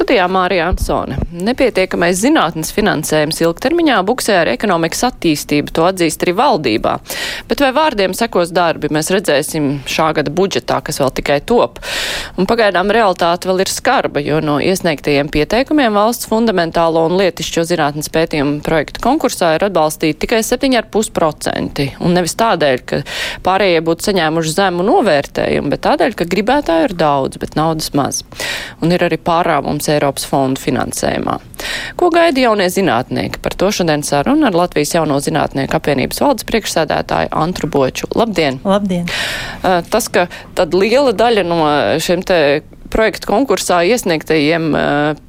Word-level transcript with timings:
Studijā 0.00 0.24
Mārija 0.32 0.70
Ansone. 0.70 1.18
Nepietiekamais 1.44 2.16
zinātnes 2.22 2.70
finansējums 2.72 3.36
ilgtermiņā 3.42 3.98
buksē 4.08 4.38
ar 4.40 4.48
ekonomikas 4.48 5.02
attīstību, 5.10 5.74
to 5.76 5.84
atzīst 5.84 6.22
arī 6.24 6.32
valdībā. 6.38 6.94
Bet 7.50 7.60
vai 7.60 7.68
vārdiem 7.76 8.14
sekos 8.16 8.48
darbi, 8.56 8.88
mēs 8.96 9.10
redzēsim 9.12 9.66
šā 9.84 10.06
gada 10.16 10.32
budžetā, 10.32 10.78
kas 10.86 11.02
vēl 11.02 11.12
tikai 11.18 11.36
top. 11.44 11.82
Un 12.40 12.48
pagaidām 12.48 12.88
realitāte 12.96 13.50
vēl 13.50 13.60
ir 13.66 13.72
skarba, 13.74 14.22
jo 14.24 14.38
no 14.40 14.54
iesniegtajiem 14.64 15.28
pieteikumiem 15.34 15.92
valsts 15.92 16.30
fundamentālo 16.32 17.04
un 17.10 17.18
lietišķo 17.20 17.66
zinātnes 17.68 18.08
pētījumu 18.14 18.64
projektu 18.64 19.04
konkursā 19.04 19.52
ir 19.58 19.68
atbalstīti 19.68 20.22
tikai 20.24 20.40
7,5%. 20.48 21.86
Un 22.00 22.16
nevis 22.16 22.38
tādēļ, 22.40 22.86
ka 22.88 23.02
pārējie 23.44 23.84
būtu 23.84 24.08
saņēmuši 24.08 24.56
zemu 24.56 24.88
novērtējumu, 24.88 25.76
bet 25.76 25.84
tādēļ, 25.90 26.16
ka 26.16 26.30
gribētāju 26.32 26.88
ir 26.88 26.98
daudz, 27.04 27.36
bet 27.44 27.60
naudas 27.60 27.92
maz. 27.92 28.24
Un 28.80 28.96
ir 28.96 29.04
arī 29.04 29.20
pārāvums 29.20 29.89
Eiropas 29.94 30.26
fondu 30.28 30.62
finansējumā. 30.62 31.38
Ko 32.00 32.10
gaida 32.14 32.46
jaunie 32.46 32.68
zinātnieki? 32.72 33.40
Par 33.44 33.56
to 33.58 33.70
šodien 33.74 34.04
saruna 34.06 34.48
ar 34.48 34.58
Latvijas 34.58 34.94
jauno 34.96 35.20
zinātnieku 35.22 35.76
apvienības 35.76 36.22
valdes 36.24 36.48
priekšsēdētāju 36.48 37.32
Antru 37.42 37.70
Boču. 37.70 38.08
Labdien! 38.16 38.60
Labdien! 38.64 39.08
Tas, 39.62 40.10
ka 40.12 40.28
tad 40.58 40.76
liela 40.76 41.12
daļa 41.16 41.46
no 41.46 41.62
šiem 42.02 42.24
te 42.26 42.40
projektu 42.90 43.30
konkursā 43.30 43.80
iesniegtajiem 43.86 44.68
uh, 44.74 44.82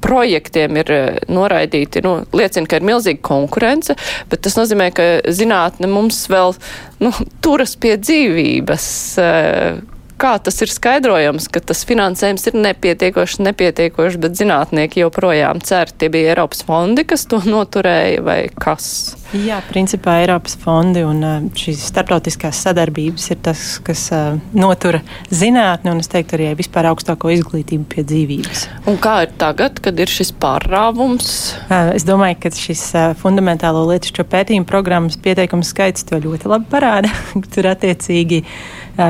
projektiem 0.04 0.80
ir 0.82 0.92
uh, 0.92 1.20
noraidīti, 1.32 2.02
nu, 2.04 2.16
liecina, 2.34 2.68
ka 2.68 2.80
ir 2.80 2.86
milzīga 2.86 3.22
konkurence, 3.24 3.96
bet 4.32 4.42
tas 4.44 4.58
nozīmē, 4.58 4.90
ka 4.96 5.08
zinātne 5.30 5.90
mums 5.90 6.24
vēl 6.32 6.56
nu, 7.04 7.12
turas 7.44 7.76
pie 7.78 7.96
dzīvības. 8.02 8.86
Uh, 9.22 9.82
kā 10.22 10.36
tas 10.42 10.60
ir 10.62 10.70
skaidrojams, 10.70 11.48
ka 11.52 11.62
tas 11.72 11.82
finansējums 11.88 12.46
ir 12.50 12.58
nepietiekošs, 12.68 13.40
nepietiekošs, 13.48 14.20
bet 14.22 14.38
zinātnieki 14.38 15.02
joprojām 15.02 15.62
cer, 15.66 15.90
tie 15.90 16.12
bija 16.12 16.36
Eiropas 16.36 16.62
fondi, 16.68 17.06
kas 17.08 17.26
to 17.30 17.42
noturēja 17.46 18.22
vai 18.26 18.40
kas? 18.54 18.92
Jā, 19.32 19.62
principā 19.64 20.18
Eiropas 20.20 20.52
fondi 20.60 21.00
un 21.08 21.22
šīs 21.56 21.80
starptautiskās 21.88 22.58
sadarbības 22.66 23.30
ir 23.32 23.38
tas, 23.40 23.62
kas 23.84 24.02
uh, 24.12 24.36
notura 24.52 25.00
zinātni 25.32 25.88
un, 25.88 26.02
es 26.04 26.10
teiktu, 26.12 26.36
arī 26.36 26.50
vispār 26.58 26.90
augstāko 26.90 27.30
izglītību 27.32 27.86
pie 27.88 28.04
dzīvības. 28.10 28.66
Un 28.92 28.98
kā 29.00 29.22
ir 29.24 29.32
tagad, 29.40 29.80
kad 29.80 29.96
ir 30.04 30.12
šis 30.12 30.34
pārrāvums? 30.42 31.30
Uh, 31.64 31.94
es 31.96 32.04
domāju, 32.04 32.42
ka 32.44 32.52
šis 32.52 32.84
uh, 32.92 33.06
fundamentālo 33.22 33.86
lietišķo 33.88 34.28
pētījumu 34.34 34.68
programmas 34.68 35.16
pieteikumu 35.24 35.64
skaits 35.64 36.04
to 36.08 36.20
ļoti 36.20 36.52
labi 36.52 36.68
parāda. 36.72 37.12
Tur 37.54 37.72
attiecīgi 37.72 38.44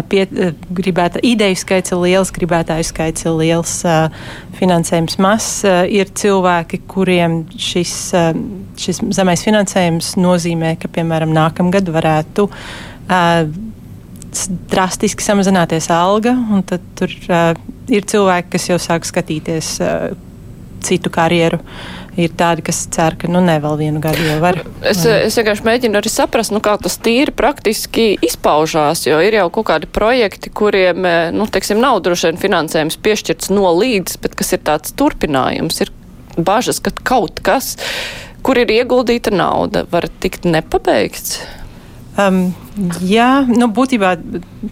pie, 0.08 0.22
gribēta, 0.70 1.18
ideju 1.26 1.58
skaits 1.58 1.90
ir 1.90 2.00
liels, 2.02 2.30
gribētāju 2.34 2.86
skaits 2.86 3.26
ir 3.26 3.34
liels, 3.38 3.74
finansējums 4.58 5.18
mazs. 5.22 5.64
Ir 5.90 6.12
cilvēki, 6.18 6.82
kuriem 6.90 7.40
šis, 7.58 7.94
šis 8.78 9.02
zemais 9.16 9.42
finansējums 9.42 10.11
nozīmē, 10.20 10.77
ka, 10.80 10.91
piemēram, 10.92 11.32
nākamgad 11.36 11.88
varētu 11.92 12.48
drastiski 14.72 15.24
samazināties 15.24 15.91
alga, 15.92 16.32
un 16.32 16.62
tad 16.66 16.84
tur 16.98 17.12
uh, 17.28 17.52
ir 17.92 18.06
cilvēki, 18.08 18.55
kas 18.55 18.68
jau 18.70 18.78
sāk 18.80 19.05
skatīties 19.08 19.74
uh, 19.84 20.14
citu 20.83 21.12
karjeru. 21.12 21.60
Ir 22.20 22.34
tādi, 22.36 22.60
kas 22.66 22.83
cer, 22.92 23.14
ka 23.16 23.28
nu 23.30 23.40
ne 23.40 23.55
vēl 23.62 23.78
vienu 23.80 24.00
gadu 24.05 24.20
jau 24.27 24.34
var. 24.42 24.58
Es, 24.84 25.00
es 25.08 25.36
vienkārši 25.38 25.64
mēģinu 25.64 25.96
arī 25.96 26.10
saprast, 26.12 26.52
nu, 26.52 26.60
kā 26.64 26.74
tas 26.80 26.98
tīri 27.00 27.33
praktiski 27.33 28.18
izpaužās, 28.20 29.06
jo 29.06 29.16
ir 29.24 29.38
jau 29.38 29.46
kaut 29.55 29.70
kādi 29.70 29.88
projekti, 29.88 30.52
kuriem, 30.52 31.06
nu, 31.33 31.46
teiksim, 31.48 31.80
nav 31.80 32.02
droši 32.05 32.29
vien 32.29 32.42
finansējums 32.42 33.00
piešķirts 33.00 33.48
no 33.55 33.73
līdz, 33.79 34.18
bet 34.20 34.36
kas 34.36 34.52
ir 34.52 34.61
tāds 34.67 34.92
turpinājums, 35.00 35.80
ir 35.86 35.94
bažas, 36.36 36.83
ka 36.84 36.92
kaut 37.00 37.40
kas, 37.44 37.79
kur 38.42 38.61
ir 38.61 38.70
ieguldīta 38.75 39.33
nauda, 39.35 39.86
var 39.91 40.08
tikt 40.23 40.47
nepabeigts. 40.48 41.41
Um, 42.20 42.51
jā, 43.01 43.47
nu, 43.48 43.70
būtībā 43.73 44.17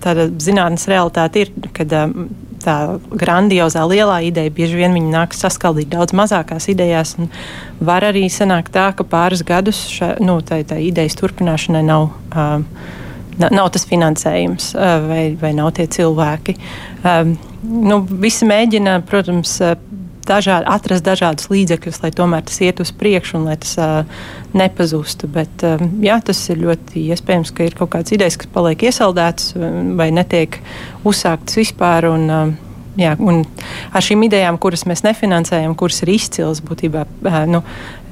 tāda 0.05 0.29
zinātnes 0.43 0.85
realitāte 0.91 1.47
ir, 1.47 1.53
kad 1.77 1.93
um, 1.97 2.29
tā 2.61 2.77
grandiozā 3.09 3.87
lielā 3.89 4.19
ideja 4.29 4.53
bieži 4.53 4.83
vien 4.83 4.99
nāk 5.09 5.33
saskaldīt 5.37 5.89
daudz 5.95 6.13
mazākās 6.17 6.69
idejās. 6.73 7.15
Var 7.81 8.09
arī 8.11 8.27
sanākt 8.33 8.75
tā, 8.77 8.91
ka 8.97 9.07
pāris 9.09 9.45
gadus 9.47 9.81
ša, 9.89 10.17
nu, 10.21 10.41
tā, 10.45 10.61
tā 10.69 10.81
idejas 10.85 11.19
turpināšanai 11.21 11.85
nav. 11.87 12.11
Um, 12.35 12.67
Nav 13.41 13.71
tas 13.73 13.87
finansējums, 13.89 14.67
uh, 14.77 15.07
vai, 15.09 15.21
vai 15.41 15.55
nav 15.57 15.71
tie 15.79 15.87
cilvēki. 15.89 16.53
Um, 17.09 17.31
nu, 17.65 17.97
visi 18.21 18.45
mēģina, 18.45 18.99
protams, 19.09 19.55
dažādi, 20.29 20.67
atrast 20.71 21.05
dažādus 21.07 21.51
līdzekļus, 21.53 22.01
lai 22.05 22.11
tomēr 22.17 22.45
tas 22.49 22.61
iet 22.65 22.81
uz 22.83 22.93
priekšu 22.97 23.39
un 23.41 23.47
lai 23.51 23.59
tas 23.61 23.77
uh, 23.81 24.25
nepazustu. 24.57 25.31
Bet 25.31 25.65
uh, 25.67 25.83
jā, 26.05 26.21
tas 26.25 26.41
ir 26.53 26.63
ļoti 26.65 27.07
iespējams, 27.15 27.55
ka 27.57 27.69
ir 27.69 27.77
kaut 27.79 27.93
kādas 27.95 28.17
idejas, 28.17 28.39
kas 28.41 28.51
paliek 28.55 28.89
iesaldētas 28.91 29.55
vai 29.99 30.11
netiek 30.15 30.61
uzsāktas 31.09 31.61
vispār. 31.63 32.11
Un, 32.15 32.27
uh, 32.31 32.67
Jā, 32.99 33.15
ar 33.95 34.03
šīm 34.03 34.25
idejām, 34.27 34.57
kuras 34.61 34.83
mēs 34.89 35.05
nefinansējam, 35.07 35.77
kuras 35.79 36.03
ir 36.03 36.11
izcilas, 36.11 36.59
būtībā 36.67 37.05
nu, 37.49 37.61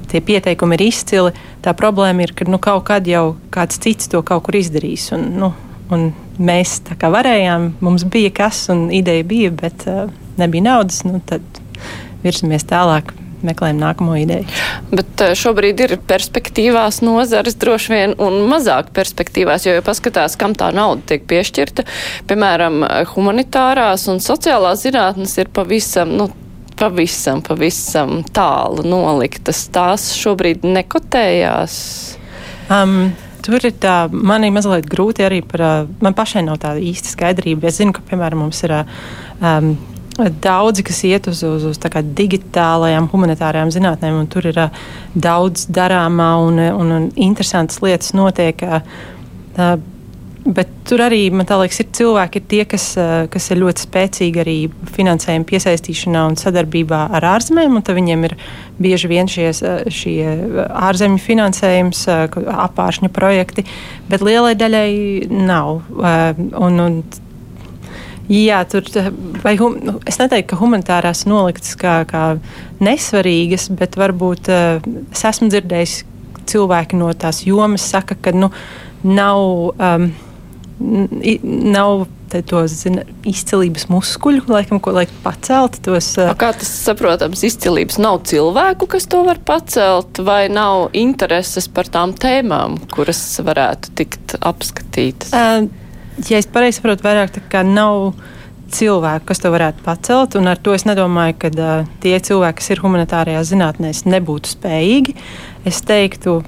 tie 0.09 0.21
pieteikumi 0.25 0.77
ir 0.77 0.85
izcili. 0.87 1.33
Tā 1.63 1.73
problēma 1.77 2.25
ir, 2.25 2.33
ka 2.33 2.47
nu, 2.49 2.57
kaut 2.63 2.85
kad 2.89 3.07
jau 3.07 3.35
kāds 3.53 3.79
cits 3.83 4.09
to 4.11 4.23
kaut 4.25 4.47
kur 4.47 4.57
izdarīs. 4.59 5.09
Un, 5.15 5.27
nu, 5.41 5.51
un 5.93 6.09
mēs 6.39 6.79
tā 6.87 6.97
kā 6.99 7.11
varējām, 7.13 7.73
mums 7.85 8.07
bija 8.09 8.31
kas 8.41 8.67
un 8.73 8.87
ideja 8.95 9.27
bija, 9.27 9.53
bet 9.61 9.85
uh, 9.89 10.07
nebija 10.39 10.69
naudas. 10.71 11.03
Nu, 11.07 11.21
tad 11.25 11.43
virsamies 12.23 12.67
tālāk 12.69 13.13
meklējam 13.45 13.79
nākamo 13.79 14.17
ideju. 14.19 14.47
Bet 14.91 15.23
eh, 15.23 15.33
šobrīd 15.37 15.83
ir 15.85 15.95
perspektīvās 16.09 17.01
nozares 17.05 17.57
droši 17.59 17.93
vien 17.93 18.15
un 18.21 18.41
mazāk 18.51 18.91
perspektīvās, 18.95 19.67
jo, 19.67 19.77
ja 19.77 19.85
paskatās, 19.85 20.37
kam 20.39 20.55
tā 20.57 20.71
nauda 20.75 21.13
tiek 21.13 21.25
piešķirta, 21.29 21.85
piemēram, 22.29 22.83
humanitārās 23.13 24.09
un 24.11 24.21
sociālās 24.23 24.83
zinātnes 24.85 25.37
ir 25.39 25.51
pavisam, 25.55 26.11
nu, 26.19 26.29
pavisam, 26.79 27.43
pavisam 27.45 28.19
tālu 28.35 28.85
noliktas. 28.87 29.65
Tās 29.73 30.11
šobrīd 30.19 30.67
nekotējās. 30.67 31.79
Um, 32.69 33.11
Tur 33.39 33.63
ir 33.63 33.71
tā, 33.81 34.09
man 34.11 34.43
ir 34.43 34.51
mazliet 34.51 34.85
grūti 34.91 35.23
arī 35.23 35.39
par, 35.47 35.61
man 36.03 36.13
pašai 36.13 36.43
nav 36.45 36.59
tāda 36.61 36.81
īsta 36.83 37.07
skaidrība. 37.13 37.69
Es 37.69 37.79
zinu, 37.79 37.95
ka, 37.95 38.03
piemēram, 38.05 38.43
mums 38.43 38.59
ir 38.67 38.73
um, 38.75 39.71
Daudzi, 40.43 40.83
kas 40.87 41.03
iet 41.07 41.29
uz, 41.31 41.43
uz, 41.47 41.67
uz 41.69 41.79
digitālajām, 42.19 43.07
humanitārajām 43.11 43.71
zinātnēm, 43.71 44.17
un 44.23 44.27
tur 44.31 44.49
ir 44.49 44.59
uh, 44.59 44.81
daudz 45.15 45.67
darāmā 45.71 46.33
un, 46.43 46.59
un, 46.59 46.91
un 46.97 47.07
interesantas 47.15 47.79
lietas 47.85 48.13
notiek. 48.17 48.65
Uh, 48.65 49.79
Bet 50.49 50.69
tur 50.87 51.01
arī, 51.03 51.25
man 51.35 51.45
liekas, 51.45 51.81
ir 51.83 51.89
cilvēki, 51.93 52.39
ir 52.39 52.45
tie, 52.49 52.61
kas, 52.69 52.85
kas 53.29 53.49
ir 53.51 53.59
ļoti 53.59 53.83
spēcīgi 53.83 54.39
arī 54.41 54.55
finansējuma 54.95 55.45
piesaistīšanā 55.49 56.21
un 56.31 56.37
sadarbībā 56.39 57.01
ar 57.17 57.27
ārzemēm. 57.35 57.75
Viņiem 57.83 58.23
ir 58.29 58.35
bieži 58.81 59.11
vien 59.11 59.29
šie, 59.29 59.51
šie 59.91 60.15
ārzemju 60.65 61.21
finansējums, 61.21 62.05
apāršņu 62.69 63.11
projekti, 63.13 63.67
bet 64.09 64.23
lielai 64.25 64.55
daļai 64.57 64.91
nav. 65.29 65.83
Un, 65.99 66.81
un 66.87 67.01
Jā, 68.29 68.61
tur 68.69 68.85
vai, 69.41 69.55
nu, 69.57 69.95
es 70.09 70.19
neteiktu, 70.21 70.51
ka 70.51 70.59
humanitārās 70.59 71.25
noliktas 71.29 71.73
kā, 71.79 72.03
kā 72.09 72.23
nesvarīgas, 72.83 73.71
bet 73.79 73.97
varbūt 73.97 74.51
uh, 74.53 74.89
es 75.09 75.25
esmu 75.25 75.49
dzirdējis 75.49 75.95
cilvēki 76.49 76.99
no 76.99 77.09
tās 77.17 77.41
jomas 77.47 77.89
saka, 77.89 78.17
ka 78.19 78.35
nu, 78.35 78.53
nav. 79.03 79.45
Um, 79.77 80.11
Nav 80.79 82.05
to 82.47 82.61
zina, 82.71 83.01
izcilības 83.27 83.89
muskuļu, 83.91 84.45
laikam, 84.47 84.79
ko 84.79 84.93
lai 84.95 85.03
paceltu 85.25 85.81
tos. 85.89 86.07
Uh... 86.15 86.31
Kā 86.39 86.53
tas 86.55 86.69
saprotams, 86.85 87.41
izcilības 87.43 87.99
nav 87.99 88.21
cilvēku, 88.29 88.87
kas 88.93 89.09
to 89.11 89.25
var 89.27 89.41
pacelt, 89.43 90.21
vai 90.23 90.45
nav 90.53 90.93
intereses 90.95 91.67
par 91.67 91.89
tām 91.91 92.13
tēmām, 92.15 92.77
kuras 92.93 93.19
varētu 93.43 93.91
tikt 93.99 94.37
apskatītas? 94.39 95.35
Uh, 95.35 95.67
ja 96.27 96.39
es 96.39 96.47
pareizi 96.51 96.79
saprotu, 96.79 97.05
vairāk 97.07 97.33
tā 97.35 97.43
kā 97.51 97.63
nav 97.65 98.13
cilvēku, 98.73 99.29
kas 99.29 99.41
to 99.41 99.51
varētu 99.53 99.83
pacelt. 99.85 100.37
Ar 100.37 100.61
to 100.61 100.75
es 100.75 100.85
nedomāju, 100.87 101.37
ka 101.41 101.51
uh, 101.53 101.89
tie 102.03 102.15
cilvēki, 102.19 102.59
kas 102.59 102.71
ir 102.73 102.83
humanitārajās 102.83 103.51
zinātnēs, 103.53 104.05
nebūtu 104.09 104.53
spējīgi. 104.53 105.15
Es 105.69 105.81
teiktu, 105.85 106.39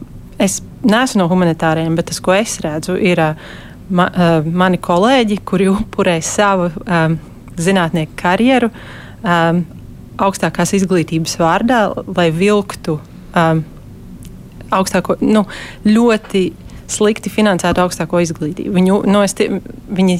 es 0.42 0.60
neesmu 0.86 1.24
no 1.24 1.30
humanitāriem, 1.32 1.98
bet 1.98 2.12
tas, 2.12 2.22
ko 2.24 2.36
es 2.38 2.60
redzu, 2.64 2.98
ir 3.00 3.22
uh, 3.24 3.52
ma, 3.90 4.08
uh, 4.12 4.40
mani 4.46 4.80
kolēģi, 4.82 5.42
kuri 5.48 5.70
upurē 5.72 6.20
savu 6.26 6.70
um, 6.86 7.18
zinātnieku 7.62 8.18
karjeru 8.20 8.72
um, 8.72 9.64
augstākās 10.22 10.76
izglītības 10.78 11.38
vārdā, 11.42 11.84
lai 12.16 12.30
vilktu 12.36 13.00
um, 13.00 13.64
augstāko, 14.72 15.18
nu, 15.26 15.46
ļoti 15.88 16.46
slikti 16.94 17.32
finansētu 17.34 17.84
augstāko 17.84 18.22
izglītību. 18.24 18.74
Viņu, 18.78 19.00
no, 19.08 19.22
nu, 19.22 19.38
tie, 19.38 19.48
viņi 19.92 20.20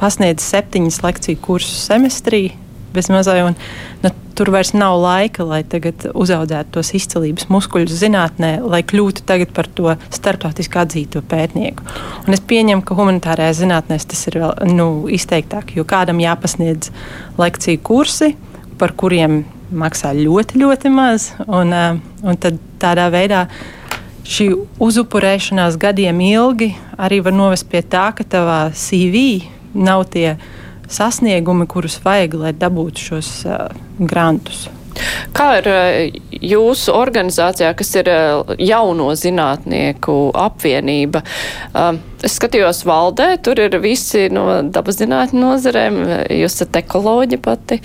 pasniedz 0.00 0.44
septiņas 0.46 1.02
lekciju 1.04 1.40
kursus 1.44 1.86
semestrī 1.90 2.50
bezmazai. 2.94 3.42
Un, 3.46 3.56
nu, 4.02 4.12
tur 4.38 4.50
vairs 4.54 4.72
nav 4.72 4.96
laika, 5.02 5.44
lai 5.44 5.60
uzaudzētu 5.62 6.72
tos 6.74 6.92
izcelības 6.96 7.50
muskuļus 7.52 7.98
zinātnē, 8.00 8.54
lai 8.64 8.80
kļūtu 8.86 9.26
par 9.54 9.68
to 9.76 9.94
starptautiski 10.08 10.80
atzīto 10.80 11.22
pētnieku. 11.28 11.84
Un 12.26 12.36
es 12.36 12.40
pieņemu, 12.40 12.84
ka 12.86 12.96
humanitārajā 12.98 13.58
zinātnē 13.62 14.00
tas 14.00 14.26
ir 14.30 14.40
vēl 14.40 14.72
nu, 14.72 14.90
izteiktāk, 15.12 15.74
jo 15.76 15.84
kādam 15.84 16.22
jāpasniedz 16.22 16.92
lekciju 17.40 17.82
kursi, 17.84 18.32
par 18.80 18.96
kuriem 18.96 19.42
maksā 19.70 20.14
ļoti, 20.16 20.58
ļoti 20.62 20.92
maz. 20.94 21.32
Un, 21.46 21.72
eh, 21.72 22.00
un 22.22 22.40
tādā 22.80 23.10
veidā 23.12 23.46
šī 24.30 24.46
uzupurēšanās 24.82 25.78
gadiem 25.80 26.20
ilgi 26.22 26.72
arī 27.00 27.20
var 27.24 27.34
novest 27.34 27.68
pie 27.70 27.82
tā, 27.82 28.10
ka 28.14 28.26
tavā 28.26 28.60
CV 28.76 29.42
nav 29.74 30.06
tie 30.14 30.36
sasniegumi, 30.90 31.68
kurus 31.70 32.00
vajag, 32.02 32.36
lai 32.38 32.52
dabūtu 32.56 33.10
šos 33.10 33.30
uh, 33.46 33.70
grantus. 33.98 34.68
Kā 35.36 35.48
ir 35.60 35.68
jūsu 36.52 36.94
organizācijā, 36.96 37.72
kas 37.78 37.94
ir 38.00 38.10
jauno 38.58 39.10
zinātnieku 39.18 40.16
apvienība? 40.38 41.22
Es 42.20 42.36
skatījos 42.36 42.82
valdē, 42.88 43.30
tur 43.44 43.60
ir 43.62 43.78
visi 43.80 44.26
no 44.32 44.60
dabas 44.68 44.98
zinātņu 45.00 45.40
nozarēm, 45.40 46.00
jūs 46.36 46.58
esat 46.58 46.82
ekoloģi 46.82 47.40
pati, 47.40 47.80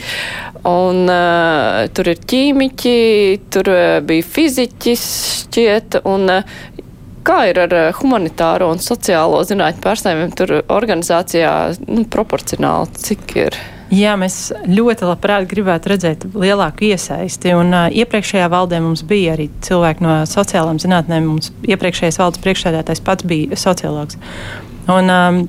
un 0.67 1.05
uh, 1.07 1.85
tur 1.95 2.11
ir 2.11 2.19
ķīmiķi, 2.19 2.97
tur 3.53 3.71
bija 4.09 4.27
fiziķis 4.35 5.05
šķiet, 5.45 6.01
un 6.09 6.41
Kā 7.25 7.47
ir 7.49 7.57
ar 7.57 7.71
eh, 7.73 7.87
humanitāro 7.97 8.67
un 8.69 8.81
sociālo 8.83 9.39
zinātņu 9.49 9.81
pārstāvjiem 9.81 10.33
tur 10.37 10.59
organizācijā 10.61 11.53
nu, 11.87 12.03
proporcionāli, 12.13 13.01
cik 13.01 13.33
ir? 13.47 13.57
Jā, 13.93 14.15
mēs 14.17 14.49
ļoti 14.65 15.05
labprāt 15.05 15.45
gribētu 15.49 15.91
redzēt 15.91 16.23
lielāku 16.33 16.87
iesaisti. 16.87 17.51
Un, 17.53 17.69
uh, 17.69 17.89
iepriekšējā 17.93 18.47
valdē 18.49 18.79
mums 18.81 19.03
bija 19.05 19.35
arī 19.35 19.49
cilvēki 19.65 20.05
no 20.05 20.15
sociālām 20.29 20.79
zinātnēm. 20.81 21.27
Mums 21.29 21.51
iepriekšējais 21.69 22.17
valdes 22.21 22.41
priekšsēdētājs 22.41 23.03
pats 23.05 23.27
bija 23.29 23.59
sociologs. 23.61 24.17
Un, 24.89 25.11
um, 25.13 25.39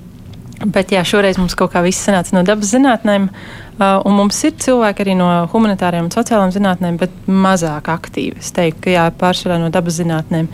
bet 0.73 0.93
jā, 0.93 1.01
šoreiz 1.09 1.41
mums 1.41 1.57
kaut 1.57 1.73
kā 1.73 1.81
viss 1.85 2.05
sanāca 2.05 2.37
no 2.37 2.45
dabas 2.45 2.75
zinātnēm. 2.75 3.31
Uh, 3.77 4.05
mums 4.13 4.43
ir 4.45 4.53
cilvēki 4.61 5.07
arī 5.07 5.17
no 5.17 5.31
humanitāriem 5.53 6.11
un 6.11 6.13
sociālām 6.13 6.53
zinātnēm, 6.53 7.01
bet 7.01 7.17
mazāk 7.29 7.89
aktīvi. 7.93 8.41
Es 8.45 8.53
teiktu, 8.57 8.85
ka 8.85 8.97
jā, 8.99 9.09
pārsvarā 9.17 9.57
no 9.65 9.73
dabas 9.73 9.97
zinātnēm. 10.03 10.53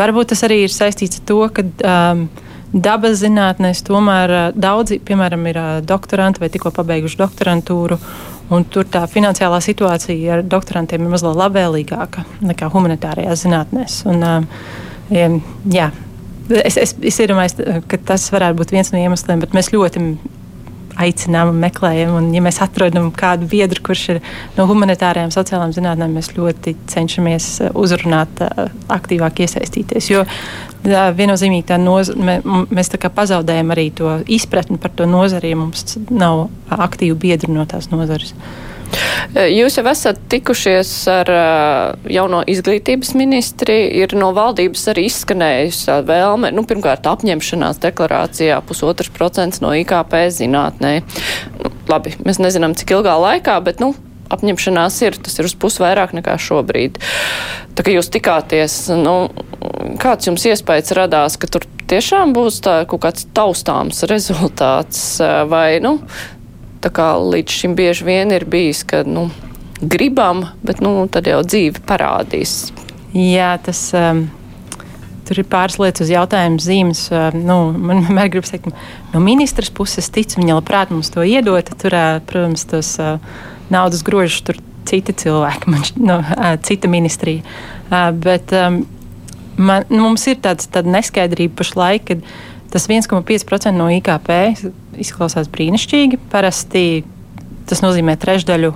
Varbūt 0.00 0.32
tas 0.32 0.48
arī 0.48 0.62
ir 0.64 0.72
saistīts 0.72 1.20
ar 1.20 1.28
to, 1.28 1.42
ka 1.52 1.64
um, 1.68 2.28
dabas 2.72 3.20
zinātnēs 3.22 3.84
tomēr 3.86 4.34
uh, 4.34 4.48
daudzi, 4.56 5.00
piemēram, 5.04 5.46
ir 5.50 5.60
uh, 5.60 5.68
doktoranti 5.84 6.42
vai 6.42 6.50
tikko 6.52 6.72
pabeiguši 6.76 7.20
doktorantūru. 7.20 7.98
Un 8.54 8.64
tur 8.72 8.86
tā 8.88 9.02
finansiālā 9.10 9.58
situācija 9.60 10.38
ar 10.38 10.42
doktorantiem 10.44 11.02
ir 11.04 11.12
mazliet 11.12 11.36
labvēlīgāka 11.36 12.24
nekā 12.48 12.70
humanitārajās 12.72 13.44
zinātnēs. 13.44 13.98
Un, 14.08 14.24
um, 14.24 15.42
jā, 15.68 15.90
es, 16.62 16.78
es, 16.80 16.94
es 16.96 17.20
iedomājos, 17.20 17.58
ka 17.90 18.00
tas 18.12 18.24
varētu 18.32 18.56
būt 18.62 18.72
viens 18.72 18.92
no 18.94 19.02
iemesliem, 19.02 19.44
bet 19.44 19.56
mēs 19.56 19.68
ļoti 19.74 20.06
aicinām 20.98 21.52
un 21.52 21.60
meklējam. 21.62 22.14
Un, 22.18 22.30
ja 22.34 22.42
mēs 22.44 22.60
atrodam 22.64 23.10
kādu 23.14 23.48
biedru, 23.50 23.82
kurš 23.88 24.04
ir 24.14 24.22
no 24.56 24.66
humanitārajām, 24.70 25.32
sociālām 25.34 25.74
zinātnēm, 25.76 26.16
mēs 26.18 26.32
ļoti 26.36 26.76
cenšamies 26.90 27.50
uh, 27.64 27.76
uzrunāt, 27.78 28.42
uh, 28.44 28.72
aktīvāk 28.98 29.44
iesaistīties. 29.46 30.10
Jo 30.12 30.24
viennozīmīgi 30.88 31.66
tā 31.68 31.78
noz, 31.80 32.12
mē, 32.14 32.38
mēs 32.70 32.92
tā 32.92 33.10
pazaudējam 33.10 33.74
arī 33.74 33.88
to 33.98 34.18
izpratni 34.30 34.78
par 34.78 34.94
to 34.94 35.08
nozari, 35.10 35.52
ja 35.52 35.58
mums 35.58 35.98
nav 36.10 36.48
aktīvu 36.70 37.18
biedru 37.18 37.54
no 37.54 37.66
tās 37.68 37.90
nozares. 37.90 38.34
Jūs 39.38 39.76
jau 39.78 39.84
esat 39.90 40.20
tikušies 40.32 40.90
ar 41.12 41.30
jauno 42.08 42.40
izglītības 42.48 43.12
ministri, 43.18 43.76
ir 44.00 44.14
no 44.18 44.30
valdības 44.36 44.88
arī 44.92 45.06
izskanējusi 45.10 46.00
vēlme, 46.08 46.52
nu, 46.56 46.64
pirmkārt, 46.68 47.06
apņemšanās 47.10 47.80
deklarācijā 47.84 48.58
pusotrs 48.68 49.12
procents 49.14 49.62
no 49.64 49.74
IKP 49.76 50.16
zinātnē. 50.34 50.94
Nu, 51.60 51.72
labi, 51.90 52.16
mēs 52.24 52.40
nezinām, 52.42 52.76
cik 52.78 52.96
ilgā 52.96 53.18
laikā, 53.20 53.58
bet, 53.64 53.82
nu, 53.84 53.92
apņemšanās 54.32 55.00
ir, 55.06 55.18
tas 55.24 55.38
ir 55.38 55.48
uz 55.48 55.56
pusi 55.58 55.82
vairāk 55.84 56.14
nekā 56.16 56.36
šobrīd. 56.42 57.00
Tā 57.76 57.84
kā 57.84 57.94
jūs 57.94 58.10
tikāties, 58.12 58.80
nu, 58.96 59.16
kāds 60.02 60.28
jums 60.28 60.44
iespējas 60.50 60.94
radās, 60.98 61.38
ka 61.40 61.50
tur 61.52 61.66
tiešām 61.88 62.34
būs 62.36 62.60
tā 62.64 62.80
kaut 62.88 63.04
kāds 63.06 63.28
taustāms 63.36 64.04
rezultāts 64.10 65.04
vai, 65.48 65.78
nu, 65.84 65.98
tā 66.84 66.92
kā 66.94 67.10
līdz 67.18 67.60
šim 67.60 67.76
bieži 67.78 68.06
vien 68.06 68.32
ir 68.34 68.46
bijis, 68.48 68.84
ka, 68.88 69.02
nu, 69.06 69.28
gribam, 69.80 70.46
bet, 70.62 70.82
nu, 70.84 71.06
tad 71.12 71.28
jau 71.30 71.42
dzīve 71.46 71.84
parādīs. 71.88 72.72
Jā, 73.16 73.56
tas. 73.62 73.88
Um... 73.96 74.28
Tur 75.28 75.42
ir 75.42 75.44
pāris 75.44 75.74
lietas 75.76 76.06
uz 76.06 76.08
jautājumu 76.08 76.56
zīmes. 76.64 77.02
Nu, 77.36 77.58
man 77.76 77.98
vienmēr 78.06 78.30
gribas 78.32 78.48
teikt, 78.48 78.70
no 79.12 79.20
ministras 79.20 79.68
puses 79.68 80.06
tic, 80.08 80.32
viņa 80.38 80.54
labprāt 80.56 80.88
mums 80.88 81.12
to 81.12 81.20
iedot. 81.20 81.68
Tur, 81.82 81.92
protams, 82.24 82.64
tos 82.70 82.94
naudas 83.68 84.00
grožus 84.06 84.40
tur 84.46 84.56
citi 84.88 85.12
cilvēki, 85.12 85.68
man, 85.68 85.84
no, 86.00 86.16
cita 86.64 86.88
ministrija. 86.88 87.44
Bet 88.24 88.54
man, 88.56 89.84
nu, 89.90 90.00
mums 90.06 90.24
ir 90.32 90.40
tāds, 90.48 90.70
tāda 90.72 90.96
neskaidrība 90.96 91.60
pašlaik, 91.60 92.08
kad 92.08 92.24
tas 92.72 92.88
1,5% 92.88 93.74
no 93.76 93.88
IKP 93.92 94.32
izklausās 95.00 95.48
brīnišķīgi. 95.52 96.20
Parasti 96.32 96.84
tas 97.68 97.82
nozīmē 97.84 98.16
trešdaļu 98.20 98.72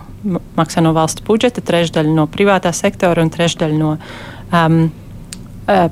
maksā 0.56 0.82
no 0.84 0.92
valsts 0.96 1.24
budžeta, 1.26 1.64
trešdaļu 1.64 2.12
no 2.14 2.28
privātā 2.30 2.72
sektora 2.76 3.24
un 3.24 3.32
trešdaļu 3.32 3.78
no 3.78 3.92
um, 4.52 4.80
uh, 5.66 5.86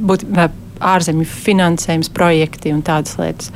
būt, 0.00 0.24
uh, 0.32 0.48
ārzemju 0.84 1.26
finansējums, 1.28 2.10
projekti 2.14 2.72
un 2.74 2.82
tādas 2.84 3.16
lietas. 3.20 3.52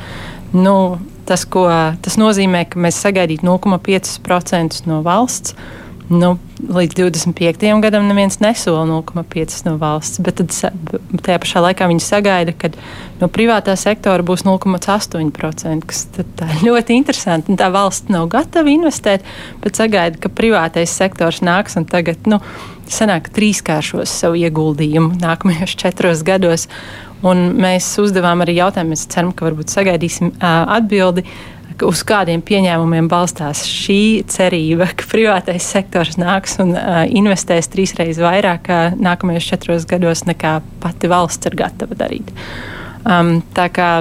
Nu, 0.55 0.99
tas, 1.29 1.45
ko, 1.49 1.67
tas 2.05 2.17
nozīmē, 2.21 2.65
ka 2.71 2.81
mēs 2.81 3.01
sagaidītu 3.05 3.47
0,5% 3.47 4.87
no 4.89 5.03
valsts 5.07 5.57
Nu, 6.09 6.39
līdz 6.73 6.95
25. 6.97 7.67
gadam 7.85 8.07
neviens 8.09 8.39
nesola 8.41 8.87
0,5 8.89 9.59
no 9.67 9.75
valsts, 9.77 10.23
bet 10.25 10.39
tad, 10.41 10.55
tajā 11.21 11.37
pašā 11.43 11.61
laikā 11.67 11.89
viņi 11.91 12.01
sagaida, 12.01 12.55
ka 12.57 12.71
no 13.21 13.29
privātā 13.29 13.75
sektora 13.77 14.25
būs 14.25 14.47
0,8%, 14.47 15.85
kas 15.85 16.07
ir 16.17 16.65
ļoti 16.65 16.97
interesanti. 16.97 17.53
Un 17.53 17.61
tā 17.61 17.69
valsts 17.75 18.09
nav 18.09 18.31
gatava 18.33 18.73
investēt, 18.73 19.27
bet 19.61 19.77
sagaida, 19.77 20.17
ka 20.23 20.33
privātais 20.33 20.97
sektors 20.97 21.43
nāks 21.45 21.77
un 21.77 21.85
tagad 21.85 22.25
nu, 22.31 22.41
sanāk 22.89 23.29
trīskāršos 23.37 24.09
savu 24.23 24.41
ieguldījumu 24.41 25.21
nākamajos 25.21 25.77
četros 25.85 26.25
gados. 26.25 26.71
Un 27.21 27.51
mēs 27.59 27.85
uzdevām 28.01 28.47
arī 28.47 28.61
jautājumu, 28.63 28.95
mēs 28.95 29.09
ceram, 29.13 29.35
ka 29.37 29.45
varbūt 29.49 29.75
sagaidīsim 29.75 30.33
uh, 30.39 30.49
atbildi 30.79 31.27
uz 31.87 32.03
kādiem 32.07 32.43
pieņēmumiem 32.45 33.09
balstās 33.11 33.65
šī 33.69 34.25
cerība, 34.31 34.89
ka 34.99 35.07
privātais 35.11 35.67
sektors 35.75 36.19
nāks 36.21 36.59
un 36.63 36.75
uh, 36.75 37.05
investēs 37.07 37.71
trīsreiz 37.73 38.21
vairāk 38.23 38.71
uh, 38.73 38.97
nākamajos 38.99 39.47
četros 39.53 39.87
gados 39.89 40.25
nekā 40.29 40.59
pati 40.83 41.11
valsts 41.11 41.51
ir 41.51 41.59
gatava 41.59 41.99
darīt. 41.99 42.33
Um, 43.09 43.39
tā 43.57 43.71
kā 43.73 43.93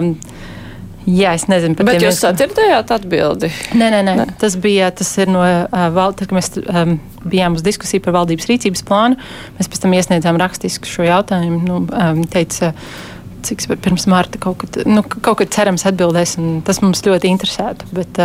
Jā, 1.08 1.38
es 1.38 1.46
nezinu, 1.48 1.72
bet 1.88 2.02
jūs 2.04 2.18
sadzirdējāt 2.20 2.90
atbildi? 2.92 3.48
Nē, 3.80 3.86
nē, 3.94 4.02
nē. 4.04 4.16
nē. 4.20 4.24
Tas 4.42 4.58
bija, 4.60 4.90
tas 4.92 5.08
ir 5.16 5.30
no 5.32 5.40
uh, 5.40 5.86
valdes, 5.96 6.28
kad 6.28 6.36
mēs 6.36 6.50
um, 6.60 6.98
bijām 7.24 7.56
uz 7.56 7.64
diskusiju 7.64 8.04
par 8.04 8.18
valdības 8.18 8.50
rīcības 8.50 8.84
plānu. 8.84 9.16
Mēs 9.56 9.72
pēc 9.72 9.86
tam 9.86 9.96
iesniedzām 9.96 10.40
rakstisku 10.42 10.92
šo 10.92 11.08
jautājumu. 11.08 11.62
Nu, 11.64 11.78
um, 11.88 12.20
teica, 12.28 12.74
uh, 12.74 13.17
cik 13.48 13.66
pirms 13.84 14.08
mārta 14.12 14.40
kaut 14.42 14.60
kad, 14.64 14.82
nu, 14.90 15.04
kaut 15.04 15.40
kad 15.42 15.54
cerams 15.54 15.86
atbildēs, 15.90 16.38
un 16.42 16.60
tas 16.68 16.82
mums 16.84 17.04
ļoti 17.06 17.30
interesētu. 17.32 17.88
Bet, 17.96 18.20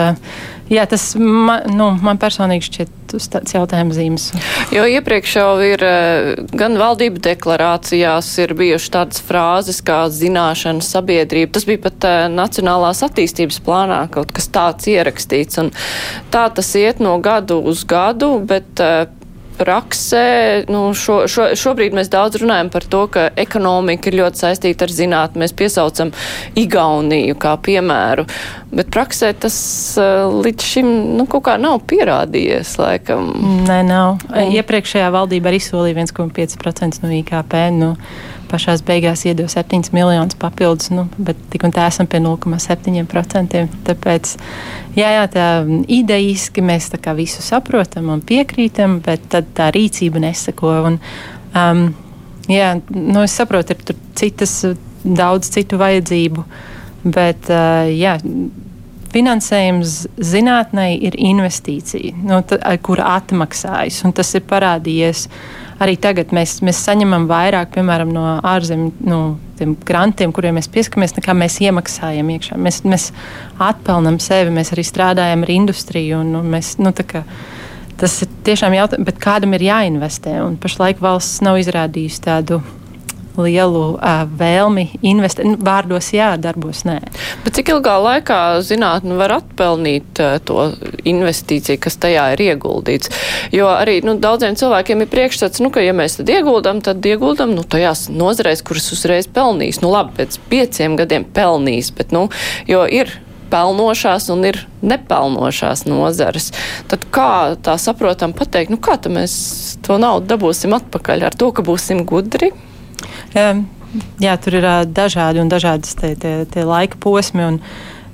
jā, 0.72 0.86
tas 0.90 1.12
man, 1.18 1.68
nu, 1.72 1.92
man 2.02 2.20
personīgi 2.22 2.68
šķiet 2.68 3.14
uz 3.16 3.28
tāds 3.32 3.54
jautājums 3.54 3.96
zīmes. 3.98 4.28
Jo 4.72 4.84
iepriekš 4.88 5.36
jau 5.36 5.48
ir 5.64 5.84
gan 6.56 6.78
valdība 6.80 7.22
deklarācijās 7.28 8.30
ir 8.44 8.54
bijušas 8.58 8.94
tādas 8.96 9.24
frāzes 9.24 9.82
kā 9.84 10.02
zināšana 10.12 10.84
sabiedrība. 10.84 11.52
Tas 11.56 11.68
bija 11.68 11.84
pat 11.86 12.08
Nacionālās 12.32 13.02
attīstības 13.06 13.60
plānā 13.64 14.04
kaut 14.12 14.32
kas 14.34 14.48
tāds 14.52 14.88
ierakstīts, 14.90 15.60
un 15.62 15.72
tā 16.32 16.46
tas 16.54 16.74
iet 16.78 17.02
no 17.04 17.18
gadu 17.22 17.60
uz 17.72 17.84
gadu, 17.88 18.34
bet 18.48 18.80
praksē, 19.58 20.24
nu, 20.72 20.84
šo, 20.96 21.22
šo, 21.30 21.50
šobrīd 21.58 21.94
mēs 21.96 22.10
daudz 22.12 22.40
runājam 22.42 22.70
par 22.72 22.86
to, 22.88 23.02
ka 23.12 23.28
ekonomika 23.38 24.10
ir 24.10 24.18
ļoti 24.20 24.42
saistīta 24.44 24.86
ar 24.88 24.94
zinātni. 24.94 25.42
Mēs 25.44 25.54
piesaucam 25.56 26.12
Igauniju 26.58 27.36
kā 27.40 27.54
piemēru. 27.62 28.26
Bet 28.72 28.92
praksē 28.94 29.32
tas 29.36 29.56
uh, 30.00 30.32
līdz 30.32 30.68
šim 30.74 30.92
nu, 31.18 31.26
kaut 31.30 31.46
kā 31.48 31.56
nav 31.60 31.82
pierādījies. 31.90 32.76
Laikam. 32.80 33.32
Nē, 33.68 33.82
nav. 33.88 34.22
Un... 34.30 34.52
Iepriekšējā 34.56 35.10
valdība 35.14 35.52
arī 35.52 35.60
solīja 35.62 36.00
1,5% 36.02 37.04
no 37.04 37.12
IKP. 37.20 37.58
Nu, 37.76 37.94
pašā 38.52 38.76
beigās 38.86 39.24
iedod 39.26 39.50
7 39.50 39.90
miljonus 39.96 40.36
papildus, 40.38 40.90
nu, 40.94 41.06
bet 41.16 41.38
tik 41.52 41.64
un 41.66 41.74
tā 41.74 41.88
esam 41.90 42.08
pie 42.10 42.20
0,7%. 42.22 43.64
Tāpēc, 43.88 44.34
jā, 44.98 45.10
jā, 45.16 45.26
tā 45.32 45.48
idejiski 45.88 46.64
mēs 46.64 46.90
tā 46.92 47.16
visu 47.18 47.44
saprotam 47.44 48.12
un 48.12 48.24
piekrītam, 48.24 49.00
bet 49.04 49.28
tad 49.32 49.50
tā 49.56 49.70
rīcība 49.74 50.22
nesako. 50.22 50.74
Un, 50.90 50.98
um, 51.56 51.86
jā, 52.50 52.74
nu, 52.92 53.22
es 53.24 53.38
saprotu, 53.38 53.76
ir 53.76 53.96
citas, 54.18 54.58
daudz 55.02 55.50
citu 55.50 55.80
vajadzību, 55.80 56.44
bet 57.02 57.50
uh, 57.50 57.88
jā, 57.90 58.18
finansējums 59.12 59.96
zinātnē 60.24 60.92
ir 61.08 61.16
investīcija, 61.20 62.14
nu, 62.24 62.40
kura 62.84 63.16
atmaksājas, 63.18 64.02
tas 64.16 64.34
ir 64.38 64.46
parādījies. 64.48 65.26
Arī 65.82 65.96
tagad 66.00 66.34
mēs, 66.36 66.58
mēs 66.64 66.82
saņemam 66.84 67.24
vairāk, 67.30 67.72
piemēram, 67.76 68.12
no 68.12 68.26
ārzemju 68.44 69.08
nu, 69.08 69.20
grantiem, 69.86 70.32
kuriem 70.34 70.58
mēs 70.58 70.68
pieskamies, 70.72 71.16
nekā 71.16 71.34
mēs 71.38 71.60
iemaksājam 71.62 72.34
iekšā. 72.34 72.58
Mēs, 72.60 72.82
mēs 72.88 73.08
atpelnām 73.62 74.18
sevi, 74.22 74.52
mēs 74.54 74.74
arī 74.74 74.84
strādājam 74.86 75.46
ar 75.46 75.54
industriju. 75.54 76.20
Un, 76.22 76.36
un 76.42 76.52
mēs, 76.56 76.74
nu, 76.82 76.92
kā, 76.92 77.24
tas 78.00 78.18
ir 78.24 78.30
tiešām 78.48 78.76
jautājums, 78.76 79.18
kādam 79.22 79.56
ir 79.56 79.66
jāinvestē. 79.70 80.38
Pašlaik 80.62 81.02
valsts 81.02 81.42
nav 81.46 81.60
izrādījusi 81.62 82.24
tādu 82.26 82.62
lielu 83.38 83.82
uh, 83.94 84.22
vēlmi 84.38 84.86
investēt. 85.02 85.46
Nu, 85.48 85.56
vārdos 85.62 86.12
jā, 86.14 86.32
darbos 86.40 86.84
nē. 86.88 86.98
Bet 87.44 87.56
cik 87.58 87.72
ilgā 87.74 87.96
laikā 88.02 88.40
zinātne 88.66 89.16
var 89.18 89.38
atpelnīt 89.38 90.22
uh, 90.22 90.36
to 90.44 90.68
investīciju, 91.08 91.80
kas 91.82 91.98
tajā 92.02 92.28
ir 92.36 92.44
ieguldīts? 92.50 93.12
Jo 93.54 93.72
arī 93.72 94.00
nu, 94.06 94.16
daudziem 94.20 94.58
cilvēkiem 94.58 95.04
ir 95.04 95.12
priekšstats, 95.12 95.62
nu, 95.64 95.72
ka 95.74 95.84
ja 95.84 95.96
mēs 95.96 96.20
tad 96.20 96.30
ieguldam, 96.32 96.82
tad 96.84 97.04
ieguldam 97.06 97.56
nu, 97.56 97.64
tajās 97.64 98.08
nozarēs, 98.12 98.64
kuras 98.66 98.92
uzreiz 98.94 99.28
pelnīs. 99.30 99.82
Nu, 99.82 99.92
labi, 99.94 100.16
pēc 100.20 100.40
pieciem 100.52 100.96
gadiem 101.00 101.28
pelnīs, 101.36 101.92
bet, 101.96 102.14
nu, 102.14 102.28
jo 102.68 102.86
ir 102.86 103.12
pelnošās 103.52 104.30
un 104.32 104.46
ir 104.48 104.62
nepelnošās 104.84 105.84
nozares. 105.88 106.50
Tad 106.90 107.04
kā 107.14 107.54
tā 107.64 107.76
saprotam 107.80 108.34
pateikt, 108.36 108.72
nu 108.72 108.80
kā 108.80 108.96
mēs 109.12 109.34
to 109.84 109.98
naudu 110.00 110.30
dabūsim 110.32 110.72
atpakaļ 110.78 111.28
ar 111.28 111.36
to, 111.36 111.52
ka 111.52 111.64
būsim 111.66 112.06
gudri? 112.08 112.52
Jā, 114.22 114.36
tur 114.40 114.56
ir 114.56 114.66
dažādi 114.88 115.42
un 115.42 115.50
dažādas 115.52 115.96
tie, 115.98 116.14
tie, 116.16 116.34
tie 116.48 116.64
laika 116.64 116.96
posmi. 117.00 117.58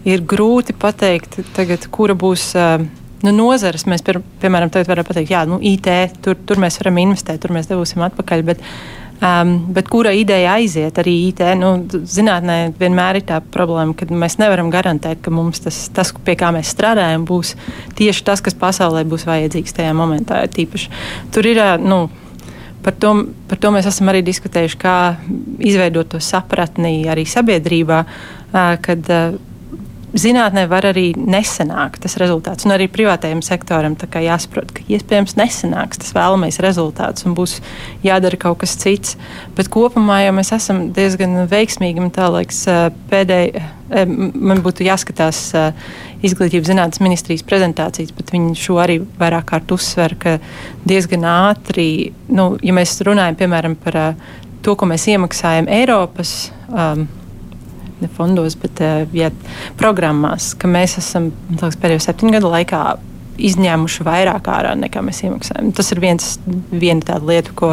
Ir 0.09 0.23
grūti 0.27 0.75
pateikt, 0.79 1.41
tagad, 1.57 1.85
kura 1.93 2.15
būs 2.19 2.53
nu, 3.25 3.33
nozares. 3.35 3.87
Mēs, 3.91 4.05
pir, 4.07 4.21
piemēram, 4.43 4.73
varam 4.89 5.07
pateikt, 5.07 5.31
ka 5.31 5.45
nu, 5.51 5.59
IT 5.63 5.91
tur, 6.25 6.39
tur 6.49 6.63
mēs 6.63 6.81
varam 6.83 7.03
investēt, 7.03 7.43
tur 7.43 7.55
mēs 7.55 7.71
dabūsim 7.71 8.03
atpakaļ. 8.07 8.45
Bet, 8.47 8.63
um, 9.23 9.55
bet 9.75 9.91
kura 9.91 10.15
ideja 10.17 10.57
aiziet 10.59 10.99
arī 11.03 11.17
IT? 11.29 11.43
Nu, 11.61 11.75
zinātnē 11.87 12.61
vienmēr 12.79 13.21
ir 13.21 13.27
tā 13.29 13.41
problēma, 13.43 13.97
ka 13.99 14.09
mēs 14.11 14.39
nevaram 14.43 14.71
garantēt, 14.75 15.23
ka 15.23 15.35
tas, 15.65 15.83
tas, 15.95 16.15
pie 16.25 16.39
kā 16.39 16.53
mēs 16.55 16.73
strādājam, 16.75 17.27
būs 17.29 17.55
tieši 17.99 18.25
tas, 18.31 18.43
kas 18.43 18.59
pasaulē 18.59 19.05
būs 19.07 19.27
vajadzīgs 19.29 19.79
tajā 19.79 19.93
momentā. 19.99 20.47
Tīpaši. 20.55 20.91
Tur 21.35 21.51
ir. 21.51 21.63
Nu, 21.83 22.07
Par 22.83 22.95
to, 22.95 23.13
par 23.51 23.59
to 23.59 23.73
mēs 23.75 23.89
esam 23.91 24.11
arī 24.13 24.23
diskutējuši, 24.27 24.79
kā 24.81 24.97
izveidot 25.67 26.13
to 26.15 26.21
sapratni 26.23 27.09
arī 27.11 27.27
sabiedrībā, 27.29 28.03
kad 28.85 29.11
zinātnē 30.17 30.65
var 30.71 30.87
arī 30.89 31.11
nesanākt 31.17 32.03
tas 32.05 32.17
rezultāts. 32.21 32.67
Un 32.67 32.75
arī 32.75 32.89
privātajam 32.93 33.43
sektoram 33.45 33.97
jāsaprot, 33.99 34.73
ka 34.73 34.85
iespējams 34.89 35.37
nesanāks 35.39 36.01
tas 36.01 36.15
vēlamais 36.17 36.61
rezultāts 36.65 37.27
un 37.29 37.37
būs 37.37 37.59
jādara 38.05 38.39
kaut 38.41 38.61
kas 38.63 38.77
cits. 38.81 39.17
Bet 39.57 39.71
kopumā 39.73 40.23
jau 40.25 40.35
mēs 40.37 40.53
esam 40.57 40.89
diezgan 40.97 41.45
veiksmīgi. 41.51 42.01
Man, 42.01 42.13
liekas, 42.39 42.65
pēdēj, 43.11 43.53
man 44.35 44.65
būtu 44.65 44.87
jāskatās 44.87 45.53
izglītības 46.25 46.73
zinātnes 46.73 47.03
ministrijas 47.05 47.45
prezentācijas, 47.47 48.15
bet 48.17 48.33
viņi 48.35 48.57
šo 48.59 48.81
arī 48.83 48.99
vairāk 49.21 49.51
kārt 49.53 49.71
uzsver, 49.75 50.17
ka 50.19 50.39
diezgan 50.89 51.27
ātri, 51.29 52.13
nu, 52.33 52.51
ja 52.65 52.75
mēs 52.75 52.97
runājam 53.07 53.39
piemēram 53.39 53.79
par 53.79 54.01
to, 54.65 54.75
ko 54.75 54.89
mēs 54.91 55.07
iemaksājam 55.13 55.71
Eiropas. 55.71 56.51
Um, 56.69 57.07
ne 58.03 58.11
fondos, 58.17 58.57
bet 58.61 58.83
eh, 58.85 59.05
ja, 59.17 59.31
programmās, 59.81 60.53
ka 60.59 60.71
mēs 60.71 60.99
esam 61.03 61.31
liekas, 61.51 61.79
pēdējo 61.81 62.05
septiņu 62.05 62.37
gadu 62.39 62.53
laikā 62.55 62.83
izņēmuši 63.39 64.05
vairāk 64.07 64.49
ārā 64.51 64.75
nekā 64.79 65.03
mēs 65.05 65.23
iemaksājam. 65.27 65.71
Tas 65.77 65.93
ir 65.95 66.01
viens, 66.03 66.29
viena 66.71 67.05
tāda 67.07 67.29
lieta, 67.29 67.55
ko, 67.57 67.73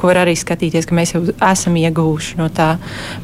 ko 0.00 0.10
var 0.10 0.22
arī 0.24 0.34
skatīties, 0.38 0.88
ka 0.88 0.96
mēs 0.96 1.14
jau 1.14 1.22
esam 1.32 1.78
ieguvuši 1.80 2.38
no 2.40 2.48
tā. 2.54 2.74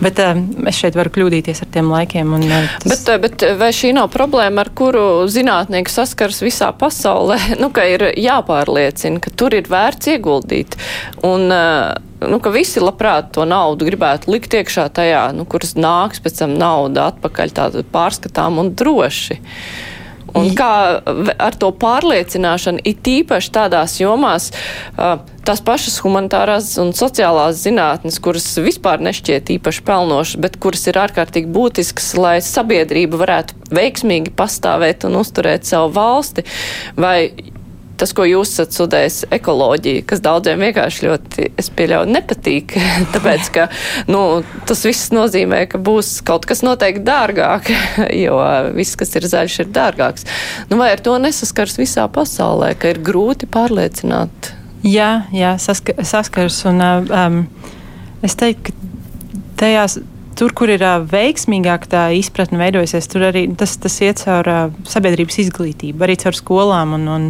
Bet 0.02 0.20
uh, 0.22 0.38
es 0.70 0.80
šeit 0.80 0.98
varu 0.98 1.12
kļūdīties 1.14 1.64
ar 1.64 1.72
tiem 1.74 1.90
laikiem. 1.92 2.34
Un, 2.38 2.46
uh, 2.46 2.76
tas... 2.84 3.04
bet, 3.06 3.10
bet 3.24 3.46
vai 3.60 3.72
šī 3.76 3.94
nav 3.96 4.10
problēma, 4.14 4.64
ar 4.64 4.72
kuru 4.76 5.06
zinātnieki 5.30 5.92
saskars 5.92 6.42
visā 6.44 6.70
pasaulē? 6.76 7.40
nu, 7.62 7.72
ka 7.74 7.86
ir 7.90 8.10
jāpārliecina, 8.18 9.22
ka 9.22 9.34
tur 9.34 9.58
ir 9.58 9.70
vērts 9.70 10.14
ieguldīt. 10.14 10.78
Un, 11.26 11.48
uh, 11.50 11.98
nu, 12.28 12.40
ka 12.42 12.52
visi 12.54 12.82
labprāt 12.82 13.32
to 13.36 13.46
naudu 13.48 13.88
gribētu 13.88 14.32
likt 14.34 14.54
iekšā 14.58 14.88
tajā, 14.96 15.24
nu, 15.36 15.46
kuras 15.48 15.76
nāks 15.78 16.20
pēc 16.22 16.42
tam 16.42 16.56
nauda 16.60 17.10
atpakaļ 17.12 17.54
tādu 17.56 17.86
pārskatām 17.94 18.60
un 18.62 18.74
droši. 18.76 19.40
Un 20.38 20.50
kā 20.58 20.72
ar 21.38 21.58
to 21.58 21.70
pārliecināšanu, 21.80 22.82
it 22.86 23.06
īpaši 23.08 23.52
tādās 23.54 23.96
jomās, 24.00 24.50
tās 25.46 25.62
pašas 25.66 25.98
humanitārās 26.04 26.72
un 26.82 26.92
sociālās 26.96 27.62
zinātnes, 27.64 28.20
kuras 28.22 28.46
vispār 28.62 29.02
nešķiet 29.04 29.54
īpaši 29.56 29.84
pelnošas, 29.86 30.40
bet 30.42 30.58
kuras 30.62 30.86
ir 30.90 31.00
ārkārtīgi 31.02 31.50
būtiskas, 31.54 32.12
lai 32.20 32.36
sabiedrība 32.44 33.20
varētu 33.20 33.74
veiksmīgi 33.74 34.34
pastāvēt 34.38 35.08
un 35.08 35.20
uzturēt 35.22 35.68
savu 35.68 35.94
valsti, 35.96 36.46
vai 37.00 37.30
tas, 38.00 38.12
ko 38.16 38.24
jūs 38.28 38.54
esat 38.54 38.74
studējis, 38.74 39.18
ekoloģija, 39.36 40.04
kas 40.08 40.22
daudziem 40.24 40.62
vienkārši 40.64 41.06
ļoti, 41.06 41.48
es 41.60 41.70
pieļauju, 41.76 42.12
nepatīk. 42.16 42.76
Tāpēc, 43.14 43.50
ka 43.54 43.66
nu, 44.10 44.22
tas 44.68 44.84
viss 44.88 45.12
nozīmē, 45.14 45.64
ka 45.70 45.80
būs 45.82 46.18
kaut 46.26 46.48
kas 46.48 46.64
noteikti 46.66 47.04
dārgāk, 47.06 47.72
jo 48.24 48.38
viss, 48.76 48.98
kas 49.00 49.16
ir 49.20 49.28
zaļš, 49.30 49.58
ir 49.64 49.74
dārgāks. 49.76 50.28
Nu, 50.72 50.80
vai 50.80 50.92
ar 50.94 51.04
to 51.04 51.16
nesaskars 51.20 51.78
visā 51.80 52.06
pasaulē, 52.12 52.72
ka 52.80 52.94
ir 52.94 53.02
grūti 53.04 53.50
pārliecināt? 53.50 54.54
Jā, 54.86 55.26
jā 55.36 55.56
saska, 55.60 55.98
saskars. 56.08 56.62
Un, 56.70 56.80
um, 56.80 57.42
es 58.24 58.36
teiktu, 58.40 58.72
ka 58.72 58.80
tajās 59.60 59.98
tur, 60.40 60.54
kur 60.56 60.70
ir 60.72 60.82
uh, 60.84 61.02
veiksmīgāk 61.04 61.84
tā 61.92 62.06
izpratne 62.16 62.60
veidojusies, 62.60 63.08
tur 63.12 63.26
arī 63.28 63.44
tas, 63.60 63.74
tas 63.80 63.98
iet 64.00 64.22
caur 64.24 64.48
uh, 64.48 64.78
sabiedrības 64.88 65.36
izglītību, 65.44 66.06
arī 66.06 66.16
caur 66.22 66.38
skolām. 66.38 66.94
Un, 66.96 67.08
un, 67.12 67.26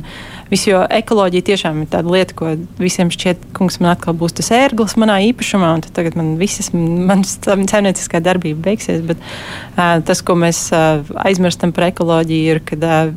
Visu, 0.50 0.73
jo 0.73 0.83
ekoloģija 0.90 1.47
tiešām 1.47 1.85
ir 1.85 1.90
tāda 1.92 2.11
lieta, 2.11 2.35
ko 2.35 2.52
visiem 2.80 3.11
šķiet, 3.14 3.45
ka 3.54 3.69
man 3.69 3.92
atkal 3.92 4.16
būs 4.19 4.35
tas 4.40 4.50
ērglis 4.54 4.97
manā 4.99 5.21
īpašumā, 5.28 5.69
un 5.78 5.85
tagad 5.87 6.19
man 6.19 6.35
visas 6.40 6.73
manas 6.75 7.37
saimnieciskā 7.73 8.23
darbība 8.25 8.71
beigsies. 8.71 9.04
Bet 9.07 9.23
uh, 9.23 10.00
tas, 10.07 10.25
ko 10.26 10.35
mēs 10.38 10.66
uh, 10.75 11.07
aizmirstam 11.23 11.75
par 11.76 11.90
ekoloģiju, 11.92 12.57
ir, 12.57 12.62
ka 12.66 12.78
uh, 12.80 13.14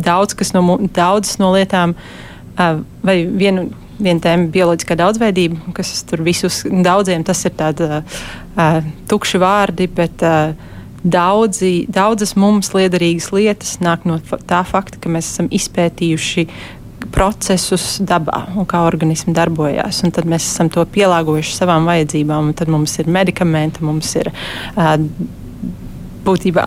daudz 0.00 0.54
no, 0.54 0.78
daudzas 0.94 1.40
no 1.42 1.52
lietām 1.56 1.96
uh, 1.98 2.80
vai 3.02 3.22
vienu 3.26 3.68
viena 4.00 4.22
tēma- 4.24 4.48
bioloģiskā 4.54 4.96
daudzveidība, 4.96 5.74
kas 5.76 6.02
tur 6.08 6.22
visus 6.24 6.62
daudziem 6.64 7.24
tas 7.26 7.44
ir 7.44 7.52
tādi 7.56 7.88
uh, 8.00 8.78
tukši 9.10 9.40
vārdi, 9.42 9.88
bet 9.92 10.24
uh, 10.24 10.54
Daudzi, 11.00 11.86
daudzas 11.88 12.34
mums 12.36 12.74
liederīgas 12.76 13.30
lietas 13.32 13.78
nāk 13.80 14.04
no 14.04 14.18
tā 14.20 14.60
fakta, 14.68 15.00
ka 15.00 15.12
mēs 15.12 15.30
esam 15.32 15.48
izpētījuši 15.48 16.46
procesus 17.08 17.96
dabā 18.04 18.42
un 18.60 18.68
kā 18.68 18.82
organismi 18.84 19.32
darbojas. 19.36 20.02
Tad 20.04 20.28
mēs 20.28 20.44
esam 20.44 20.68
to 20.72 20.84
pielāgojuši 20.84 21.56
savām 21.56 21.88
vajadzībām. 21.88 22.52
Tad 22.58 22.68
mums 22.72 22.98
ir 23.00 23.08
medikamenti, 23.08 23.84
mums 23.86 24.12
ir 24.20 24.28
uh, 24.30 24.96
būtībā 26.24 26.66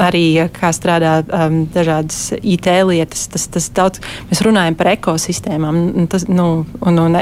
arī 0.00 0.24
kā 0.54 0.70
strādā 0.74 1.18
um, 1.22 1.64
dažādas 1.74 2.32
IT 2.40 2.68
lietas. 2.88 3.26
Tas, 3.32 3.48
tas 3.52 3.68
daudz, 3.76 4.02
mēs 4.30 4.42
runājam 4.46 4.78
par 4.78 4.94
ekosistēmām 4.94 6.08
tas, 6.12 6.26
nu, 6.30 6.64
un, 6.80 7.02
un 7.06 7.18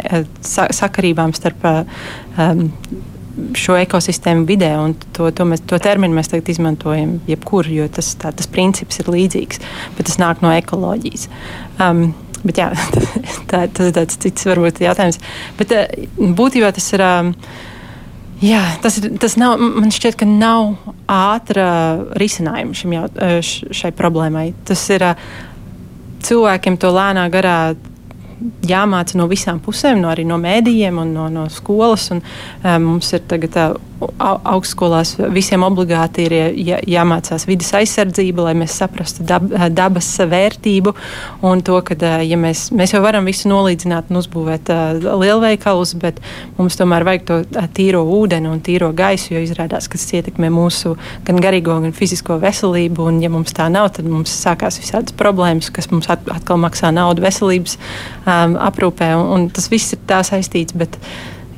sa, 0.47 0.69
sakarībām 0.73 1.35
starp 1.37 1.66
um, 1.66 2.69
šo 3.57 3.77
ekosistēmu 3.81 4.45
vidē, 4.49 4.73
un 4.83 4.95
to, 5.17 5.31
to, 5.35 5.47
mēs, 5.49 5.62
to 5.69 5.79
terminu 5.83 6.17
mēs 6.17 6.31
tagad 6.33 6.51
izmantojam 6.53 7.17
jebkur, 7.29 7.69
jo 7.73 7.89
tas, 7.93 8.12
tā, 8.21 8.33
tas 8.37 8.49
princips 8.51 9.01
ir 9.03 9.11
līdzīgs, 9.12 9.62
bet 9.97 10.09
tas 10.09 10.21
nāk 10.21 10.45
no 10.45 10.53
ekoloģijas. 10.55 11.29
Um, 11.83 12.11
bet 12.43 12.61
jā, 12.61 12.71
tā, 13.51 13.67
tas 13.67 13.89
ir 13.89 13.95
tāds 13.97 14.19
cits 14.23 14.49
varbūt 14.49 14.83
jautājums. 14.85 15.21
Bet 15.61 15.77
uh, 15.77 16.09
būtībā 16.19 16.73
tas 16.77 16.91
ir. 16.97 17.07
Um, 17.09 17.37
Jā, 18.43 18.59
tas, 18.83 18.97
tas 19.23 19.37
nav, 19.39 19.61
man 19.62 19.93
šķiet, 19.95 20.17
ka 20.19 20.27
nav 20.27 20.73
ātra 21.07 21.67
risinājuma 22.19 22.75
šim 22.75 22.95
jau, 22.97 23.05
šai 23.79 23.93
problēmai. 23.95 24.49
Tas 24.67 24.83
ir 24.91 25.05
cilvēkiem 26.27 26.75
to 26.83 26.91
lēnā 26.91 27.29
garā 27.31 27.57
jāmāca 28.67 29.19
no 29.21 29.29
visām 29.31 29.61
pusēm, 29.63 30.01
no 30.03 30.11
arī 30.13 30.27
no 30.29 30.39
mēdījiem 30.43 30.99
un 31.03 31.15
no, 31.17 31.29
no 31.33 31.47
skolas. 31.53 32.09
Un, 32.15 32.23
um, 32.63 32.91
mums 32.93 33.13
ir 33.17 33.25
tagad 33.31 33.59
uh, 33.61 33.81
augstskolās 34.19 35.15
visiem 35.33 35.65
obligāti 35.67 36.27
ir 36.27 36.35
jā, 36.59 36.79
jāmācās 36.89 37.47
vidas 37.49 37.73
aizsardzība, 37.79 38.49
lai 38.49 38.55
mēs 38.63 38.77
saprastu 38.83 39.27
dab, 39.27 39.49
dabas 39.73 40.09
vērtību 40.29 40.95
un 41.49 41.63
to, 41.65 41.79
ka 41.87 41.97
ja 42.23 42.39
mēs, 42.41 42.69
mēs 42.77 42.95
jau 42.95 43.03
varam 43.05 43.29
visu 43.29 43.51
nolīdzināt 43.51 44.11
un 44.13 44.21
uzbūvēt 44.23 44.73
uh, 44.73 45.19
lielveikalus, 45.23 45.95
bet 46.03 46.21
mums 46.59 46.79
tomēr 46.79 47.07
vajag 47.09 47.27
to 47.29 47.41
tīro 47.77 48.03
ūdeni 48.19 48.51
un 48.51 48.63
tīro 48.65 48.93
gaisu, 48.97 49.35
jo 49.35 49.43
izrādās, 49.45 49.89
ka 49.91 50.01
tas 50.01 50.15
ietekmē 50.19 50.51
mūsu 50.53 50.95
gan 51.27 51.41
garīgo, 51.43 51.79
gan 51.85 51.95
fizisko 51.97 52.39
veselību. 52.43 53.09
Un, 53.11 53.21
ja 53.25 53.31
mums 53.33 53.55
tā 53.57 53.69
nav, 53.73 53.91
tad 53.97 54.09
mums 54.11 54.33
sākās 54.35 54.81
visādas 54.83 55.17
problēmas, 55.19 55.71
kas 55.75 55.91
mums 55.93 56.11
atkal 56.13 56.61
maksā 56.63 56.93
naudu 56.95 57.25
veselības 57.25 57.79
um, 57.79 58.59
aprūpē, 58.71 59.13
un, 59.19 59.31
un 59.37 59.47
tas 59.55 59.71
viss 59.73 59.97
ir 59.97 60.03
tā 60.09 60.23
saistīts. 60.27 60.77
Bet, 60.79 60.99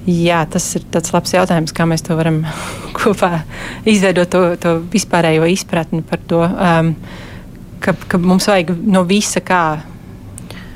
Jā, 0.04 0.42
tas 0.50 0.66
ir 0.76 0.84
tāds 0.92 1.14
labs 1.14 1.32
jautājums, 1.32 1.72
kā 1.72 1.86
mēs 1.88 2.04
to 2.04 2.16
varam 2.18 2.42
kopā 2.98 3.40
izveidot, 3.88 4.28
to, 4.28 4.42
to 4.60 4.76
vispārējo 4.92 5.48
izpratni 5.48 6.04
par 6.04 6.20
to, 6.28 6.42
um, 6.44 6.92
ka, 7.80 7.96
ka 8.08 8.20
mums 8.20 8.48
vajag 8.50 8.74
no 8.84 9.04
visa 9.08 9.40
kā. 9.44 9.64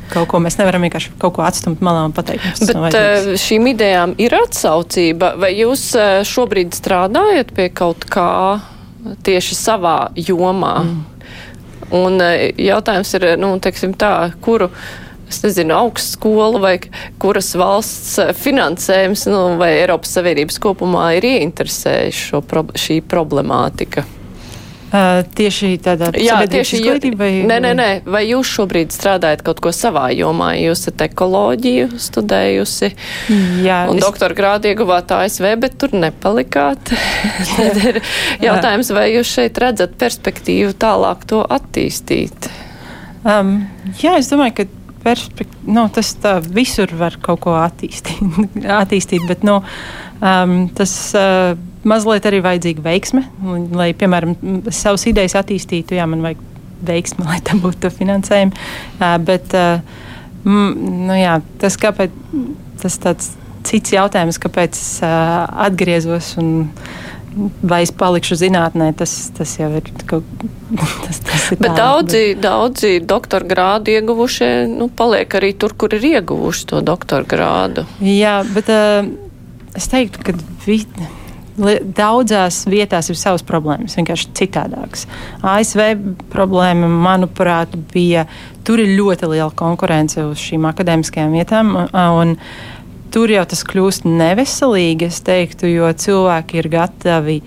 Kaut 0.08 0.30
ko 0.30 0.38
mēs 0.40 0.56
nevaram 0.56 0.87
vienkārši 0.87 1.12
kaut 1.20 1.35
ko 1.37 1.42
atstumt 1.44 1.82
malā 1.85 2.06
un 2.08 2.14
pateikt. 2.16 2.62
Bet 2.64 2.97
uh, 2.97 3.35
šīm 3.37 3.68
idejām 3.75 4.14
ir 4.16 4.32
atsaucība. 4.38 5.35
Vai 5.37 5.52
jūs 5.58 5.90
uh, 5.99 6.23
šobrīd 6.25 6.73
strādājat 6.73 7.52
pie 7.56 7.68
kaut 7.76 8.08
kā 8.08 8.30
tieši 9.28 9.58
savā 9.58 9.99
jomā? 10.16 10.73
Mm. 10.87 11.04
Un 12.00 12.16
uh, 12.25 12.32
jautājums 12.56 13.12
ir, 13.20 13.28
nu, 13.37 13.52
teiksim 13.61 13.92
tā, 14.00 14.14
kuru 14.40 14.70
es 15.28 15.40
nezinu, 15.44 15.76
augstskola 15.76 16.61
vai 16.62 16.75
kuras 17.23 17.52
valsts 17.58 18.18
eh, 18.23 18.35
finansējums 18.37 19.26
nu, 19.30 19.42
vai 19.61 19.75
Eiropas 19.80 20.16
Savienības 20.18 20.61
kopumā 20.64 21.11
ir 21.18 21.28
ieinteresējuši 21.32 22.44
pro, 22.49 22.68
šī 22.78 23.02
problemātika? 23.08 24.06
Uh, 24.88 25.20
tieši 25.37 25.75
tādā 25.85 26.06
Jā, 26.16 26.38
tieši 26.49 26.78
izglītība? 26.78 27.18
Vai, 27.20 27.32
nē, 27.44 27.58
nē, 27.61 27.73
nē. 27.76 27.88
Vai 28.08 28.23
jūs 28.25 28.49
šobrīd 28.56 28.94
strādājat 28.94 29.42
kaut 29.44 29.58
ko 29.61 29.68
savā 29.76 30.06
jomā? 30.16 30.54
Jūs 30.56 30.87
esat 30.87 31.04
ekoloģiju 31.11 31.90
studējusi 32.00 32.88
Jā, 33.66 33.82
un 33.90 33.99
es... 33.99 34.06
doktora 34.06 34.32
grādu 34.38 34.70
ieguvāt 34.70 35.12
ASV, 35.12 35.50
bet 35.61 35.76
tur 35.82 35.92
nepalikāt. 35.92 36.94
Tad 37.50 37.82
ir 37.82 38.00
jautājums, 38.47 38.88
vai 38.97 39.11
jūs 39.12 39.28
šeit 39.28 39.61
redzat 39.61 39.92
perspektīvu 40.00 40.73
tālāk 40.80 41.28
to 41.28 41.42
attīstīt? 41.44 42.49
Um, 43.28 43.58
jā, 44.00 44.16
es 44.16 44.32
domāju, 44.32 44.62
ka 44.62 44.77
nu, 45.67 45.87
tas 45.95 46.12
visur 46.52 46.93
var 46.99 47.17
kaut 47.23 47.43
ko 47.47 47.57
attīstīt, 47.61 48.28
attīstīt 48.83 49.25
bet 49.28 49.45
nu, 49.47 49.61
um, 50.21 50.61
tas 50.76 50.95
uh, 51.17 51.55
mazliet 51.88 52.28
arī 52.28 52.43
vajadzīga 52.45 52.85
veiksme. 52.85 53.25
Lai, 53.78 53.93
piemēram, 53.99 54.37
savas 54.75 55.07
idejas 55.11 55.37
attīstītu, 55.40 55.97
jā, 55.99 56.07
man 56.11 56.25
vajag 56.26 56.45
veiksme, 56.88 57.26
lai 57.31 57.40
tam 57.47 57.62
būtu 57.64 57.93
finansējumi. 57.95 58.64
Uh, 58.99 59.17
bet, 59.25 59.55
uh, 59.57 59.83
mm, 60.45 60.88
nu, 61.09 61.19
jā, 61.19 61.38
tas, 61.62 61.78
kāpēc, 61.81 62.17
tas 62.83 62.99
tāds 63.02 63.35
cits 63.69 63.93
jautājums, 63.93 64.38
kāpēc 64.40 64.78
es 64.78 64.99
uh, 65.05 65.45
atgriezos 65.67 66.35
un 66.40 66.69
vai 67.62 67.83
es 67.85 67.92
palikšu 67.95 68.38
zinātnē, 68.40 68.90
tas, 68.99 69.12
tas 69.37 69.54
jau 69.59 69.68
ir 69.78 69.90
kaut 70.09 70.26
kas 71.04 71.23
tāds. 71.26 71.47
Bet 71.61 71.76
daudzi, 71.78 72.23
bet... 72.33 72.42
daudzi 72.45 72.92
doktora 73.04 73.49
grādu 73.49 73.95
ieguvušie 73.95 74.50
nu, 74.73 74.90
paliek 74.90 75.38
arī 75.40 75.54
tur, 75.59 75.76
kur 75.78 75.95
ir 75.97 76.04
ieguvuši 76.14 76.66
to 76.73 76.83
doktora 76.85 77.28
grādu. 77.28 77.87
Jā, 78.04 78.40
bet 78.54 78.73
uh, 78.73 79.09
es 79.78 79.88
teiktu, 79.92 80.25
ka 80.26 80.37
vi, 80.66 80.83
daudzās 81.99 82.62
vietās 82.71 83.10
ir 83.10 83.19
savas 83.19 83.45
problēmas, 83.47 83.97
vienkārši 83.99 84.32
citādākas. 84.39 85.06
ASV 85.43 85.82
problēma, 86.32 86.89
manuprāt, 86.89 87.75
bija 87.93 88.26
tur 88.67 88.82
ir 88.82 88.95
ļoti 88.99 89.30
liela 89.32 89.50
konkurence 89.56 90.23
uz 90.28 90.43
šīm 90.43 90.67
akadēmiskajām 90.71 91.34
vietām. 91.39 91.75
Un, 91.93 92.36
tur 93.12 93.32
jau 93.32 93.44
tas 93.49 93.64
kļūst 93.66 94.06
neveselīgi, 94.08 95.08
es 95.08 95.23
teiktu, 95.26 95.71
jo 95.71 95.90
cilvēki 95.92 96.60
ir 96.60 96.71
gatavi 96.73 97.40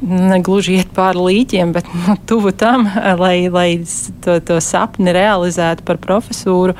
negluži 0.00 0.78
iet 0.80 0.92
pāri 0.96 1.20
līķiem, 1.26 1.72
bet 1.76 1.88
nu, 1.92 2.16
tuvu 2.28 2.54
tam, 2.56 2.88
lai, 3.22 3.50
lai 3.52 3.70
to, 4.24 4.38
to 4.40 4.60
sapni 4.64 5.14
realizētu 5.16 5.86
par 5.86 6.00
profesūru. 6.02 6.76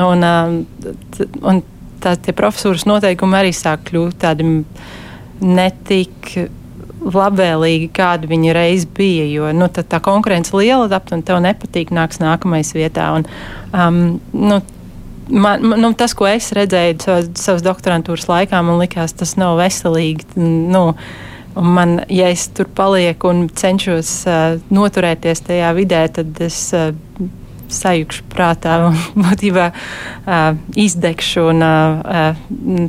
Un, 0.00 0.24
un 0.24 1.62
tā, 2.00 2.14
tie 2.16 2.32
profesūras 2.36 2.86
noteikumi 2.88 3.36
arī 3.40 3.52
sāk 3.56 3.88
kļūt 3.90 4.20
tādi 4.22 4.46
netik 5.40 6.34
labvēlīgi, 7.00 7.88
kāda 7.96 8.28
viņa 8.28 8.54
reiz 8.56 8.84
bija. 8.96 9.24
Jo 9.28 9.52
nu, 9.56 9.68
tā, 9.72 9.84
tā 9.86 10.00
konkurence 10.04 10.54
liela, 10.56 11.00
un 11.14 11.24
tev 11.26 11.40
nepatīk, 11.44 11.92
nāks 11.96 12.20
nākamais 12.22 12.72
vietā. 12.76 13.10
Un, 13.16 13.26
um, 13.72 14.20
nu, 14.36 14.60
man, 15.28 15.74
nu, 15.82 15.92
tas, 15.98 16.14
ko 16.16 16.28
es 16.30 16.52
redzēju 16.56 17.00
savas, 17.04 17.32
savas 17.40 17.66
doktorantūras 17.66 18.28
laikā, 18.30 18.62
man 18.66 18.80
likās, 18.80 19.16
tas 19.16 19.36
nav 19.40 19.58
veselīgi. 19.60 20.32
Nu, 20.40 20.92
Man, 21.50 21.96
ja 22.06 22.28
es 22.30 22.44
tur 22.54 22.68
palieku 22.78 23.26
un 23.26 23.40
cenšos 23.50 24.10
uh, 24.30 24.60
noturēties 24.70 25.42
tajā 25.48 25.72
vidē, 25.74 26.04
tad 26.14 26.38
es 26.46 26.60
uh, 26.78 26.92
sajūgšu 27.70 28.26
prātā 28.30 28.76
un 28.86 28.98
būtībā 29.26 29.66
uh, 29.72 30.58
izdegšu 30.78 31.48
un 31.52 31.64
uh, 31.66 32.38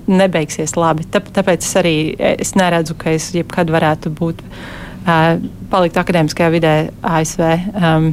nebeigsies 0.08 0.76
labi. 0.78 1.08
Tā, 1.12 1.24
tāpēc 1.40 1.66
es 1.66 1.80
arī 1.82 1.96
es 2.36 2.54
neredzu, 2.60 2.98
ka 3.00 3.16
es 3.18 3.32
jebkad 3.36 3.74
varētu 3.74 4.14
būt, 4.18 4.44
uh, 4.46 5.40
palikt 5.72 5.98
akadēmiskajā 6.02 6.52
vidē 6.54 6.76
ASV. 7.02 7.48
Um, 7.74 8.12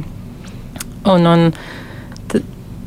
un, 1.09 1.29
un, 1.29 1.49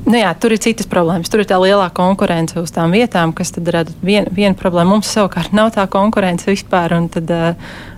Nu 0.03 0.19
jā, 0.19 0.33
tur 0.35 0.51
ir 0.51 0.59
citas 0.59 0.89
problēmas. 0.91 1.31
Tur 1.31 1.45
ir 1.45 1.47
tā 1.47 1.61
lielā 1.63 1.87
konkurence 1.95 2.59
uz 2.59 2.73
tām 2.75 2.91
vietām, 2.95 3.31
kas 3.37 3.55
rada 3.55 3.93
vienu 4.03 4.33
vien 4.35 4.57
problēmu. 4.59 4.97
Mums 4.97 5.13
savukārt 5.15 5.55
nav 5.55 5.71
tā 5.77 5.85
konkurence 5.91 6.51
vispār, 6.51 6.97
un, 6.97 7.07
tad, 7.13 7.31
eh, 7.31 7.55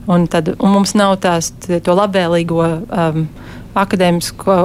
un, 0.06 0.26
tad, 0.28 0.52
un 0.58 0.74
mums 0.76 0.92
nav 1.00 1.16
tās, 1.24 1.48
to 1.64 1.96
labvēlīgo 1.96 2.60
um, 2.60 3.24
akadēmisko 3.74 4.58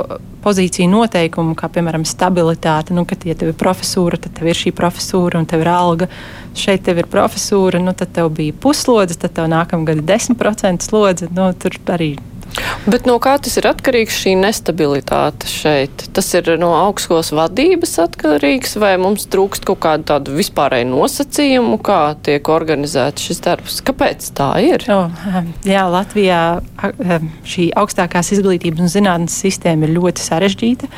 pozīciju 0.44 0.88
noteikumu, 0.92 1.56
kā 1.56 1.70
piemēram 1.72 2.04
stabilitāte. 2.08 2.96
Nu, 2.96 3.06
kad 3.08 3.24
ja 3.28 3.36
tev 3.40 3.54
ir 3.54 3.58
profesūra, 3.60 4.20
tad 4.20 4.36
tev 4.36 4.52
ir 4.52 4.60
šī 4.60 4.74
profesūra 4.76 5.40
un 5.40 5.48
tev 5.48 5.64
ir 5.64 5.72
alga. 5.72 6.10
Šeit 6.60 6.84
tev 6.88 7.00
ir 7.00 7.08
profesūra, 7.12 7.80
nu, 7.84 7.96
tad 7.96 8.12
tev 8.16 8.32
bija 8.36 8.56
puslodze, 8.64 9.16
tad 9.20 9.38
tev 9.38 9.48
nākamgad 9.52 10.02
ir 10.02 10.08
10% 10.12 10.84
slodze. 10.84 11.32
Nu, 11.36 11.52
tur 11.56 11.80
arī 11.96 12.18
Bet 12.90 13.06
no 13.06 13.16
kā 13.22 13.36
tas 13.42 13.58
ir 13.60 13.68
atkarīgs 13.70 14.16
šī 14.24 14.34
nestabilitāte 14.40 15.50
šeit? 15.50 16.06
Tas 16.16 16.30
ir 16.38 16.50
no 16.62 16.72
augstskolas 16.78 17.32
vadības 17.36 17.98
atkarīgs 18.06 18.76
vai 18.82 18.94
mums 19.02 19.28
trūkst 19.32 19.68
kaut 19.68 19.82
kādu 19.84 20.08
tādu 20.10 20.36
vispārēju 20.38 20.90
nosacījumu, 20.90 21.78
kā 21.86 22.00
tiek 22.26 22.50
organizēts 22.52 23.28
šis 23.30 23.44
darbs? 23.46 23.80
Kāpēc 23.86 24.32
tā 24.38 24.50
ir? 24.66 24.86
O, 24.94 25.02
jā, 25.68 25.86
Latvijā 25.92 26.42
šī 27.48 27.70
augstākās 27.80 28.34
izglītības 28.38 28.86
un 28.86 28.94
zinātnes 28.96 29.38
sistēma 29.46 29.88
ir 29.88 29.98
ļoti 30.00 30.26
sarežģīta. 30.26 30.90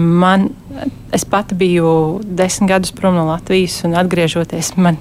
Man, 0.00 0.50
es 1.14 1.26
pati 1.28 1.58
biju 1.58 1.90
desmit 2.24 2.72
gadus 2.72 2.94
prom 2.96 3.18
no 3.18 3.28
Latvijas 3.28 3.82
un 3.86 3.98
atgriežoties 4.00 4.74
man 4.80 4.98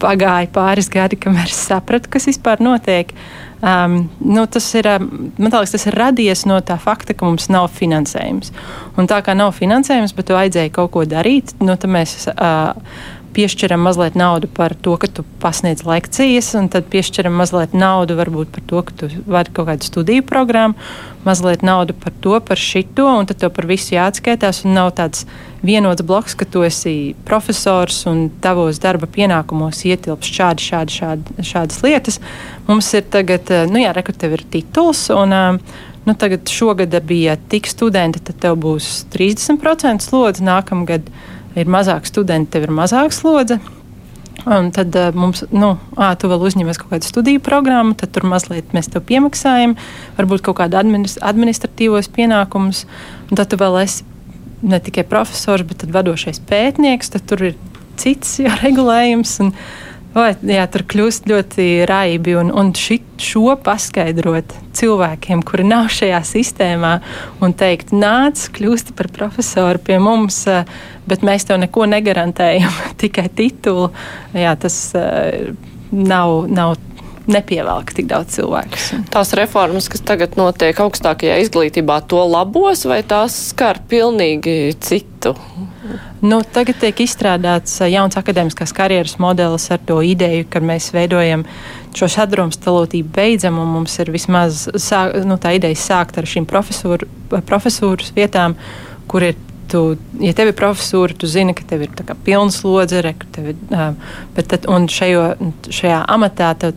pagāja 0.00 0.48
pāris 0.48 0.88
gadi, 0.88 1.18
kamēr 1.20 1.50
es 1.50 1.60
sapratu, 1.68 2.08
kas 2.08 2.24
vispār 2.30 2.62
notiek. 2.64 3.12
Uh, 3.12 3.49
Um, 3.60 4.08
nu, 4.24 4.46
tas, 4.48 4.64
ir, 4.78 4.86
um, 4.88 5.30
liekas, 5.36 5.74
tas 5.74 5.84
ir 5.90 5.96
radies 6.00 6.46
no 6.48 6.56
tā 6.64 6.78
fakta, 6.80 7.12
ka 7.12 7.28
mums 7.28 7.50
nav 7.52 7.68
finansējums. 7.76 8.54
Un 8.96 9.08
tā 9.10 9.20
kā 9.24 9.34
nav 9.36 9.52
finansējums, 9.58 10.14
bet 10.16 10.30
tu 10.30 10.36
vajadzēja 10.38 10.72
kaut 10.72 10.94
ko 10.94 11.04
darīt, 11.08 11.52
nu, 11.60 11.76
tad 11.76 11.92
mēs 11.92 12.14
uh, 12.32 12.72
piešķiram 13.34 13.82
mazliet 13.84 14.16
naudu 14.18 14.48
par 14.52 14.74
to, 14.74 14.96
ka 15.00 15.08
tu 15.10 15.24
pasniedz 15.42 15.84
lekcijas, 15.86 16.52
un 16.58 16.68
tad 16.72 16.88
piešķiram 16.92 17.34
mazliet 17.38 17.74
naudu 17.76 18.16
varbūt 18.18 18.50
par 18.54 18.64
to, 18.70 18.82
ka 18.86 18.96
tu 19.02 19.10
vadi 19.30 19.54
kaut 19.56 19.68
kādu 19.70 19.86
studiju 19.86 20.24
programmu, 20.26 20.76
mazliet 21.26 21.64
naudu 21.66 21.94
par 21.96 22.14
to, 22.24 22.36
par 22.44 22.60
šito, 22.60 23.06
un 23.20 23.28
tad 23.30 23.42
tev 23.42 23.52
par 23.56 23.68
visu 23.70 23.94
jāatskaitās. 23.94 24.64
Un 24.66 24.74
nav 24.78 24.92
tāds 24.98 25.26
vienots 25.66 26.04
bloks, 26.06 26.34
ka 26.38 26.48
tu 26.48 26.64
esi 26.66 27.14
profesors 27.28 28.02
un 28.10 28.28
tavos 28.42 28.80
darba 28.82 29.08
pienākumos 29.10 29.84
ietilpst 29.88 30.40
šādi, 30.40 30.66
šādi, 30.70 30.96
šādi, 31.00 31.46
šādas 31.52 31.84
lietas. 31.86 32.20
Mums 32.68 32.90
ir 32.96 33.06
tagad, 33.12 33.52
nu 33.70 33.84
jā, 33.84 33.94
rekur 33.96 34.16
tev 34.16 34.38
ir 34.38 34.46
tituls. 34.58 35.08
Un, 35.14 35.62
Nu, 36.04 36.14
tagad 36.16 36.48
šogad 36.48 36.94
bija 37.04 37.34
tik 37.36 37.66
studenti, 37.68 38.22
tad 38.24 38.38
tev 38.40 38.56
būs 38.56 39.04
30% 39.12 40.00
slodze 40.00 40.44
nākamgad 40.44 41.10
ir 41.58 41.70
mazāk 41.70 42.08
studenti, 42.08 42.52
tev 42.54 42.68
ir 42.68 42.74
mazāk 42.74 43.14
slodze. 43.14 43.60
Un 44.48 44.70
tad 44.72 44.94
uh, 44.96 45.10
mums, 45.12 45.42
nu, 45.52 45.74
ā, 46.00 46.14
tu 46.16 46.30
vēl 46.30 46.46
uzņemies 46.48 46.78
kaut 46.80 46.94
kādu 46.94 47.08
studiju 47.08 47.42
programmu, 47.44 47.92
tad 47.98 48.14
tur 48.14 48.24
mazliet 48.30 48.72
mēs 48.76 48.88
tev 48.88 49.04
piemaksājam, 49.08 49.74
varbūt 50.16 50.46
kaut 50.46 50.62
kādu 50.62 50.78
administratīvos 50.80 52.08
pienākumus, 52.14 52.86
tad 53.34 53.50
tu 53.52 53.58
vēl 53.60 53.82
esi 53.82 54.06
ne 54.64 54.80
tikai 54.80 55.04
profesors, 55.08 55.66
bet 55.68 55.84
arī 55.84 55.96
vadošais 55.98 56.40
pētnieks, 56.48 57.12
tad 57.12 57.26
tur 57.28 57.50
ir 57.50 57.58
cits 58.00 58.38
regulējums. 58.64 59.36
Un, 59.44 59.52
Vai, 60.10 60.32
jā, 60.42 60.64
tur 60.66 60.82
kļūst 60.90 61.28
ļoti 61.30 61.64
raibi. 61.86 62.34
Un, 62.40 62.50
un 62.50 62.72
šit, 62.74 63.04
šo 63.22 63.54
paskaidrot 63.62 64.56
cilvēkiem, 64.74 65.44
kuri 65.46 65.66
nav 65.68 65.90
šajā 65.94 66.18
sistēmā, 66.26 66.96
un 67.44 67.54
teikt, 67.54 67.94
nāc, 67.94 68.48
kļūsti 68.56 68.96
par 68.98 69.10
profesoru 69.14 69.82
pie 69.86 70.00
mums, 70.02 70.42
eh, 70.50 70.66
bet 71.10 71.22
mēs 71.26 71.46
tev 71.46 71.60
neko 71.62 71.86
negarantējam, 71.92 72.74
tikai 73.02 73.28
titulu. 73.38 73.92
Jā, 74.34 74.56
tas 74.58 74.82
uh, 74.98 75.52
nav, 75.90 76.46
nav 76.50 76.74
nepievelk 77.32 77.94
tik 77.96 78.08
daudz 78.10 78.36
cilvēku. 78.38 79.02
Tās 79.12 79.32
reformas, 79.38 79.88
kas 79.92 80.02
tagad 80.06 80.36
notiek 80.40 80.78
augstākajā 80.82 81.40
izglītībā, 81.44 82.00
to 82.10 82.22
labos 82.26 82.86
vai 82.88 83.00
tās 83.06 83.36
skar 83.50 83.82
pilnīgi 83.90 84.74
citu? 84.82 85.34
Nu, 86.20 86.42
tagad 86.44 86.76
tiek 86.82 86.98
izstrādāts 87.02 87.78
jauns 87.88 88.18
akadēmiskās 88.20 88.74
karjeras 88.76 89.16
modelis 89.22 89.70
ar 89.72 89.80
to 89.88 90.00
ideju, 90.04 90.46
ka 90.52 90.60
mēs 90.64 90.90
veidojam 90.92 91.46
šo 91.96 92.10
sadrumstalotību 92.12 93.10
beidzam, 93.16 93.58
un 93.62 93.72
mums 93.78 93.96
ir 94.02 94.12
vismaz 94.12 94.66
sāk, 94.78 95.16
nu, 95.26 95.38
tā 95.40 95.56
ideja 95.56 95.78
sākt 95.80 96.20
ar 96.20 96.28
šīm 96.28 96.46
profesūru, 96.50 97.08
profesūras 97.48 98.12
vietām, 98.16 98.58
kur 99.10 99.24
ir 99.30 99.38
tu, 99.70 99.82
ja 100.22 100.34
tev 100.36 100.50
ir 100.50 100.58
profesūra, 100.58 101.16
tu 101.16 101.30
zini, 101.30 101.54
ka 101.56 101.64
tev 101.66 101.86
ir 101.86 101.92
pilna 102.26 102.52
slodze, 102.54 103.00
re, 103.04 103.14
tev 103.34 103.52
ir, 103.52 103.60
bet 104.36 104.50
tad, 104.50 104.66
un 104.70 104.88
šajo, 104.90 105.24
šajā 105.70 106.02
amatā 106.10 106.52
tev 106.60 106.74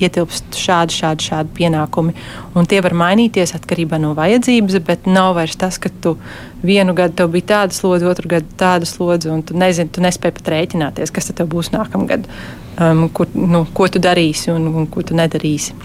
ietilpst 0.00 0.56
šādi, 0.58 0.96
šādi, 0.96 1.26
šādi 1.30 1.54
pienākumi. 1.58 2.14
Un 2.58 2.68
tie 2.70 2.80
var 2.84 2.96
mainīties 2.96 3.54
atkarībā 3.58 4.00
no 4.02 4.14
vajadzības, 4.18 4.80
bet 4.86 5.06
nav 5.10 5.34
vairs 5.38 5.58
tas, 5.60 5.78
ka 5.82 5.92
tu 6.02 6.16
vienu 6.64 6.94
gadu 6.96 7.20
tev 7.20 7.30
bija 7.34 7.50
tāda 7.54 7.76
slodze, 7.76 8.08
otru 8.10 8.32
gadu 8.36 8.58
tāda 8.60 8.88
slodze, 8.88 9.30
un 9.32 9.44
tu 9.46 9.56
nezini, 9.58 9.92
tu 9.92 10.04
nespēji 10.04 10.38
pat 10.40 10.52
rēķināties, 10.54 11.14
kas 11.14 11.32
tev 11.34 11.50
būs 11.52 11.72
nākamgad, 11.74 12.26
um, 12.80 13.06
kur, 13.14 13.30
nu, 13.34 13.64
ko 13.74 13.88
tu 13.92 14.02
darīsi 14.02 14.52
un, 14.54 14.68
un 14.82 14.90
ko 14.90 15.06
tu 15.06 15.18
nedarīsi. 15.18 15.76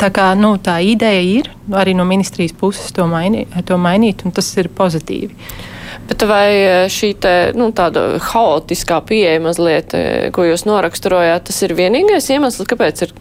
Tā, 0.00 0.08
kā, 0.14 0.32
nu, 0.38 0.56
tā 0.58 0.78
ideja 0.82 1.22
ir 1.22 1.50
arī 1.76 1.92
no 1.96 2.06
ministrijas 2.08 2.54
puses 2.56 2.92
to, 2.96 3.06
maini, 3.08 3.44
to 3.68 3.76
mainīt, 3.78 4.24
un 4.24 4.32
tas 4.34 4.48
ir 4.58 4.72
pozitīvi. 4.72 5.36
Bet 6.08 6.24
vai 6.28 6.48
eh, 6.52 6.86
šī 6.90 7.12
te, 7.20 7.34
nu, 7.56 7.70
tāda 7.76 8.18
haotiskā 8.32 8.98
pieeja 9.06 9.40
mazliet, 9.44 9.94
eh, 9.96 10.26
ko 10.34 10.46
jūs 10.48 10.66
noraksturojāt, 10.68 11.46
tas 11.48 11.62
ir 11.64 11.76
vienīgais 11.78 12.28
iemesls, 12.34 12.66
kāpēc 12.68 13.06
ir 13.06 13.14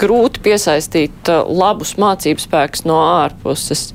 grūti 0.00 0.42
piesaistīt 0.44 1.30
uh, 1.32 1.44
labus 1.48 1.94
mācību 2.00 2.42
spēkus 2.42 2.84
no 2.88 2.98
ārpuses, 3.02 3.88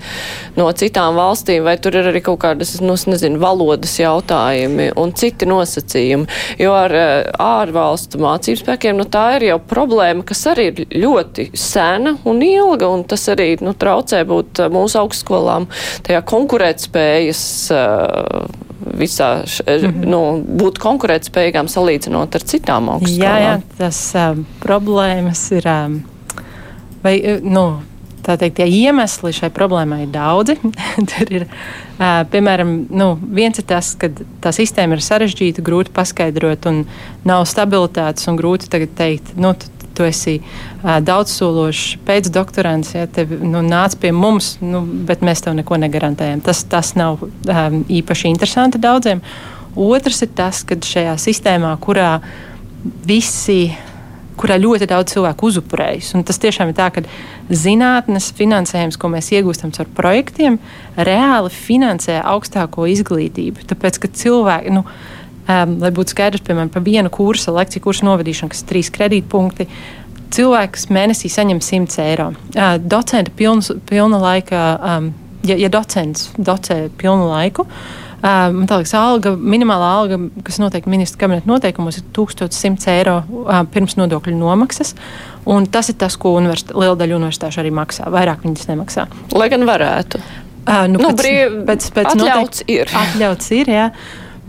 no 0.58 0.68
citām 0.78 1.18
valstīm, 1.20 1.64
vai 1.68 1.76
tur 1.82 1.98
ir 2.00 2.12
arī 2.12 2.24
kaut 2.26 2.42
kādas, 2.44 2.76
nu, 2.84 2.96
nezinu, 3.10 3.40
valodas 3.42 3.96
jautājumi 4.02 4.92
un 5.00 5.14
citi 5.18 5.48
nosacījumi. 5.50 6.30
Jo 6.62 6.76
ar 6.78 6.98
uh, 6.98 7.14
ārvalstu 7.44 8.22
mācību 8.24 8.64
spēkiem, 8.64 9.00
nu, 9.00 9.08
tā 9.10 9.26
ir 9.38 9.50
jau 9.52 9.60
problēma, 9.74 10.26
kas 10.28 10.46
arī 10.54 10.70
ir 10.72 10.84
ļoti 11.06 11.50
sena 11.58 12.18
un 12.30 12.44
ilga, 12.46 12.90
un 12.92 13.08
tas 13.08 13.26
arī, 13.34 13.54
nu, 13.64 13.76
traucē 13.78 14.24
būt 14.30 14.66
uh, 14.66 14.72
mūsu 14.74 15.02
augstskolām 15.04 15.70
tajā 16.08 16.24
konkurētspējas 16.34 17.48
uh, 17.74 18.72
visā, 18.98 19.30
š, 19.46 19.64
mm 19.68 19.92
-hmm. 19.92 20.10
nu, 20.10 20.22
būt 20.62 20.80
konkurētspējīgām 20.84 21.70
salīdzinot 21.72 22.36
ar 22.36 22.44
citām 22.44 22.90
augstskolām. 22.90 23.24
Jā, 23.24 23.40
jā 23.40 23.62
tas 23.78 24.14
um, 24.16 24.46
problēmas 24.64 25.52
ir. 25.52 25.68
Um, 25.68 26.04
vai, 27.04 27.18
nu, 27.44 27.82
tā 28.24 28.38
teikt, 28.40 28.56
tie 28.60 28.68
iemesli 28.68 29.34
šai 29.36 29.50
problēmai 29.54 30.04
ir 30.06 30.12
daudzi. 30.14 30.56
Tur 31.12 31.34
ir, 31.36 31.48
uh, 31.48 32.24
piemēram, 32.32 32.74
nu, 32.90 33.10
viens 33.36 33.60
ir 33.60 33.68
tas, 33.70 33.94
ka 34.00 34.10
tā 34.44 34.54
sistēma 34.56 34.98
ir 34.98 35.04
sarežģīta, 35.06 35.66
grūti 35.66 35.94
paskaidrot, 35.96 36.70
un 36.72 36.84
nav 37.28 37.46
stabilitātes, 37.50 38.28
un 38.32 38.40
grūti 38.40 38.72
tagad 38.72 38.96
teikt, 39.00 39.36
nu, 39.36 39.54
tu 39.54 39.73
esi 40.02 40.40
uh, 40.42 40.98
daudzsološs 41.06 42.00
pēcdoktorants, 42.08 42.96
ja 42.98 43.06
tev 43.06 43.36
nu, 43.38 43.62
nāc 43.62 43.96
pie 44.02 44.10
mums, 44.16 44.56
nu, 44.66 44.82
bet 45.08 45.22
mēs 45.22 45.46
tev 45.46 45.54
neko 45.60 45.78
negarantējam. 45.86 46.42
Tas, 46.42 46.66
tas 46.66 46.96
nav 46.98 47.22
um, 47.22 47.80
īpaši 47.86 48.32
interesanti 48.34 48.82
daudziem. 48.82 49.22
Otrs 49.78 50.26
ir 50.26 50.34
tas, 50.38 50.66
ka 50.66 50.78
šajā 50.82 51.14
sistēmā, 51.22 51.76
kurā 51.82 52.18
visi 53.06 53.72
kurā 54.40 54.58
ļoti 54.60 54.88
daudz 54.90 55.14
cilvēku 55.14 55.50
uzupurējas. 55.50 56.14
Un 56.18 56.26
tas 56.28 56.40
tiešām 56.42 56.72
ir 56.72 56.78
tā, 56.78 56.90
ka 56.94 57.04
zinātnes 57.54 58.32
finansējums, 58.38 58.98
ko 59.00 59.12
mēs 59.14 59.32
iegūstam 59.36 59.74
caur 59.76 59.90
projektiem, 59.96 60.60
reāli 60.98 61.52
finansē 61.54 62.20
augstāko 62.34 62.88
izglītību. 62.92 63.68
Tāpēc, 63.70 64.02
ka 64.02 64.12
cilvēki, 64.24 64.74
nu, 64.76 64.86
Um, 65.44 65.76
lai 65.84 65.90
būtu 65.92 66.14
skaidrs, 66.14 66.44
piemēram, 66.48 66.70
par 66.72 66.86
vienu 66.86 67.10
kursu, 67.12 67.52
lekciju 67.52 67.84
kursu 67.84 68.06
novadīšanu, 68.08 68.54
kas 68.54 68.62
ir 68.64 68.70
trīs 68.70 68.90
kredītpunkti, 68.96 69.68
cilvēks 70.34 70.88
mēnesī 70.94 71.28
saņem 71.32 71.60
100 71.60 72.00
eiro. 72.06 72.30
Uh, 72.54 72.78
docenta 72.80 73.34
pilns, 73.36 73.74
pilna 73.90 74.22
laika, 74.24 74.64
um, 74.80 75.12
ja, 75.44 75.58
ja 75.60 75.70
docents 75.74 76.30
docē 76.40 76.86
pilnu 77.02 77.28
laiku, 77.28 77.68
um, 77.68 78.62
man 78.62 78.72
liekas, 78.72 78.96
alga, 78.96 79.36
minimālā 79.36 79.92
alga, 79.98 80.22
kas 80.48 80.62
noteikti 80.64 80.94
ministra 80.94 81.26
kabineta 81.26 81.52
noteikumos, 81.52 82.00
ir 82.00 82.08
1100 82.16 82.96
eiro 82.96 83.20
uh, 83.44 83.62
pirms 83.74 83.98
nodokļu 84.00 84.40
nomaksas. 84.40 84.96
Un 85.44 85.68
tas 85.68 85.92
ir 85.92 86.00
tas, 86.00 86.16
ko 86.16 86.38
liela 86.40 86.96
daļa 86.96 87.20
universitāšu 87.20 87.60
arī 87.60 87.76
maksā. 87.76 88.08
Vairāk 88.14 88.48
viņas 88.48 88.70
nemaksā. 88.72 89.10
Lai 89.36 89.52
gan 89.52 89.68
varētu. 89.68 90.24
Uh, 90.64 90.86
nu, 90.88 91.02
nu, 91.04 91.12
pēc, 91.12 91.20
brīv, 91.20 91.64
pēc, 91.68 91.90
pēc 91.92 92.14
atļauts 92.14 92.64
noteikti, 92.64 92.68
ir. 92.80 92.94
Atļauts 92.96 93.58
ir, 93.60 93.72
jā. 93.76 93.90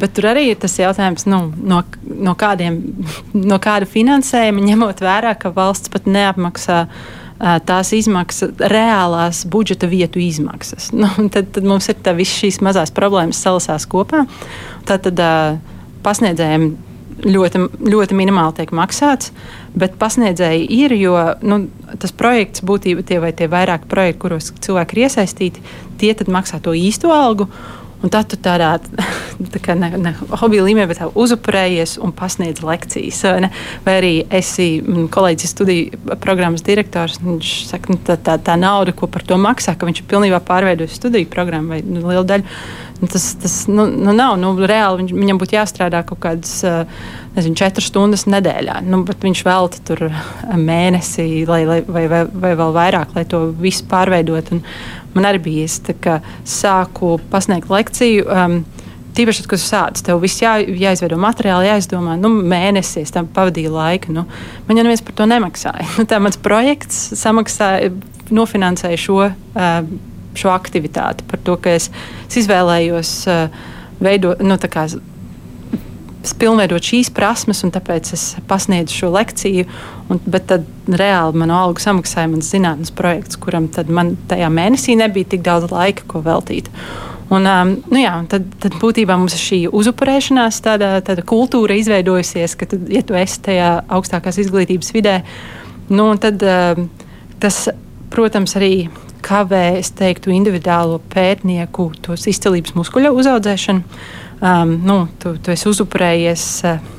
Bet 0.00 0.16
tur 0.16 0.26
arī 0.32 0.48
ir 0.50 0.56
tas 0.58 0.74
jautājums, 0.78 1.26
nu, 1.30 1.40
no, 1.54 1.82
no, 2.02 2.32
kādiem, 2.38 2.80
no 3.36 3.60
kāda 3.62 3.86
finansējuma, 3.86 4.64
ņemot 4.66 5.02
vērā, 5.04 5.36
ka 5.38 5.52
valsts 5.54 5.92
pat 5.92 6.08
neapmaksā 6.10 6.80
tās 7.66 7.90
izmaksas, 7.94 8.54
reālās 8.58 9.44
budžeta 9.50 9.88
vietu 9.90 10.22
izmaksas. 10.22 10.90
Nu, 10.94 11.10
tad, 11.34 11.52
tad 11.54 11.66
mums 11.66 11.90
ir 11.90 12.00
visas 12.16 12.40
šīs 12.40 12.60
mazās 12.64 12.94
problēmas 12.94 13.42
salasās 13.42 13.86
kopā. 13.90 14.24
Tad, 14.88 15.06
tad 15.06 15.22
pasniedzējiem 16.04 16.68
ļoti, 17.22 17.62
ļoti 17.90 18.16
minimāli 18.16 18.56
tiek 18.58 18.72
maksāts, 18.74 19.30
bet 19.76 19.96
pasniedzēji 20.00 20.66
ir, 20.82 20.94
jo 20.98 21.14
nu, 21.46 21.64
tas 22.00 22.12
projekts 22.16 22.64
būtībā 22.66 23.04
tie 23.06 23.20
vai 23.22 23.32
tie 23.36 23.48
vairāki 23.50 23.88
projekti, 23.90 24.20
kuros 24.24 24.50
cilvēki 24.64 24.96
ir 24.96 25.06
iesaistīti, 25.06 25.64
tie 26.00 26.14
maksā 26.26 26.60
to 26.62 26.74
īsto 26.76 27.12
algu. 27.14 27.48
Un 28.04 28.12
tad 28.12 28.28
tu 28.28 28.36
tādā 28.36 28.74
tā 29.54 29.76
ne, 29.78 29.88
ne 29.96 30.12
hobija 30.36 30.64
līmenī, 30.66 30.86
bet 30.90 31.00
uzupurējies 31.08 31.96
un 32.04 32.12
pasniedz 32.16 32.60
lekcijas. 32.64 33.22
Ne? 33.40 33.50
Vai 33.86 33.96
arī 34.00 34.12
esi 34.34 34.68
kolēģis 35.14 35.54
studiju 35.56 36.16
programmas 36.22 36.64
direktors. 36.66 37.20
Viņš 37.24 37.54
saka, 37.70 37.94
nu, 37.94 38.00
tā, 38.04 38.18
tā, 38.20 38.36
tā 38.44 38.58
nauda, 38.60 38.92
ko 38.96 39.08
par 39.10 39.24
to 39.26 39.38
maksā, 39.40 39.76
ka 39.78 39.88
viņš 39.88 40.02
ir 40.02 40.10
pilnībā 40.10 40.42
pārveidojis 40.44 40.98
studiju 41.00 41.30
programmu 41.32 41.74
vai 41.74 41.80
nu, 41.86 42.04
lielu 42.04 42.26
daļu. 42.28 42.58
Nu, 43.00 43.08
tas 43.10 43.34
tas 43.42 43.54
nu, 43.66 43.86
nu, 43.90 44.12
nav. 44.14 44.36
Nu, 44.40 44.52
reāli 44.58 45.02
viņ, 45.02 45.10
viņam 45.18 45.40
būtu 45.40 45.56
jāstrādā 45.56 46.04
kaut 46.06 46.20
kādas 46.22 46.60
nezinu, 47.34 47.58
četras 47.58 47.90
stundas 47.90 48.26
nedēļā. 48.30 48.78
Nu, 48.86 49.02
viņš 49.04 49.42
velta 49.46 49.82
tur 49.88 50.06
mēnesi 50.54 51.44
lai, 51.48 51.64
lai, 51.68 51.80
vai, 51.86 52.06
vai, 52.10 52.22
vai 52.28 52.54
vēl 52.60 52.76
vairāk, 52.76 53.16
lai 53.16 53.26
to 53.28 53.48
visu 53.58 53.88
pārveidotu. 53.90 54.60
Man 55.14 55.28
arī 55.28 55.42
bija 55.42 55.66
es 55.66 55.80
sāku 56.56 57.18
pasniegt 57.32 57.72
lekciju. 57.72 58.28
Um, 58.30 58.62
Tīpaši, 59.14 59.44
kad 59.46 59.60
sācis, 59.62 60.02
tev 60.02 60.18
viss 60.24 60.40
jā, 60.42 60.56
jāizveido 60.58 61.14
materiāli, 61.22 61.68
jāizdomā, 61.68 62.16
nu, 62.18 62.32
mēnesis 62.50 63.12
tam 63.14 63.28
pavadīja 63.30 63.70
laika. 63.70 64.10
Nu, 64.10 64.24
man 64.66 64.80
jau 64.80 64.82
neviens 64.82 65.04
par 65.06 65.14
to 65.20 65.28
nemaksāja. 65.30 65.86
Nu, 66.00 66.06
tā 66.10 66.18
mans 66.22 66.38
projekts 66.42 67.12
samaksāja, 67.20 67.92
nofinansēja 68.34 68.98
šo, 68.98 69.20
uh, 69.30 69.92
šo 70.38 70.52
aktivitāti 70.54 71.26
par 71.30 71.42
to, 71.46 71.56
ka 71.60 71.76
es, 71.78 71.90
es 72.28 72.42
izvēlējos 72.44 73.16
uh, 73.30 73.66
veidot, 74.04 74.42
nu, 74.44 74.58
tā 74.60 74.70
kā 74.72 74.86
pilnveidot 76.40 76.84
šīs 76.84 77.10
prasmes, 77.14 77.60
un 77.66 77.72
tāpēc 77.74 78.12
es 78.16 78.22
pasniedzu 78.48 78.96
šo 79.02 79.10
lekciju. 79.14 79.66
Un, 80.12 80.20
bet 80.24 80.46
tad 80.50 80.66
reāli 80.88 81.40
manu 81.40 81.56
algu 81.56 81.82
samaksāja 81.82 82.30
mans 82.32 82.48
zinātnes 82.52 82.92
projekts, 82.96 83.38
kuram 83.40 83.68
man 83.92 84.14
tajā 84.30 84.48
mēnesī 84.52 84.96
nebija 85.00 85.34
tik 85.34 85.44
daudz 85.44 85.72
laika, 85.72 86.06
ko 86.08 86.22
veltīt. 86.24 86.70
Un, 87.32 87.46
um, 87.48 87.70
nu 87.88 88.02
jā, 88.02 88.12
tad, 88.28 88.44
tad 88.60 88.76
būtībā 88.82 89.16
mums 89.16 89.36
ir 89.36 89.40
šī 89.40 89.60
uzupurēšanās, 89.72 90.60
tāda, 90.64 90.98
tāda 91.04 91.24
kultūra 91.24 91.76
izveidojusies, 91.80 92.56
ka, 92.60 92.68
tad, 92.68 92.84
ja 92.92 93.00
tu 93.06 93.16
esi 93.16 93.40
tajā 93.46 93.70
augstākās 93.96 94.38
izglītības 94.44 94.92
vidē, 94.94 95.16
nu, 95.88 96.10
tad 96.20 96.44
um, 96.44 96.90
tas, 97.40 97.64
protams, 98.12 98.54
arī 98.60 98.74
kavē, 99.24 99.64
es 99.80 99.92
teiktu, 99.96 100.32
individuālo 100.34 101.00
pētnieku 101.12 101.90
tos 102.04 102.28
izcelības 102.30 102.76
muskuļu 102.76 103.14
uzaudzēšanu 103.22 103.82
um, 103.84 104.76
nu, 104.84 104.98
tu, 105.22 105.36
tu 105.40 105.54
esi 105.54 105.70
uzupurējies. 105.72 106.50
Uh, 106.68 106.92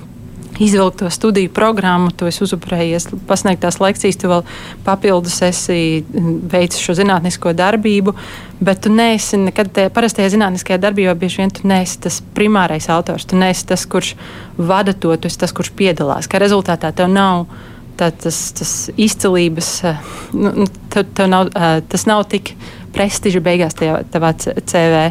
izvilkt 0.60 1.00
to 1.00 1.10
studiju 1.10 1.50
programmu, 1.50 2.12
tu 2.16 2.28
esi 2.30 2.44
uzupurējies, 2.46 3.10
pasniegt 3.28 3.62
tās 3.66 3.80
lekcijas, 3.84 4.18
tu 4.20 4.30
vēl 4.32 4.44
papildus 4.86 5.42
esi 5.44 6.06
veicis 6.52 6.80
šo 6.80 6.96
zinātnisko 7.00 7.54
darbību, 7.58 8.16
bet 8.64 8.84
tu 8.86 8.94
neesi 8.94 9.40
nekad 9.42 9.74
tajā 9.76 9.92
parastajā 9.96 10.32
zinātniskajā 10.36 10.80
darbībā, 10.82 11.16
bieži 11.20 11.44
vien 11.44 11.52
tu 11.52 11.68
neesi 11.68 12.00
tas 12.08 12.22
primārais 12.38 12.88
autors, 12.94 13.28
tu 13.28 13.40
neesi 13.40 13.68
tas, 13.68 13.84
kurš 13.84 14.14
vada 14.58 14.94
to, 14.94 15.16
tu 15.18 15.32
esi 15.32 15.42
tas, 15.44 15.56
kurš 15.56 15.74
piedalās. 15.76 16.30
Kā 16.32 16.40
rezultātā 16.42 16.94
tev 16.96 17.12
nav 17.12 17.50
tā, 17.98 18.12
tas, 18.12 18.40
tas 18.58 18.74
izcilības, 18.96 19.72
nu, 20.34 20.52
nu, 20.62 20.68
tev, 20.94 21.08
tev 21.18 21.30
nav, 21.32 21.52
tas 21.92 22.06
nav 22.10 22.26
tik 22.32 22.54
prestiža 22.96 23.42
beigās 23.44 23.76
tajā, 23.78 24.02
tavā 24.12 24.34
CV. 24.40 25.08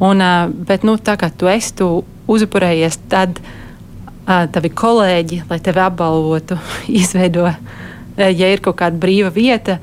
Un, 0.00 0.24
bet, 0.68 0.86
nu, 0.88 0.96
tā 0.96 1.18
kā 1.20 1.28
tu 1.28 1.50
esi, 1.50 1.74
tu 1.76 1.90
uzupurējies, 2.30 3.00
tad 3.12 3.40
tavi 4.24 4.70
kolēģi, 4.72 5.44
lai 5.50 5.58
tevi 5.64 5.82
apbalvotu, 5.84 6.58
izveido, 7.00 7.48
ja 8.20 8.52
ir 8.52 8.62
kaut 8.64 8.78
kāda 8.80 9.00
brīva 9.00 9.32
vieta, 9.34 9.78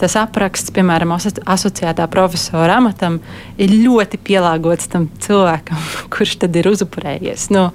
tas 0.00 0.16
apraksts, 0.18 0.72
piemēram, 0.74 1.12
asociētā 1.14 2.06
profesora 2.10 2.78
amatam, 2.80 3.18
ir 3.60 3.74
ļoti 3.84 4.20
pielāgots 4.24 4.90
tam 4.92 5.08
cilvēkam, 5.22 5.80
kurš 6.14 6.38
tad 6.44 6.56
ir 6.58 6.70
uzupurējies. 6.72 7.48
Nu, 7.54 7.68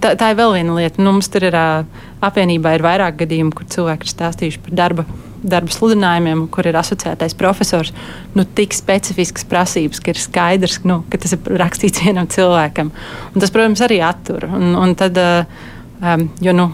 tā, 0.00 0.14
tā 0.18 0.32
ir 0.32 0.38
vēl 0.40 0.58
viena 0.58 0.76
lieta. 0.80 1.02
Nu, 1.02 1.12
mums 1.12 1.28
tur 1.32 1.44
ir 1.48 1.56
apvienībā 1.58 2.76
ir 2.76 2.84
vairāk 2.86 3.20
gadījumu, 3.22 3.54
kur 3.56 3.68
cilvēki 3.68 4.08
ir 4.08 4.14
stāstījuši 4.16 4.62
par 4.64 4.78
darba 4.82 5.08
darba 5.42 5.72
sludinājumiem, 5.72 6.46
kur 6.52 6.66
ir 6.66 6.76
asociētais 6.78 7.36
profesors, 7.38 7.92
nu, 8.34 8.44
tik 8.58 8.74
specifiskas 8.76 9.46
prasības, 9.48 10.00
ka 10.02 10.12
ir 10.12 10.20
skaidrs, 10.20 10.80
nu, 10.88 11.02
ka 11.10 11.20
tas 11.22 11.34
ir 11.36 11.58
rakstīts 11.60 12.02
vienam 12.04 12.28
cilvēkam. 12.30 12.90
Un 13.32 13.42
tas, 13.42 13.52
protams, 13.54 13.82
arī 13.84 14.00
attur. 14.04 14.48
Un, 14.50 14.72
un 14.78 14.94
tad, 14.98 15.18
um, 15.18 16.26
jo, 16.42 16.54
nu, 16.56 16.68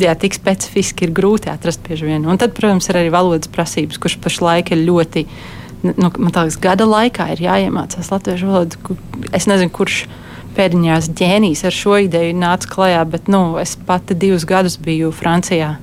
jā, 0.00 0.14
tik 0.18 0.38
specifiski 0.38 1.08
ir 1.08 1.14
grūti 1.16 1.50
atrast 1.52 1.82
bieži 1.86 2.08
vien. 2.08 2.26
Un 2.26 2.40
tad, 2.40 2.54
protams, 2.56 2.88
ir 2.90 3.00
arī 3.00 3.12
valodas 3.14 3.50
prasības, 3.52 3.98
kuras 4.02 4.18
pašlaik 4.22 4.72
ir 4.74 4.84
ļoti, 4.86 5.26
nu, 5.90 6.10
man 6.12 6.30
liekas, 6.30 6.60
gada 6.62 6.86
laikā 6.88 7.32
ir 7.34 7.44
jāiemācās 7.48 8.12
latviešu 8.14 8.50
valodu. 8.50 8.98
Es 9.34 9.50
nezinu, 9.50 9.72
kurš 9.74 10.04
pēdiņās 10.56 11.10
ģēnijs 11.18 11.64
ar 11.68 11.74
šo 11.74 11.96
ideju 12.06 12.36
nāca 12.38 12.68
klajā, 12.70 13.04
bet 13.12 13.30
nu, 13.32 13.42
es 13.60 13.76
pati 13.86 14.16
divus 14.18 14.46
gadus 14.48 14.78
biju 14.80 15.12
Francijā. 15.14 15.74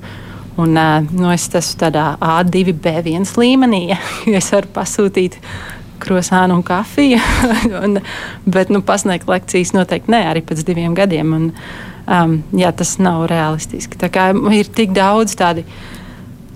Un, 0.58 0.74
nu, 1.14 1.30
es 1.30 1.46
esmu 1.54 1.80
tādā 1.84 2.06
A2, 2.18 2.74
B1 2.82 3.28
līmenī, 3.38 3.84
jo 4.30 4.38
es 4.40 4.50
varu 4.54 4.72
pasūtīt 4.74 5.38
krosānu 6.02 6.58
un 6.58 6.64
kafiju. 6.66 7.20
un, 7.84 8.00
bet 8.46 8.74
nu, 8.74 8.82
pasniegt 8.86 9.30
lekcijas 9.30 9.76
noteikti 9.78 10.14
ne 10.14 10.24
arī 10.32 10.42
pēc 10.46 10.66
diviem 10.66 10.98
gadiem. 10.98 11.36
Un, 11.38 11.52
um, 12.06 12.40
jā, 12.58 12.74
tas 12.74 12.98
nav 13.02 13.28
realistiski. 13.32 14.02
Ir 14.58 14.74
tik 14.74 14.98
daudz 14.98 15.38
tādu. 15.38 15.66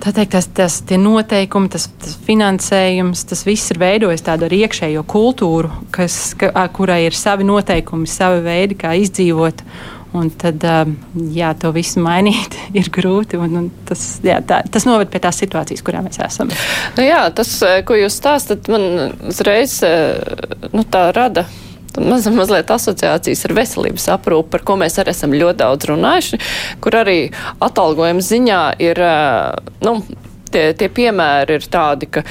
Tā 0.01 0.09
teikt, 0.15 0.33
tas, 0.33 0.47
tas 0.57 0.79
noteikumi, 0.97 1.69
tas, 1.69 1.85
tas 2.01 2.15
finansējums, 2.25 3.21
tas 3.29 3.43
viss 3.45 3.69
ir 3.69 3.77
veidojis 3.81 4.23
tādu 4.25 4.47
arī 4.47 4.63
iekšējo 4.65 5.03
kultūru, 5.05 5.69
kas, 5.93 6.15
ka, 6.39 6.49
kurai 6.73 7.03
ir 7.05 7.17
savi 7.17 7.45
noteikumi, 7.45 8.09
savi 8.09 8.41
veidi, 8.47 8.79
kā 8.81 8.95
izdzīvot. 8.97 9.61
Un 10.17 10.27
tad, 10.35 10.65
jā, 11.31 11.53
to 11.55 11.69
visu 11.71 12.01
mainīt 12.03 12.57
ir 12.79 12.89
grūti. 12.91 13.37
Un, 13.39 13.53
un 13.61 13.69
tas, 13.87 14.01
jā, 14.25 14.41
tā, 14.43 14.59
tas 14.73 14.87
noved 14.89 15.11
pie 15.13 15.21
tās 15.23 15.37
situācijas, 15.39 15.85
kurā 15.85 16.01
mēs 16.03 16.19
esam. 16.25 16.49
Nu 16.97 17.05
jā, 17.05 17.21
tas, 17.37 17.53
eh, 17.63 17.79
ko 17.87 17.95
jūs 17.95 18.17
stāstat, 18.17 18.67
man 18.73 19.13
uzreiz 19.29 19.77
eh, 19.87 20.17
nu, 20.73 20.83
rada. 21.15 21.45
Maz, 21.99 22.27
mazliet 22.31 22.71
asociācijas 22.71 23.43
ar 23.47 23.55
veselības 23.57 24.07
aprūpi, 24.13 24.51
par 24.53 24.63
ko 24.67 24.77
mēs 24.79 24.95
arī 25.01 25.11
esam 25.11 25.35
ļoti 25.35 25.59
daudz 25.59 25.89
runājuši, 25.89 26.39
kur 26.83 26.95
arī 27.01 27.17
atalgojuma 27.59 28.23
ziņā 28.23 28.61
ir, 28.79 29.01
eh, 29.03 29.73
nu, 29.83 29.97
tie, 30.51 30.71
tie 30.77 30.87
piemēri 30.87 31.59
ir 31.59 31.67
tādi, 31.71 32.11
ka 32.11 32.23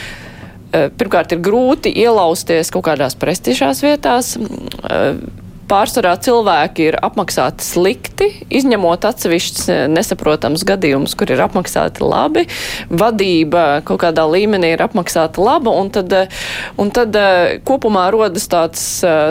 pirmkārt 0.70 1.32
ir 1.34 1.40
grūti 1.42 1.90
ielausties 1.98 2.70
kaut 2.70 2.84
kādās 2.86 3.16
prestižās 3.18 3.82
vietās 3.82 4.36
pārsvarā 5.70 6.16
cilvēki 6.24 6.88
ir 6.90 6.98
apmaksāti 7.04 7.64
slikti, 7.64 8.28
izņemot 8.60 9.06
atsevišķus 9.06 9.68
eh, 9.70 9.82
nesaprotams 9.92 10.64
gadījumus, 10.66 11.14
kur 11.18 11.30
ir 11.30 11.42
apmaksāti 11.44 12.04
labi, 12.04 12.46
vadība 12.90 13.82
kaut 13.86 14.02
kādā 14.04 14.26
līmenī 14.30 14.74
ir 14.74 14.84
apmaksāta 14.84 15.42
laba, 15.44 15.74
un 15.80 15.92
tad, 15.94 16.12
eh, 16.16 16.40
un 16.80 16.92
tad 16.94 17.16
eh, 17.18 17.58
kopumā 17.66 18.08
rodas 18.14 18.48
tāds 18.50 18.82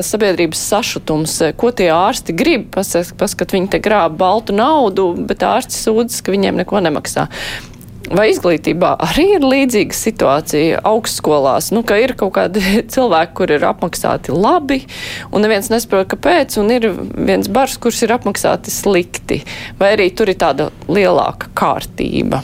sabiedrības 0.06 0.62
sašutums, 0.71 1.36
ko 1.60 1.71
tie 1.75 1.89
ārsti 1.93 2.36
grib, 2.38 2.69
paskat, 2.73 3.56
viņi 3.56 3.73
te 3.75 3.82
grāb 3.84 4.15
baltu 4.19 4.56
naudu, 4.56 5.12
bet 5.30 5.43
ārsti 5.45 5.75
sūdzas, 5.75 6.23
ka 6.23 6.36
viņiem 6.36 6.63
neko 6.63 6.82
nemaksā. 6.86 7.28
Vai 8.10 8.32
izglītībā 8.32 8.95
arī 9.06 9.26
ir 9.36 9.43
līdzīga 9.45 9.93
situācija 9.93 10.80
augstskolās, 10.88 11.69
nu, 11.76 11.84
ka 11.86 12.00
ir 12.02 12.15
kaut 12.17 12.34
kādi 12.39 12.63
cilvēki, 12.93 13.36
kur 13.38 13.54
ir 13.54 13.65
apmaksāti 13.69 14.34
labi, 14.34 14.82
un 15.30 15.45
neviens 15.45 15.69
nesaprot, 15.69 16.10
kāpēc, 16.15 16.58
un 16.62 16.74
ir 16.74 16.89
viens 16.89 17.50
bars, 17.54 17.78
kurš 17.82 18.06
ir 18.08 18.15
apmaksāti 18.17 18.74
slikti, 18.74 19.43
vai 19.82 19.93
arī 19.98 20.10
tur 20.10 20.32
ir 20.32 20.39
tāda 20.41 20.72
lielāka 20.89 21.52
kārtība? 21.60 22.41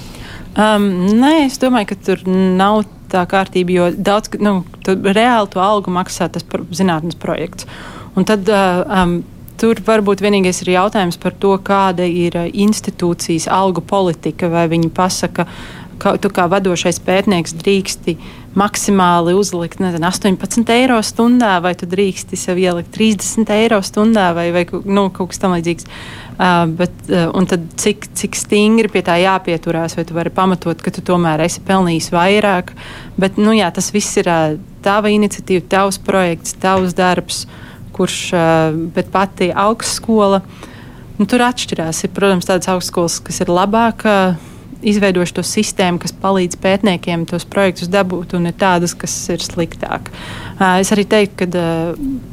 Um, 0.55 0.85
nē, 1.17 1.47
es 1.49 1.57
domāju, 1.59 1.91
ka 1.91 2.01
tur 2.11 2.21
nav 2.29 2.85
tā 3.11 3.25
kārtība, 3.29 3.73
jo 3.73 3.89
daudz, 3.97 4.35
nu, 4.39 4.59
reāli 4.85 5.51
to 5.51 5.61
algu 5.63 5.93
maksā 5.93 6.29
tas 6.31 6.45
zinātnes 6.77 7.17
projekts. 7.19 7.67
Un 8.15 8.27
tad 8.27 8.47
uh, 8.47 8.85
um, 8.85 9.17
Tur 9.55 9.79
varbūt 9.79 10.19
vienīgais 10.19 10.59
ir 10.65 10.73
jautājums 10.73 11.15
par 11.21 11.35
to, 11.39 11.53
kāda 11.63 12.03
ir 12.03 12.35
eh, 12.35 12.51
institūcijas 12.65 13.47
algu 13.51 13.83
politika, 13.85 14.49
vai 14.51 14.65
viņi 14.71 14.91
pasaka, 14.95 15.45
ka 16.01 16.17
tu 16.19 16.27
kā 16.33 16.49
vadošais 16.51 16.99
pētnieks 17.05 17.55
drīksti 17.61 18.17
maksimāli 18.59 19.31
uzlikt 19.35 19.79
nezinu, 19.83 20.09
18 20.09 20.71
eiro 20.75 20.99
stundā, 21.03 21.53
vai 21.63 21.71
tu 21.79 21.87
drīksti 21.87 22.39
sev 22.39 22.59
ielikt 22.59 22.91
30 22.95 23.51
eiro 23.55 23.79
stundā, 23.83 24.29
vai, 24.35 24.49
vai 24.55 24.65
nu, 24.83 25.07
kaut 25.15 25.31
kas 25.31 25.39
tamlīdzīgs. 25.43 25.87
Uh, 26.35 26.65
bet, 26.75 26.95
uh, 27.07 27.31
tad 27.47 27.67
cik, 27.79 28.09
cik 28.19 28.35
stingri 28.35 28.91
pie 28.91 29.03
tā 29.07 29.15
jāpieturās, 29.21 29.95
vai 29.95 30.03
tu 30.07 30.15
vari 30.17 30.31
pamatot, 30.35 30.81
ka 30.83 30.91
tu 30.91 31.03
tomēr 31.03 31.45
esi 31.47 31.63
pelnījis 31.63 32.11
vairāk. 32.11 32.73
Bet, 33.15 33.39
nu, 33.39 33.55
jā, 33.55 33.71
tas 33.75 33.87
viss 33.95 34.19
ir 34.19 34.27
uh, 34.27 34.57
tava 34.83 35.11
iniciatīva, 35.15 35.63
tavs 35.71 35.99
projekts, 36.03 36.57
tavs 36.59 36.95
darbs. 36.95 37.45
Uh, 37.45 37.61
kurš, 37.95 38.19
bet 38.95 39.11
pati 39.13 39.51
augstskola, 39.55 40.41
nu, 41.19 41.27
tur 41.29 41.45
atšķirās. 41.47 42.03
Ir, 42.05 42.13
protams, 42.15 42.47
tādas 42.49 42.69
augstskolas, 42.73 43.21
kas 43.23 43.41
ir 43.43 43.53
labāk 43.53 44.05
izveidojuši 44.85 45.35
to 45.37 45.43
sistēmu, 45.45 46.01
kas 46.03 46.13
palīdz 46.21 46.59
pētniekiem 46.61 47.25
tos 47.29 47.47
projektus 47.49 47.89
dabūt, 47.91 48.35
un 48.37 48.49
ir 48.51 48.57
tādas, 48.59 48.93
kas 48.97 49.13
ir 49.33 49.43
sliktāk. 49.43 50.11
Es 50.59 50.91
arī 50.93 51.07
teiktu, 51.09 51.47
ka 51.47 51.63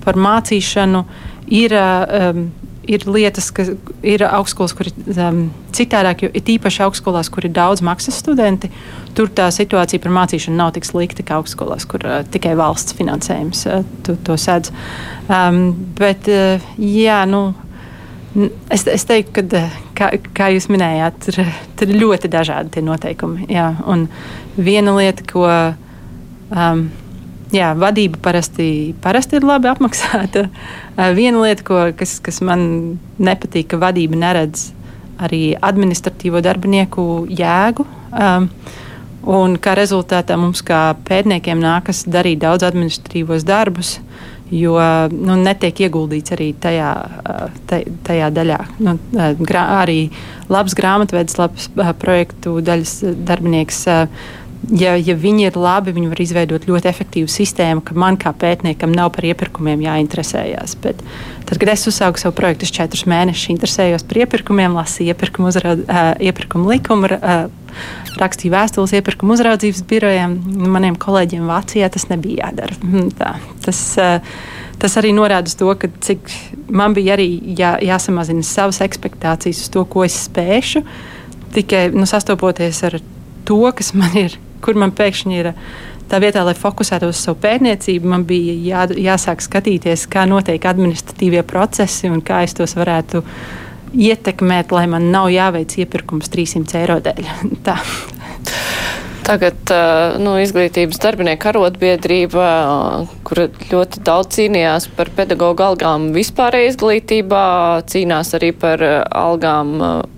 par 0.04 0.18
mācīšanu 0.20 1.04
ir 1.52 1.76
ir 2.88 3.04
lietas, 3.06 3.50
ka 3.54 3.64
ir 4.02 4.24
augstskolas, 4.26 4.74
kur 4.76 4.88
ir 4.90 5.18
um, 5.22 5.42
citādāk, 5.74 6.24
jo 6.24 6.30
ir 6.34 6.52
īpaši 6.56 6.82
augstskolās, 6.86 7.30
kur 7.32 7.46
ir 7.46 7.54
daudz 7.54 7.82
maksas 7.84 8.18
studenti. 8.22 8.70
Tur 9.16 9.30
tā 9.30 9.48
situācija 9.54 10.02
par 10.02 10.14
mācīšanu 10.16 10.58
nav 10.58 10.72
tik 10.76 10.88
slikta 10.88 11.24
kā 11.26 11.38
augstskolās, 11.40 11.86
kur 11.88 12.04
uh, 12.08 12.20
tikai 12.32 12.54
valsts 12.58 12.96
finansējums 12.98 13.66
uh, 13.70 13.84
to, 14.06 14.16
to 14.26 14.38
sedz. 14.40 14.72
Um, 15.28 15.72
bet, 15.98 16.30
uh, 16.30 16.72
jā, 16.78 17.20
nu, 17.30 17.44
es, 18.72 18.86
es 18.90 19.06
teiktu, 19.08 19.36
ka, 19.40 19.62
uh, 19.62 19.78
kā, 19.98 20.10
kā 20.34 20.50
jūs 20.56 20.70
minējāt, 20.72 21.22
tur, 21.26 21.42
tur 21.78 21.92
ir 21.92 22.02
ļoti 22.02 22.32
dažādi 22.32 22.76
tie 22.78 22.86
noteikumi. 22.86 23.46
Jā, 23.52 23.72
un 23.86 24.08
viena 24.58 24.96
lieta, 24.98 25.26
ko. 25.30 25.46
Um, 26.52 26.90
Jā, 27.52 27.72
vadība 27.76 28.16
parasti, 28.24 28.94
parasti 29.04 29.36
ir 29.36 29.44
labi 29.44 29.68
apmaksāta. 29.68 30.46
Viena 31.18 31.42
lieta, 31.42 31.64
ko, 31.66 31.80
kas, 31.96 32.16
kas 32.24 32.40
man 32.44 32.62
nepatīk, 33.20 33.68
ka 33.74 33.80
vadība 33.82 34.16
neredz 34.16 34.70
arī 35.22 35.52
administratīvo 35.60 36.40
darbinieku 36.44 37.26
jēgu. 37.28 37.84
Um, 38.12 38.48
un 39.28 39.58
kā 39.62 39.76
rezultātā 39.78 40.38
mums, 40.40 40.64
kā 40.66 40.94
pētniekiem, 41.06 41.60
nākas 41.62 42.06
darīt 42.10 42.40
daudz 42.42 42.64
administratīvos 42.66 43.44
darbus, 43.46 43.98
jo 44.52 44.74
nu, 45.12 45.36
netiek 45.40 45.84
ieguldīts 45.86 46.34
arī 46.34 46.50
tajā, 46.60 46.90
tajā 48.08 48.28
daļā. 48.34 48.58
Nu, 48.84 48.96
grā, 49.40 49.66
arī 49.80 50.00
labs 50.52 50.76
grāmatvedis, 50.76 51.38
labs 51.40 51.68
projektu 52.00 52.58
daļas 52.64 52.98
darbinieks 53.28 53.84
ja, 54.70 54.94
ja 54.96 55.14
viņi 55.18 55.48
ir 55.48 55.56
labi, 55.58 55.94
viņi 55.94 56.10
var 56.10 56.20
izveidot 56.22 56.66
ļoti 56.68 56.90
efektīvu 56.90 57.30
sistēmu, 57.30 57.82
ka 57.84 57.96
man 57.98 58.18
kā 58.20 58.32
pētniekam 58.36 58.92
nav 58.94 59.12
par 59.16 59.26
iepirkumiem 59.26 59.82
jāinteresējas. 59.84 60.76
Bet 60.82 61.02
tad, 61.48 61.58
kad 61.58 61.72
es 61.72 61.86
uzsāku 61.90 62.20
savu 62.22 62.36
projektu, 62.38 62.68
es 62.68 62.74
četrus 62.74 63.04
mēnešus 63.10 63.50
interesējos 63.56 64.06
par 64.08 64.22
iepirkumiem, 64.22 64.76
lasīju 64.78 65.14
iepirkumu, 65.14 65.50
uzraud, 65.50 65.84
uh, 65.86 66.12
iepirkumu 66.22 66.70
likumu, 66.72 67.10
uh, 67.18 67.46
rakstīju 68.20 68.54
vēstules 68.54 68.94
iepirkumu 68.98 69.36
uzraudzības 69.36 69.84
birojiem. 69.88 70.36
Maniem 70.72 70.98
kolēģiem 71.00 71.48
Vācijā 71.48 71.88
tas 71.92 72.06
nebija 72.12 72.48
jādara. 72.48 72.76
Tā, 73.18 73.34
tas, 73.64 73.80
uh, 74.00 74.36
tas 74.82 74.98
arī 75.00 75.14
norāda 75.16 75.50
uz 75.50 75.56
to, 75.58 75.72
ka 75.78 75.90
man 76.72 76.94
bija 76.96 77.16
arī 77.16 77.28
jā, 77.58 77.74
jāsamazina 77.82 78.44
savas 78.46 78.82
expectācijas 78.84 79.64
uz 79.66 79.74
to, 79.74 79.84
ko 79.88 80.06
es 80.06 80.16
spēšu. 80.28 80.84
Tikai 81.52 81.90
nu, 81.92 82.06
sastopoties 82.08 82.78
ar 82.88 82.96
to, 83.48 83.60
kas 83.76 83.92
man 83.96 84.14
ir, 84.16 84.38
kur 84.64 84.78
man 84.78 84.94
pēkšņi 84.96 85.40
ir. 85.40 85.52
Tā 86.12 86.18
vietā, 86.20 86.42
lai 86.44 86.52
fokusētos 86.58 87.14
uz 87.14 87.20
savu 87.24 87.38
pētniecību, 87.40 88.08
man 88.12 88.26
bija 88.28 88.54
jā, 88.66 88.86
jāsāk 89.12 89.40
skatīties, 89.44 90.04
kā 90.12 90.26
notiek 90.28 90.64
administratīvie 90.68 91.40
procesi 91.48 92.10
un 92.12 92.20
kā 92.24 92.42
es 92.44 92.52
tos 92.58 92.76
varētu 92.76 93.22
ietekmēt, 93.92 94.74
lai 94.76 94.86
man 94.92 95.08
nav 95.12 95.30
jāveic 95.32 95.78
iepirkums 95.84 96.32
300 96.32 96.82
eiro 96.82 96.98
dēļ. 97.04 97.32
Tā. 97.66 97.78
Tagad 99.22 99.70
nu, 100.18 100.34
izglītības 100.42 100.98
darbinieku 101.00 101.52
arotbiedrība, 101.52 102.46
kur 103.22 103.44
ļoti 103.70 104.02
daudz 104.02 104.34
cīnījās 104.34 104.88
par 104.96 105.12
pedagoģu 105.14 105.62
algām 105.68 106.08
vispārējā 106.16 106.72
izglītībā, 106.72 107.44
cīnās 107.86 108.34
arī 108.38 108.50
par 108.64 108.82
algām 108.82 109.76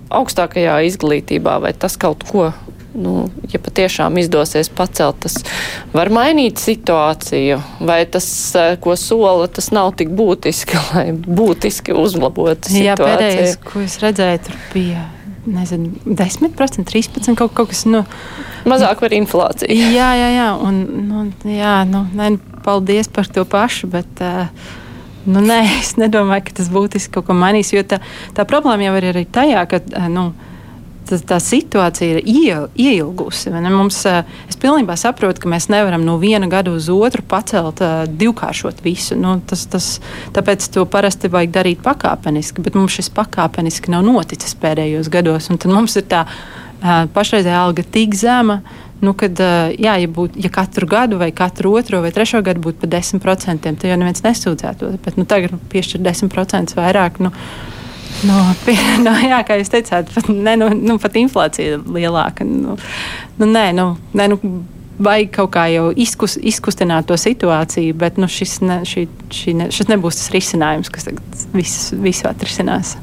augstākajā 0.09 0.79
izglītībā. 0.89 1.59
Vai 1.61 1.75
tas 1.77 1.99
kaut 2.01 2.25
ko, 2.31 2.49
nu, 2.95 3.15
ja 3.51 3.59
patiešām 3.61 4.17
izdosies 4.21 4.69
pacelt, 4.73 5.19
tas 5.25 5.39
var 5.95 6.11
mainīt 6.13 6.61
situāciju? 6.61 7.59
Vai 7.85 8.03
tas, 8.09 8.27
ko 8.83 8.95
sola, 8.99 9.49
tas 9.51 9.71
nav 9.75 9.93
tik 9.99 10.13
būtiski, 10.15 10.79
lai 10.93 11.09
būtiski 11.13 11.95
uzlabotu 11.95 12.71
situāciju? 12.71 12.87
Jā, 12.87 12.97
pēdējais, 12.99 13.59
ko 13.65 13.83
es 13.85 13.99
redzēju, 14.03 14.45
tur 14.47 14.63
bija 14.73 15.09
nezinu, 15.45 15.91
10%, 16.05 16.87
13% 16.89 17.35
kaut, 17.37 17.53
kaut 17.53 17.69
kas. 17.69 17.83
Nu, 17.89 18.01
Mazāk 18.65 19.03
par 19.03 19.13
inflāciju. 19.13 19.69
Jā, 19.69 20.07
jā, 20.17 20.31
jā. 20.33 20.47
Un, 20.57 20.79
nu, 21.05 21.27
jā 21.45 21.75
nu, 21.85 22.01
ne, 22.17 22.31
paldies 22.65 23.11
par 23.13 23.29
to 23.29 23.45
pašu. 23.45 23.91
Bet, 23.93 24.25
uh, 24.25 24.49
Nu, 25.25 25.41
nē, 25.41 25.63
es 25.79 25.95
nedomāju, 25.97 26.43
ka 26.45 26.53
tas 26.59 26.67
būtiski 26.69 27.15
kaut 27.15 27.25
ko 27.25 27.33
mainīs. 27.33 27.71
Jo 27.73 27.81
tā, 27.81 27.97
tā 28.37 28.45
problēma 28.45 28.85
jau 28.85 28.93
ir 28.99 29.07
arī 29.09 29.23
tajā, 29.25 29.63
ka 29.71 29.79
nu, 30.13 30.27
tā, 31.09 31.19
tā 31.33 31.39
situācija 31.41 32.17
ir 32.17 32.27
ie, 32.27 32.55
ieilgusi. 32.87 33.53
Mums, 33.65 34.01
es 34.49 34.59
pilnībā 34.61 34.97
saprotu, 34.99 35.43
ka 35.43 35.51
mēs 35.51 35.69
nevaram 35.73 36.05
no 36.07 36.17
viena 36.21 36.49
gada 36.51 36.73
uz 36.75 36.89
otru 36.93 37.23
pacelt, 37.27 37.83
divkāršot 38.19 38.83
visu. 38.85 39.17
Nu, 39.19 39.37
tas, 39.47 39.65
tas, 39.71 39.89
tāpēc 40.35 40.67
to 40.73 40.85
parasti 40.89 41.31
vajag 41.31 41.53
darīt 41.55 41.83
pakāpeniski, 41.85 42.63
bet 42.65 42.77
mums 42.77 42.97
šis 42.97 43.11
pakāpeniski 43.15 43.93
nav 43.93 44.05
noticis 44.07 44.57
pēdējos 44.61 45.11
gados. 45.13 45.51
Tad 45.51 45.71
mums 45.71 45.97
ir 45.99 46.07
tā 46.11 46.25
pašreizējā 47.15 47.61
alga 47.61 47.85
tik 47.91 48.17
zema. 48.17 48.61
Nu, 49.03 49.11
kad, 49.17 49.37
jā, 49.75 49.97
ja, 49.99 50.07
būt, 50.09 50.37
ja 50.39 50.49
katru 50.49 50.87
gadu, 50.89 51.19
vai 51.19 51.27
katru 51.35 51.73
otro 51.77 51.99
vai 52.01 52.13
trešo 52.15 52.39
gadu 52.45 52.63
būtu 52.63 52.85
par 52.85 52.93
10%, 52.95 53.65
tad 53.65 53.83
jau 53.83 53.97
neviens 53.99 54.23
nesūdzētos. 54.23 54.95
Bet 55.03 55.19
nu, 55.19 55.27
tagad 55.29 55.53
piešķirt 55.71 56.05
10% 56.05 56.77
vairāk. 56.79 57.19
Nu, 57.21 57.33
No, 58.23 58.37
pie, 58.63 58.77
no, 59.05 59.13
jā, 59.19 59.41
kā 59.47 59.59
jūs 59.59 59.71
teicāt, 59.73 60.11
pat, 60.13 60.29
ne, 60.31 60.55
nu, 60.59 60.69
nu, 60.77 60.97
pat 61.01 61.17
inflācija 61.19 61.75
ir 61.75 61.83
lielāka. 61.97 62.47
Nu, 62.47 62.77
nu, 63.41 63.49
nē, 63.49 63.67
nu, 63.75 63.89
nē, 64.15 64.29
nu, 64.31 64.39
vajag 64.99 65.31
kaut 65.35 65.51
kā 65.55 65.65
jau 65.73 65.89
izkus, 65.91 66.37
izkustināt 66.39 67.07
to 67.09 67.17
situāciju, 67.19 67.95
bet 67.99 68.19
nu, 68.21 68.29
šis, 68.31 68.57
ne, 68.65 68.79
šī, 68.87 69.05
šī 69.33 69.55
ne, 69.59 69.67
šis 69.73 69.89
nebūs 69.91 70.19
tas 70.19 70.31
risinājums, 70.35 70.91
kas 70.93 71.09
visu, 71.53 71.99
visu 72.01 72.29
atrisinās. 72.29 72.95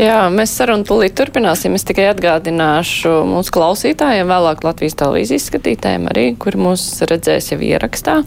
Jā, 0.00 0.26
mēs 0.34 0.54
sarunu 0.58 0.86
tūlīt 0.88 1.16
turpināsim. 1.18 1.76
Es 1.78 1.86
tikai 1.86 2.08
atgādināšu 2.12 3.14
mūsu 3.30 3.54
klausītājiem, 3.54 4.28
vēlāk 4.30 4.64
Latvijas 4.66 4.98
televīzijas 5.00 5.48
skatītājiem 5.50 6.08
arī, 6.12 6.26
kur 6.40 6.58
mūs 6.60 6.86
redzēs 7.08 7.52
jau 7.54 7.60
ierakstā, 7.62 8.20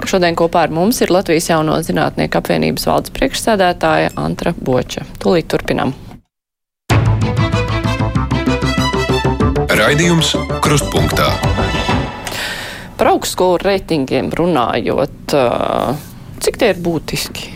ka 0.00 0.10
šodien 0.10 0.38
kopā 0.38 0.66
ar 0.68 0.74
mums 0.74 1.02
ir 1.04 1.14
Latvijas 1.14 1.50
jauno 1.52 1.80
zinātnieku 1.84 2.40
apvienības 2.40 2.88
valdes 2.90 3.14
priekšsēdētāja 3.18 4.14
Antra 4.20 4.54
Boča. 4.58 5.06
Tūlīt 5.22 5.50
turpinam. 5.50 5.94
Raidījums 9.74 10.36
Krustpunktā. 10.62 11.32
Par 12.98 13.10
augstskolu 13.14 13.58
reitingiem 13.62 14.30
runājot, 14.34 15.36
cik 16.44 16.60
tie 16.60 16.72
ir 16.74 16.80
būtiski? 16.84 17.54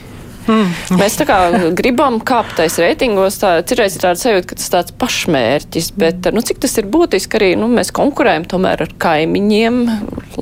Mm. 0.48 0.68
Mēs 0.96 1.18
tā 1.20 1.26
kā 1.28 1.36
gribam 1.76 2.18
kāpt 2.24 2.56
tais 2.56 2.78
reitingos, 2.80 3.36
tā 3.42 3.58
cirreiz 3.68 3.98
ir 3.98 4.04
tāda 4.04 4.20
sajūta, 4.20 4.46
ka 4.48 4.56
tas 4.56 4.70
tāds 4.72 4.94
pašmērķis, 5.00 5.90
bet 6.00 6.28
nu, 6.32 6.42
cik 6.44 6.62
tas 6.62 6.78
ir 6.80 6.88
būtiski 6.88 7.36
arī, 7.36 7.50
nu, 7.60 7.68
mēs 7.72 7.92
konkurējam 7.94 8.48
tomēr 8.48 8.86
ar 8.86 8.94
kaimiņiem, 9.04 9.82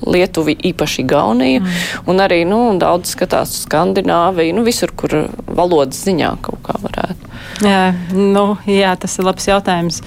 Lietuvi 0.07 0.55
īpaši 0.71 1.03
Gauniju, 1.11 1.65
mm. 1.65 2.07
un 2.13 2.23
arī, 2.23 2.45
nu, 2.47 2.61
daudz 2.79 3.17
skatās 3.17 3.57
Skandināviju, 3.65 4.55
nu, 4.55 4.63
visur, 4.67 4.93
kur 4.95 5.17
valodas 5.49 6.05
ziņā 6.07 6.37
kaut 6.47 6.63
kā 6.69 6.79
varētu. 6.85 7.33
Jā, 7.67 7.83
nu, 8.15 8.47
jā 8.71 8.95
tas 9.01 9.19
ir 9.19 9.27
labs 9.27 9.49
jautājums. 9.51 10.03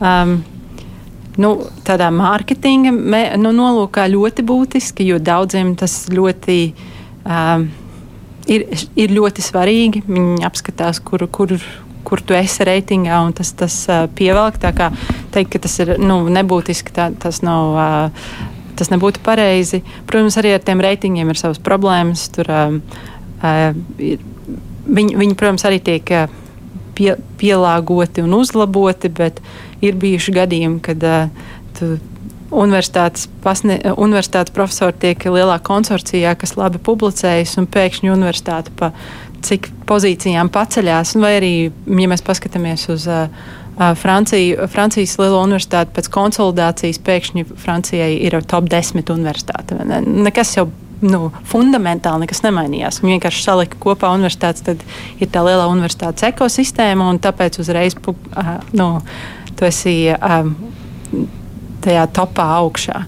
Um, 0.00 0.40
nu, 1.40 1.52
tādā 1.86 2.10
mārketinga 2.12 2.92
nu, 3.40 3.52
nolūkā 3.56 4.08
ļoti 4.12 4.44
būtiski, 4.48 5.06
jo 5.12 5.20
daudziem 5.22 5.76
tas 5.78 6.04
ļoti. 6.12 6.58
Um, 7.24 7.70
Ir, 8.50 8.64
ir 8.98 9.12
ļoti 9.14 9.38
svarīgi. 9.38 10.00
Viņi 10.02 10.42
apskatās, 10.42 10.98
kur, 10.98 11.22
kur, 11.30 11.52
kur 12.02 12.18
tu 12.26 12.34
esi 12.34 12.64
reitingā, 12.66 13.20
un 13.22 13.30
tas, 13.38 13.52
tas 13.54 13.76
uh, 13.86 14.08
pievelk. 14.18 14.58
Tā 14.58 14.72
kā 14.74 14.88
teikt, 15.30 15.52
ka 15.52 15.60
tas 15.62 15.76
ir 15.78 15.92
nu, 16.02 16.16
nebūtiski, 16.26 16.90
tā, 16.96 17.12
tas 17.22 17.38
nav. 17.46 17.76
Uh, 17.78 18.50
Tas 18.72 18.88
nebūtu 18.88 19.20
pareizi. 19.22 19.82
Protams, 20.08 20.34
arī 20.40 20.54
ar 20.56 20.62
tiem 20.64 20.80
reitingiem 20.82 21.28
ir 21.30 21.38
savas 21.38 21.60
problēmas. 21.62 22.24
Tur, 22.34 22.48
uh, 22.50 22.72
uh, 23.44 23.76
viņi, 24.88 25.14
viņi, 25.20 25.36
protams, 25.38 25.62
arī 25.68 25.78
tiek 25.84 26.08
uh, 26.16 26.24
pie, 26.96 27.14
pielāgoti 27.40 28.24
un 28.24 28.34
uzlaboti, 28.38 29.10
bet 29.12 29.40
ir 29.84 29.98
bijuši 30.00 30.36
gadījumi, 30.36 30.80
kad 30.84 31.04
uh, 31.08 31.96
universitātes, 32.52 33.26
pasne, 33.42 33.78
universitātes 33.96 34.54
profesori 34.54 34.96
tiek 35.00 35.24
lielā 35.24 35.58
konsorcijā, 35.64 36.34
kas 36.38 36.56
labi 36.60 36.80
publicējas, 36.84 37.56
un 37.60 37.68
pēkšņi 37.72 38.12
universitāte 38.12 38.74
pa 38.76 38.92
cik 39.42 39.70
pozīcijām 39.88 40.52
paceļās. 40.52 41.16
Vai 41.18 41.36
arī, 41.40 41.54
ja 41.72 42.12
mēs 42.12 42.22
paskatāmies 42.26 42.86
uz 42.92 43.08
uh, 43.10 43.26
Franciju, 43.98 44.68
Francijas 44.70 45.16
lielo 45.18 45.40
universitāti 45.42 45.96
pēc 45.96 46.10
konsolidācijas, 46.12 47.00
pēkšņi 47.06 47.46
Francijai 47.56 48.12
ir 48.20 48.36
top 48.48 48.68
10 48.70 49.10
universitāte. 49.14 49.78
Nekas 50.04 50.56
jau 50.58 50.68
nu, 51.04 51.30
fundamentāli 51.48 52.26
nekas 52.26 52.42
nemainījās. 52.46 53.02
Viņi 53.02 53.16
vienkārši 53.16 53.44
salika 53.44 53.80
kopā 53.82 54.12
universitātes, 54.16 54.64
tad 54.66 54.82
ir 55.18 55.30
tā 55.32 55.44
lielā 55.46 55.68
universitātes 55.70 56.28
ekosistēma, 56.32 57.10
un 57.10 57.20
tāpēc 57.22 57.60
uzreiz 57.62 57.98
uh, 57.98 58.54
nu, 58.78 58.94
tu 59.56 59.68
esi. 59.68 59.96
Um, 60.18 60.56
tajā 61.82 62.06
topā 62.14 62.46
augšā. 62.60 63.02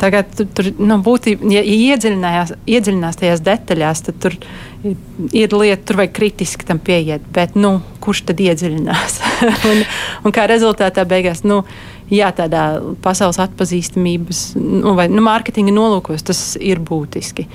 Tagad 0.00 0.30
tur, 0.36 0.48
tur 0.54 0.70
nu, 0.78 0.98
būtībā, 1.04 1.50
ja 1.52 1.62
iedziļinās, 1.66 2.54
iedziļinās 2.70 3.18
tajās 3.20 3.42
detaļās, 3.46 4.02
tad 4.06 4.20
tur 4.22 4.36
ir 5.36 5.56
lieta, 5.56 5.82
tur 5.88 6.00
vajag 6.00 6.14
kritiski 6.16 6.68
tam 6.68 6.80
pieiet. 6.82 7.26
Bet 7.34 7.56
nu, 7.58 7.78
kurš 8.04 8.24
tad 8.30 8.40
iedziļinās? 8.44 9.18
un, 9.70 9.82
un 10.24 10.36
kā 10.36 10.46
rezultātā 10.50 11.04
beigās, 11.08 11.42
nu, 11.48 11.62
jā, 12.10 12.30
tādā 12.36 12.64
pasaules 13.02 13.40
atpazīstamības 13.42 14.42
nu, 14.58 14.94
vai 14.98 15.08
nu, 15.12 15.22
mārketinga 15.26 15.74
nolūkos 15.74 16.26
tas 16.30 16.42
ir 16.60 16.82
būtiski. 16.82 17.46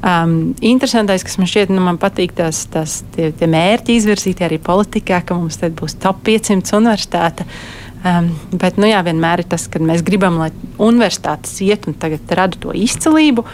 Um, 0.00 0.54
interesantais, 0.64 1.24
kas 1.26 1.36
man 1.36 1.48
šķiet, 1.50 1.74
nu, 1.74 1.82
man 1.84 1.98
patīk, 2.00 2.32
tās, 2.38 2.62
tās 2.72 3.02
tie, 3.14 3.28
tie 3.36 3.48
mērķi 3.50 3.98
izvirzīti 4.00 4.46
arī 4.46 4.56
politikā, 4.64 5.20
ka 5.26 5.36
mums 5.36 5.60
būs 5.60 5.98
top 6.00 6.22
500 6.24 6.78
universitāte. 6.80 7.44
Uh, 7.44 7.90
Um, 8.00 8.30
bet 8.56 8.78
nu, 8.80 8.86
jā, 8.88 9.02
vienmēr 9.04 9.42
ir 9.42 9.48
tas, 9.50 9.66
ka 9.68 9.80
mēs 9.84 10.00
gribam, 10.04 10.38
lai 10.40 10.48
universitātes 10.80 11.58
iet 11.66 11.84
un 11.90 11.96
tagad 12.00 12.32
rada 12.32 12.56
to 12.60 12.72
izcilību. 12.72 13.44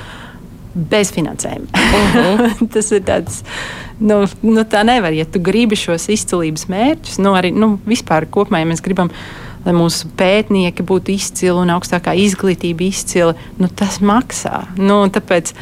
Bez 0.76 1.08
finansējuma. 1.16 1.66
Uh 1.72 2.14
-huh. 2.14 2.68
tas 2.70 2.92
ir 2.92 3.02
tāds, 3.02 3.40
nu, 3.98 4.26
nu, 4.42 4.60
tā 4.62 4.84
nevar. 4.84 5.12
Ja 5.12 5.24
tu 5.24 5.40
gribi 5.40 5.76
šos 5.76 6.08
izcilības 6.12 6.68
mērķus, 6.68 7.18
nu, 7.18 7.32
arī 7.34 7.50
nu, 7.50 7.78
vispār 7.86 8.28
kopumā, 8.30 8.60
ja 8.60 8.68
mēs 8.70 8.84
gribam, 8.84 9.10
lai 9.66 9.74
mūsu 9.76 10.10
pētnieki 10.18 10.86
būtu 10.86 11.14
izcili 11.16 11.56
un 11.58 11.72
augstākā 11.74 12.14
izglītība 12.22 12.86
izcili, 12.86 13.34
nu, 13.60 13.68
tas 13.68 13.98
maksā. 14.00 14.66
Nu, 14.78 15.02
tāpēc 15.12 15.52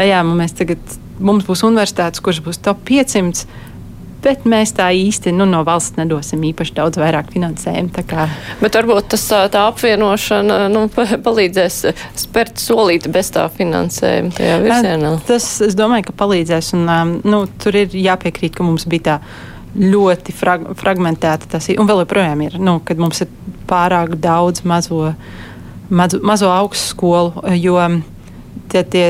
jā, 0.00 0.22
mēs 0.26 0.56
tagad, 0.58 0.96
mums 1.20 1.44
būs 1.48 1.66
universitātes, 1.68 2.24
kuras 2.24 2.40
būs 2.44 2.62
top 2.64 2.82
500 2.88 3.46
bet 4.22 4.46
mēs 4.48 4.74
tā 4.76 4.88
īsti 4.94 5.32
nu, 5.34 5.46
no 5.48 5.62
valsts 5.66 5.98
nedosim 5.98 6.42
īpaši 6.46 6.76
daudz 6.76 7.00
vairāk 7.00 7.32
finansējumu. 7.34 7.92
Bet 8.62 8.78
varbūt 8.78 9.10
tas 9.14 9.24
tā 9.52 9.64
apvienošana 9.68 10.58
nu, 10.72 10.86
palīdzēs 11.26 11.78
spērt 12.22 12.62
solīti 12.62 13.12
bez 13.12 13.32
tā 13.34 13.48
finansējuma 13.52 14.34
tajā 14.38 14.58
virzienā. 14.62 15.14
Tas, 15.28 15.48
es 15.66 15.78
domāju, 15.78 16.10
ka 16.10 16.18
palīdzēs, 16.22 16.72
un 16.78 17.16
nu, 17.26 17.44
tur 17.62 17.82
ir 17.82 17.96
jāpiekrīt, 17.96 18.54
ka 18.56 18.66
mums 18.66 18.86
bija 18.90 19.08
tā 19.08 19.18
ļoti 19.78 20.34
frag 20.36 20.66
fragmentēta 20.78 21.48
tas 21.54 21.68
ir, 21.70 21.80
un 21.80 21.88
vēl 21.88 22.02
joprojām 22.04 22.44
ir, 22.44 22.58
nu, 22.60 22.78
kad 22.84 23.00
mums 23.00 23.24
ir 23.24 23.30
pārāk 23.70 24.16
daudz 24.20 24.66
mazo, 24.68 25.14
mazo, 25.88 26.20
mazo 26.22 26.50
augstskolu, 26.52 27.46
jo 27.56 27.78
tie, 28.72 28.84
tie 28.84 29.06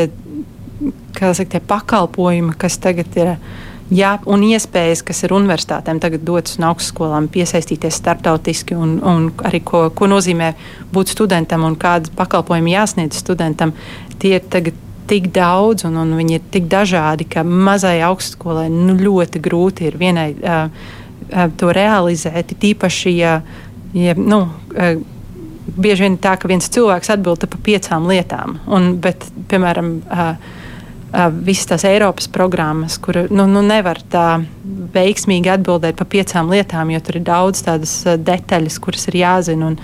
saka, 1.18 1.50
tie 1.56 1.60
pakalpojumi, 1.60 2.56
kas 2.58 2.78
tagad 2.82 3.18
ir. 3.18 3.36
Jā, 3.92 4.14
un 4.30 4.40
iespējas, 4.46 5.02
kas 5.04 5.18
ir 5.26 5.34
universitātēm 5.36 5.98
tagad 6.00 6.22
dotas 6.24 6.54
un 6.56 6.64
augstskolām, 6.70 7.26
piesaistīties 7.28 7.98
starptautiski, 8.00 8.72
un, 8.78 8.94
un 9.04 9.26
arī 9.44 9.60
ko, 9.68 9.82
ko 9.92 10.08
nozīmē 10.08 10.54
būt 10.94 11.12
studentam 11.12 11.66
un 11.68 11.76
kādas 11.76 12.14
pakalpojumi 12.16 12.72
jāsniedz 12.72 13.20
studentam, 13.20 13.74
tie 14.22 14.38
ir 14.38 14.46
tagad 14.48 14.78
tik 15.12 15.28
daudz 15.34 15.84
un, 15.88 15.98
un 16.00 16.16
viņi 16.16 16.38
ir 16.38 16.44
tik 16.54 16.68
dažādi, 16.72 17.28
ka 17.28 17.44
mazai 17.44 17.98
augstskolai 18.06 18.68
nu, 18.72 18.96
ļoti 18.96 19.42
grūti 19.44 19.90
ir 19.90 19.98
vienai 20.00 20.30
uh, 20.32 20.64
uh, 21.28 21.48
to 21.60 21.72
realizēt. 21.76 22.54
Tīpaši, 22.62 23.12
ja, 23.18 23.34
ja 23.96 24.16
nu, 24.16 24.46
uh, 24.72 24.94
bieži 25.76 26.06
vien 26.06 26.18
tā, 26.20 26.34
ka 26.40 26.48
viens 26.50 26.68
cilvēks 26.72 27.12
atbild 27.12 27.44
par 27.44 27.60
piecām 27.66 28.08
lietām, 28.08 28.58
un, 28.72 28.94
bet, 29.04 29.28
piemēram, 29.52 29.94
uh, 30.08 30.60
visas 31.44 31.68
tās 31.68 31.84
Eiropas 31.84 32.28
programmas, 32.32 32.96
kur 33.02 33.26
nu, 33.28 33.44
nu 33.50 33.60
nevar 33.64 34.00
tā 34.10 34.40
veiksmīgi 34.94 35.50
atbildēt 35.52 35.98
par 35.98 36.08
piecām 36.08 36.48
lietām, 36.52 36.92
jo 36.94 37.00
tur 37.04 37.20
ir 37.20 37.26
daudz 37.26 37.60
tādas 37.66 37.92
detaļas, 38.16 38.78
kuras 38.80 39.04
ir 39.12 39.20
jāzina. 39.20 39.72
Un, 39.72 39.76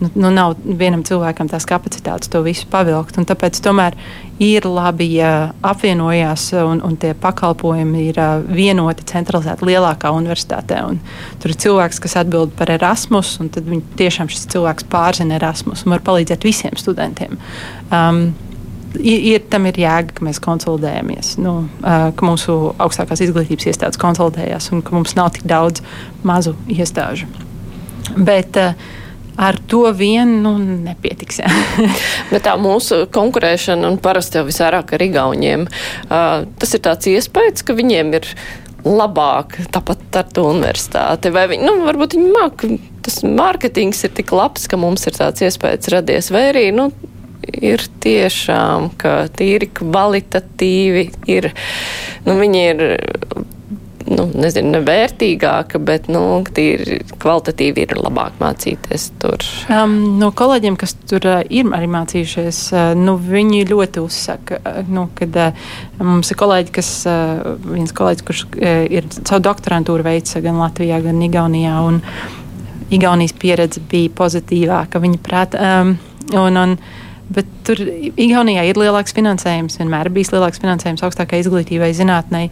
nu, 0.00 0.10
nu, 0.14 0.30
nav 0.34 0.54
vienam 0.64 1.04
cilvēkam 1.06 1.48
tās 1.50 1.66
kapacitātes 1.68 2.30
to 2.32 2.42
visu 2.44 2.66
pavilkt. 2.70 3.18
Tāpēc 3.28 3.60
tomēr 3.64 3.96
ir 4.42 4.66
labi, 4.68 5.08
ja 5.18 5.32
apvienojās 5.64 6.48
un, 6.62 6.82
un 6.84 6.96
tie 7.00 7.14
pakalpojumi 7.18 8.06
ir 8.10 8.20
vienoti, 8.48 9.06
centralizēti 9.10 9.68
lielākā 9.70 10.12
universitātē. 10.14 10.80
Un 10.88 11.02
tur 11.42 11.54
ir 11.54 11.60
cilvēks, 11.66 12.00
kas 12.04 12.18
atbild 12.22 12.54
par 12.58 12.72
Erasmus, 12.74 13.36
un 13.42 13.52
tad 13.54 13.68
tiešām 14.00 14.32
šis 14.32 14.48
cilvēks 14.54 14.88
pārzina 14.92 15.38
Erasmus 15.38 15.84
un 15.84 15.96
var 15.96 16.04
palīdzēt 16.06 16.46
visiem 16.46 16.78
studentiem. 16.80 17.38
Um, 17.90 18.26
ir, 18.98 19.20
ir, 19.34 19.44
tam 19.50 19.66
ir 19.68 19.78
jēga, 19.78 20.14
ka 20.16 20.26
mēs 20.26 20.40
konsolidējamies, 20.44 21.34
nu, 21.42 21.54
ka 21.82 22.26
mūsu 22.26 22.56
augstākās 22.82 23.22
izglītības 23.26 23.70
iestādes 23.70 24.00
konsolidējas 24.00 24.70
un 24.74 24.82
ka 24.84 24.94
mums 24.96 25.16
nav 25.18 25.32
tik 25.36 25.46
daudz 25.50 25.84
mazu 26.26 26.54
iestāžu. 26.70 27.28
Bet 28.14 28.58
ar 29.36 29.58
to 29.70 29.84
vien 29.96 30.36
nu, 30.42 30.56
nepietiks. 30.58 31.40
Bet 32.32 32.44
tā 32.46 32.56
mūsu 32.60 33.04
konkurēšana, 33.14 33.88
un 33.90 34.00
parasti 34.02 34.40
jau 34.40 34.48
visvairāk 34.48 34.94
ar 34.96 35.06
Igauniem, 35.06 35.66
tas 36.08 36.76
ir 36.76 36.84
tāds 36.84 37.10
iespējas, 37.10 37.64
ka 37.66 37.76
viņiem 37.76 38.14
ir 38.20 38.28
labāk, 38.84 39.56
tāpat 39.72 40.20
ar 40.20 40.28
to 40.36 40.44
universitāti. 40.50 41.32
Vai 41.34 41.46
viņi, 41.50 41.64
nu, 41.64 41.78
varbūt 41.86 42.18
viņi 42.18 42.30
māk, 42.34 42.66
tas 43.04 43.22
mārketings 43.24 44.04
ir 44.04 44.12
tik 44.16 44.34
labs, 44.36 44.68
ka 44.68 44.78
mums 44.80 45.06
ir 45.08 45.16
tāds 45.16 45.44
iespējas 45.46 45.90
radies, 45.94 46.30
vai 46.34 46.48
arī, 46.52 46.68
nu, 46.76 46.90
ir 47.44 47.82
tiešām, 48.04 48.90
ka 49.00 49.24
tīri 49.36 49.70
kvalitatīvi 49.80 51.04
ir, 51.32 51.50
nu, 52.26 52.36
viņi 52.40 52.64
ir, 52.74 52.84
nu, 54.10 54.26
nezinu, 54.36 54.74
nevērtīgāka, 54.74 55.80
bet, 55.82 56.08
nu, 56.12 56.42
tīri 56.54 57.00
kvalitatīvi 57.22 57.84
ir 57.86 57.94
labāk 57.98 58.36
mācīties 58.40 59.06
tur. 59.22 59.44
Um, 59.72 59.96
no 60.20 60.30
kolēģiem, 60.36 60.76
kas 60.80 60.96
tur 61.08 61.24
uh, 61.30 61.40
ir 61.48 61.70
arī 61.76 61.88
mācījušies, 61.94 62.60
uh, 62.74 62.92
nu, 62.98 63.16
viņi 63.20 63.64
ļoti 63.70 64.02
uzsaka, 64.04 64.60
uh, 64.60 64.80
nu, 64.90 65.06
kad 65.18 65.38
uh, 65.40 65.68
mums 66.02 66.32
ir 66.32 66.40
kolēģi, 66.40 66.74
kas, 66.78 66.90
uh, 67.08 67.54
viens 67.64 67.94
kolēģis, 67.96 68.26
kurš 68.28 68.46
uh, 68.50 68.84
ir 68.92 69.08
savu 69.20 69.44
doktorantūru 69.48 70.06
veica 70.06 70.42
gan 70.44 70.60
Latvijā, 70.60 71.00
gan 71.04 71.22
Igaunijā, 71.24 71.78
un 71.88 72.02
Igaunijas 72.94 73.32
pieredze 73.40 73.80
bija 73.90 74.12
pozitīvāka, 74.16 75.00
viņa 75.02 75.24
prāt. 75.24 75.56
Um, 75.56 75.96
un, 76.36 76.60
un, 76.60 76.76
Bet 77.32 77.48
tur 77.64 77.80
Igaunijā 77.80 78.66
ir 78.68 78.76
lielāks 78.76 79.14
finansējums, 79.16 79.78
vienmēr 79.80 80.10
bijis 80.12 80.34
lielāks 80.34 80.60
finansējums 80.60 81.04
augstākai 81.06 81.40
izglītībai, 81.40 81.88
zinātnē. 81.96 82.42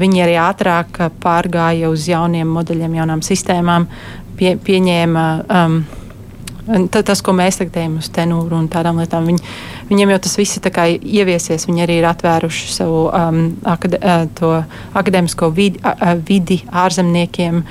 Viņi 0.00 0.22
arī 0.24 0.38
ātrāk 0.40 1.02
pārgāja 1.20 1.90
uz 1.92 2.08
jauniem 2.08 2.48
modeļiem, 2.56 2.96
jaunām 2.96 3.22
sistēmām, 3.26 3.90
pie, 4.38 4.56
pieņēma. 4.56 5.28
Um, 5.44 5.78
Tas, 6.66 7.20
ko 7.22 7.30
mēs 7.30 7.60
tagad 7.60 7.76
ejam 7.78 7.92
uz 8.00 8.08
tenūru 8.10 8.56
un 8.58 8.64
tādām 8.66 8.96
lietām, 8.98 9.28
viņi, 9.30 9.38
viņiem 9.86 10.10
jau 10.10 10.16
tas 10.24 10.32
viss 10.34 10.58
ir 10.58 10.64
ieviesies. 10.98 11.62
Viņi 11.68 11.84
arī 11.84 12.00
ir 12.00 12.06
atvēruši 12.10 12.72
savu 12.74 13.04
um, 13.06 13.38
akade, 13.62 14.00
uh, 14.02 14.80
akadēmisko 14.98 15.52
vidi, 15.54 15.78
uh, 15.86 16.16
vidi 16.18 16.64
ārzemniekiem. 16.66 17.62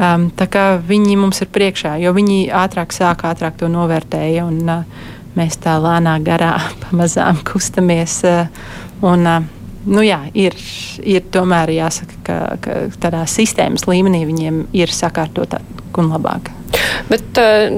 Um, 0.00 0.26
tā 0.34 0.48
kā 0.50 0.64
viņi 0.82 1.14
mums 1.20 1.44
ir 1.44 1.52
priekšā, 1.54 1.94
jo 2.02 2.10
viņi 2.16 2.48
ātrāk 2.50 2.90
sāka, 2.90 3.30
ātrāk 3.30 3.54
to 3.60 3.70
novērtēja. 3.70 4.48
Un, 4.50 4.66
uh, 4.66 5.06
mēs 5.38 5.58
tā 5.62 5.76
lēnā 5.82 6.18
garā 6.24 6.54
pamazām 6.84 7.42
kustamies. 7.46 8.20
Eh, 8.28 8.62
un, 9.06 9.26
eh, 9.26 9.50
nu 9.86 10.04
jā, 10.06 10.22
ir, 10.34 10.56
ir 11.02 11.26
tomēr 11.32 11.74
jāsaka, 11.78 12.22
ka, 12.26 12.38
ka 12.62 12.80
tādā 13.00 13.26
sistēmas 13.30 13.88
līmenī 13.90 14.24
viņiem 14.28 14.64
ir 14.76 14.94
sakārtota 14.94 15.62
un 15.98 16.12
labāka. 16.14 16.59
Bet 17.10 17.38
eh, 17.40 17.72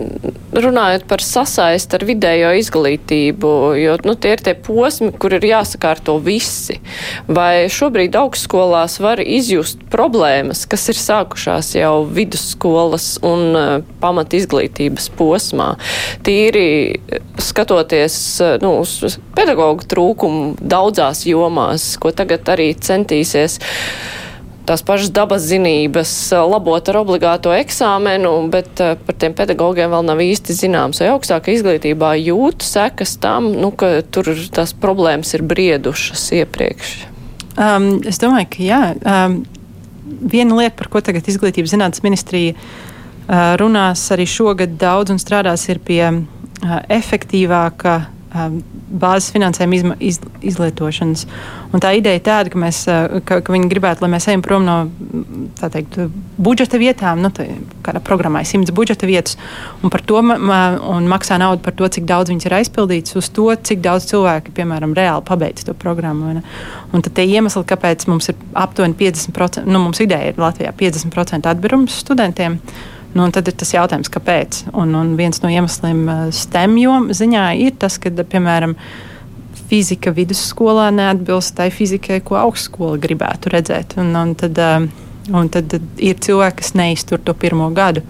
runājot 0.53 1.07
par 1.09 1.23
sasaisti 1.25 1.97
ar 1.97 2.05
vidējo 2.07 2.51
izglītību, 2.61 3.53
jo 3.81 3.97
nu, 4.07 4.15
tie 4.21 4.35
ir 4.37 4.43
tie 4.45 4.55
posmi, 4.59 5.13
kur 5.17 5.37
ir 5.37 5.47
jāsakārto 5.49 6.19
visi. 6.23 6.79
Vai 7.29 7.69
šobrīd 7.73 8.17
augstskolās 8.19 8.99
var 9.03 9.23
izjust 9.25 9.81
problēmas, 9.93 10.67
kas 10.71 10.89
ir 10.93 11.01
sākušās 11.01 11.73
jau 11.79 11.95
vidusskolas 12.09 13.15
un 13.25 13.57
uh, 13.57 13.75
pamat 14.03 14.37
izglītības 14.37 15.09
posmā? 15.17 15.73
Tīri 16.27 16.67
skatoties 17.41 18.17
uh, 18.45 18.57
nu, 18.63 18.79
uz 18.85 19.19
pedagoģu 19.37 19.89
trūkumu 19.93 20.43
daudzās 20.61 21.25
jomās, 21.29 21.95
ko 22.03 22.13
tagad 22.17 22.53
arī 22.53 22.73
centīsies 22.77 23.59
tās 24.69 24.85
pašas 24.87 25.11
dabas 25.15 25.45
zinības 25.49 26.13
labot 26.49 26.89
ar 26.93 27.01
obligāto 27.03 27.53
eksāmenu, 27.55 28.35
bet 28.53 28.79
par 28.79 29.19
tiem 29.19 29.35
pedagogiem 29.39 29.91
vēl 29.93 30.07
nav 30.07 30.23
īsti 30.23 30.57
zināms, 30.59 31.03
vai 31.03 31.11
augstākā 31.13 31.55
izglītībā 31.57 32.15
jūt 32.21 32.67
sekas 32.67 33.17
tam, 33.23 33.51
nu, 33.59 33.73
ka 33.75 34.01
tur 34.15 34.31
tās 34.55 34.75
problēmas 34.79 35.35
ir 35.37 35.47
briedušas 35.51 36.29
iepriekš. 36.43 36.95
Um, 37.53 37.99
es 38.09 38.21
domāju, 38.23 38.49
ka 38.55 38.65
jā. 38.65 38.83
Um, 39.05 39.43
viena 40.23 40.57
lieta, 40.57 40.77
par 40.79 40.89
ko 40.93 41.03
tagad 41.05 41.29
Izglītības 41.29 41.75
zinātnes 41.75 42.05
ministrija 42.05 42.55
uh, 42.57 43.55
runās 43.61 44.05
arī 44.15 44.27
šogad 44.29 44.79
daudz 44.81 45.13
un 45.13 45.21
strādās, 45.21 45.67
ir 45.69 45.83
pie 45.85 46.03
uh, 46.09 46.79
efektīvāka 46.93 47.99
bāzes 48.33 49.31
finansējuma 49.35 49.77
izma, 49.77 49.97
iz, 50.01 50.19
izlietošanas. 50.41 51.25
Un 51.73 51.83
tā 51.83 51.93
ideja 51.97 52.19
ir 52.19 52.25
tāda, 52.27 52.53
ka, 52.53 52.61
mēs, 52.61 52.83
uh, 52.91 53.19
ka, 53.29 53.41
ka 53.45 53.55
viņi 53.55 53.69
gribētu, 53.71 54.05
lai 54.05 54.11
mēs 54.15 54.29
ejam 54.31 54.45
prom 54.45 54.65
no 54.67 54.77
teikt, 55.61 55.99
budžeta 56.43 56.81
vietām, 56.81 57.23
nu, 57.25 57.31
tā, 57.35 57.47
kādā 57.85 58.03
programmā 58.05 58.43
ir 58.43 58.51
simts 58.51 58.73
budžeta 58.75 59.09
vietas, 59.09 59.37
un, 59.83 59.93
to, 59.93 60.21
un 60.23 61.11
maksā 61.11 61.39
naudu 61.43 61.63
par 61.65 61.77
to, 61.79 61.89
cik 61.97 62.07
daudz 62.09 62.33
viņas 62.33 62.49
ir 62.49 62.57
aizpildītas, 62.61 63.19
uz 63.21 63.29
to, 63.35 63.49
cik 63.55 63.83
daudz 63.85 64.09
cilvēki, 64.11 64.55
piemēram, 64.57 64.97
reāli 64.97 65.27
pabeidz 65.29 65.69
to 65.69 65.77
programmu. 65.79 66.33
Un, 66.33 66.43
un 66.93 67.05
tad 67.05 67.17
tie 67.19 67.29
iemesli, 67.29 67.65
kāpēc 67.69 68.09
mums 68.11 68.33
ir 68.33 68.41
aptuveni 68.59 68.97
50%, 68.99 69.69
nu, 69.69 69.85
mums 69.87 70.03
ideja 70.05 70.33
ir 70.33 70.41
Latvijā 70.43 70.75
50% 70.77 71.53
atbirums 71.53 72.01
studentiem. 72.05 72.59
Nu, 73.13 73.27
tad 73.29 73.49
ir 73.51 73.57
tas 73.61 73.75
jautājums, 73.75 74.09
kāpēc. 74.13 74.63
Un, 74.73 74.95
un 74.97 75.15
viens 75.19 75.43
no 75.43 75.51
iemesliem 75.53 76.03
uh, 76.09 76.21
STEM 76.33 76.79
ziņā 77.13 77.47
ir 77.61 77.75
tas, 77.81 77.99
ka, 78.01 78.09
piemēram, 78.09 78.73
fizika 79.69 80.13
vidusskolā 80.17 80.89
neatbilst 80.97 81.57
tai 81.59 81.69
fizikai, 81.73 82.23
ko 82.25 82.39
augstskola 82.41 83.01
gribētu 83.01 83.53
redzēt. 83.53 83.99
Un, 84.01 84.15
un, 84.17 84.33
tad, 84.39 84.57
uh, 84.57 84.87
un 85.33 85.51
tad 85.53 85.77
ir 86.01 86.17
cilvēki, 86.25 86.63
kas 86.63 86.73
neiztur 86.79 87.21
to 87.21 87.37
pirmo 87.37 87.69
gadu. 87.77 88.05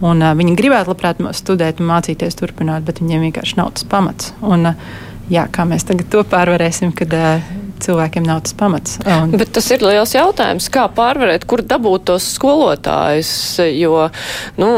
Un, 0.00 0.18
uh, 0.18 0.34
viņi 0.34 0.56
gribētu 0.58 0.90
labprāt 0.90 1.22
studēt 1.38 1.78
un 1.78 1.90
mācīties, 1.92 2.38
turpināt, 2.40 2.82
bet 2.86 3.02
viņiem 3.04 3.28
vienkārši 3.28 3.60
nav 3.60 3.70
tas 3.78 3.86
pamats. 3.86 4.34
Un, 4.42 4.72
uh, 4.72 5.00
jā, 5.30 5.46
kā 5.52 5.62
mēs 5.68 5.86
tagad 5.86 6.10
to 6.10 6.26
pārvarēsim, 6.26 6.90
kad 6.96 7.14
uh, 7.14 7.50
cilvēkiem 7.84 8.26
nav 8.26 8.42
tas 8.46 8.54
pamats. 8.56 8.98
Un... 9.04 9.34
Bet 9.40 9.52
tas 9.56 9.66
ir 9.74 9.84
liels 9.84 10.14
jautājums, 10.14 10.68
kā 10.72 10.86
pārvarēt, 10.96 11.46
kur 11.48 11.62
dabūt 11.66 12.08
tos 12.10 12.26
skolotājus, 12.36 13.32
jo, 13.76 14.06
nu, 14.60 14.70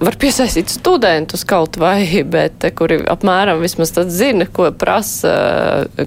var 0.00 0.18
piesaistīt 0.20 0.72
studentus 0.72 1.44
kaut 1.48 1.78
vai, 1.80 2.02
bet 2.36 2.68
kuri 2.78 3.00
apmēram 3.08 3.62
vismaz 3.64 3.94
tad 3.96 4.12
zina, 4.14 4.48
ko 4.50 4.70
prasa, 4.72 5.34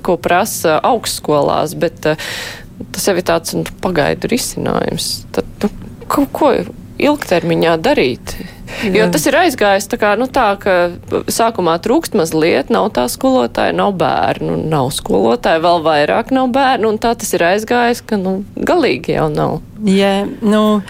ko 0.05 0.17
prasa 0.21 0.79
augstskolās, 0.91 1.75
bet 1.79 2.03
tas 2.05 3.07
jau 3.07 3.17
ir 3.17 3.27
tāds 3.27 3.57
nu, 3.57 3.65
pagaidu 3.84 4.32
risinājums. 4.32 5.11
Tad, 5.36 5.49
nu, 5.63 5.71
ko, 6.11 6.25
ko 6.34 6.55
ilgtermiņā 7.01 7.77
darīt? 7.82 8.36
Jo 8.95 9.07
tas 9.13 9.26
ir 9.30 9.38
aizgājis 9.38 9.89
tā 9.91 9.99
kā, 10.01 10.13
nu 10.19 10.28
tā, 10.32 10.47
ka 10.61 10.76
sākumā 11.32 11.78
trūkst 11.84 12.15
mazliet, 12.17 12.72
nav 12.74 12.89
tā 12.95 13.05
skolotāja, 13.11 13.76
nav 13.78 13.93
bērnu, 13.99 14.57
nav 14.72 14.91
skolotāja, 14.95 15.61
vēl 15.63 15.84
vairāk 15.86 16.34
nav 16.36 16.49
bērnu, 16.55 16.93
un 16.93 16.99
tā 17.01 17.13
tas 17.19 17.32
ir 17.38 17.45
aizgājis, 17.51 18.03
ka, 18.07 18.19
nu, 18.22 18.41
galīgi 18.57 19.17
jau 19.19 19.30
nav. 19.34 19.59
Jā, 19.88 20.22
nu. 20.41 20.82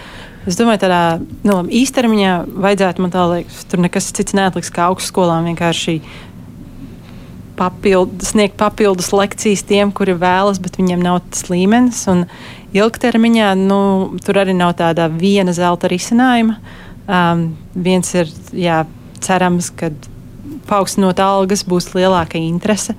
Es 0.42 0.56
domāju, 0.58 0.80
tādā 0.82 1.02
nu, 1.46 1.60
īstermiņā 1.70 2.30
vajadzētu 2.64 3.02
man 3.04 3.12
tā 3.14 3.28
liekas, 3.30 3.60
tur 3.70 3.78
nekas 3.78 4.08
cits 4.10 4.34
neatliks 4.34 4.72
kā 4.74 4.88
augstskolām 4.88 5.46
vienkārši 5.52 6.00
papildu, 7.54 8.24
sniegt 8.26 8.56
papildus 8.58 9.12
lekcijas 9.14 9.62
tiem, 9.68 9.92
kuri 9.94 10.16
vēlas, 10.18 10.58
bet 10.62 10.80
viņiem 10.80 11.04
nav 11.04 11.20
tas 11.30 11.46
līmenis. 11.46 12.00
Un 12.10 12.24
ilgtermiņā 12.74 13.52
nu, 13.60 13.78
tur 14.24 14.42
arī 14.42 14.56
nav 14.56 14.74
tāda 14.80 15.06
viena 15.12 15.54
zelta 15.54 15.90
risinājuma. 15.92 16.58
Um, 17.12 17.50
viens 17.74 18.08
ir 18.16 18.30
jā, 18.56 18.82
cerams, 19.20 19.68
ka 19.76 19.90
paaugstinot 20.68 21.20
algas 21.20 21.64
būs 21.68 21.90
lielāka 21.96 22.40
interese. 22.40 22.96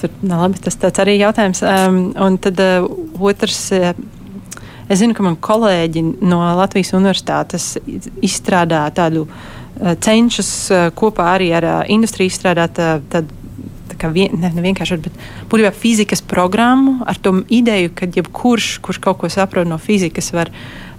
Tur, 0.00 0.12
nu, 0.20 0.34
labi, 0.34 0.60
tas 0.60 1.00
arī 1.00 1.16
ir 1.16 1.26
jautājums. 1.28 1.62
Um, 1.64 2.02
un 2.26 2.38
tad 2.42 2.60
uh, 2.62 2.86
otrs. 3.20 3.70
Uh, 3.76 3.94
Es 4.86 5.00
zinu, 5.00 5.16
ka 5.18 5.24
man 5.26 5.34
kolēģi 5.42 5.98
no 6.30 6.36
Latvijas 6.54 6.92
Universitātes 6.94 7.64
izstrādā 8.22 8.84
tādu 8.94 9.24
uh, 9.26 9.96
cenšas 9.98 10.50
uh, 10.70 10.84
kopā 10.94 11.32
arī 11.32 11.48
ar 11.58 11.66
uh, 11.66 11.80
industriju 11.90 12.30
izstrādāt 12.30 12.78
tādu 13.10 13.34
kā 13.98 14.10
vien, 14.12 14.34
ne, 14.38 14.50
ne 14.54 14.64
vienkārši, 14.64 14.98
bet 15.04 15.16
būtībā 15.50 15.72
fizikas 15.74 16.22
programmu 16.24 17.00
ar 17.08 17.18
to 17.22 17.32
ideju, 17.52 17.92
ka 17.96 18.08
jebkurš, 18.12 18.76
kurš 18.84 19.00
kaut 19.02 19.20
ko 19.22 19.30
saprot 19.32 19.68
no 19.68 19.78
fizikas, 19.82 20.32
var 20.36 20.52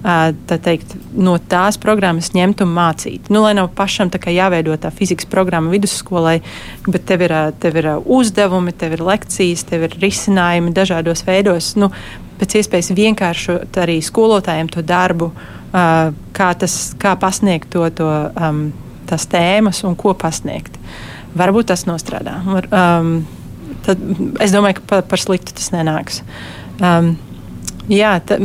tā 0.08 0.56
teikt, 0.64 0.94
no 1.20 1.36
tās 1.52 1.76
programmas 1.82 2.30
ņemt 2.36 2.62
un 2.64 2.72
mācīt. 2.76 3.28
Nu, 3.34 3.42
lai 3.44 3.54
nav 3.58 3.74
pašam 3.76 4.12
tā 4.14 4.22
jāveido 4.32 4.76
tā 4.80 4.92
fizikas 4.94 5.28
programma 5.28 5.74
vidusskolai, 5.74 6.38
bet 6.88 7.08
tev 7.10 7.26
ir, 7.28 7.34
tev 7.60 7.80
ir 7.82 7.90
uzdevumi, 8.00 8.72
tev 8.72 8.96
ir 8.96 9.04
lekcijas, 9.04 9.66
tev 9.68 9.88
ir 9.90 9.98
risinājumi 10.00 10.72
dažādos 10.76 11.26
veidos. 11.28 11.74
Nu, 11.80 11.92
pēc 12.40 12.60
iespējas 12.62 12.94
vienkāršot 12.96 13.80
arī 13.84 14.00
skolotājiem 14.06 14.72
to 14.72 14.86
darbu, 14.86 15.32
kā, 15.74 16.50
tas, 16.62 16.78
kā 17.02 17.18
pasniegt 17.20 17.72
to, 17.74 17.84
to 17.98 18.08
um, 18.08 18.70
tās 19.10 19.28
tēmas 19.28 19.84
un 19.88 19.98
ko 20.00 20.14
pasniegt. 20.18 20.80
Varbūt 21.38 21.68
tas 21.74 21.84
nostrādā. 21.90 22.40
Um, 22.48 23.12
tad 23.86 24.02
es 24.44 24.56
domāju, 24.56 24.80
ka 24.80 24.88
par, 24.94 25.06
par 25.12 25.22
sliktu 25.22 25.58
tas 25.58 25.70
nenāks. 25.76 26.24
Um, 26.80 27.16
jā, 27.92 28.16
tā, 28.24 28.40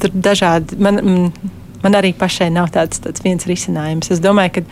tur 0.00 0.14
dažādi. 0.14 0.78
Man, 0.82 1.00
mm, 1.02 1.54
man 1.82 1.96
arī 1.98 2.12
pašai 2.16 2.48
nav 2.52 2.70
tāds, 2.74 3.00
tāds 3.02 3.22
viens 3.24 3.46
risinājums. 3.48 4.10
Es 4.14 4.22
domāju, 4.22 4.58
ka 4.58 4.62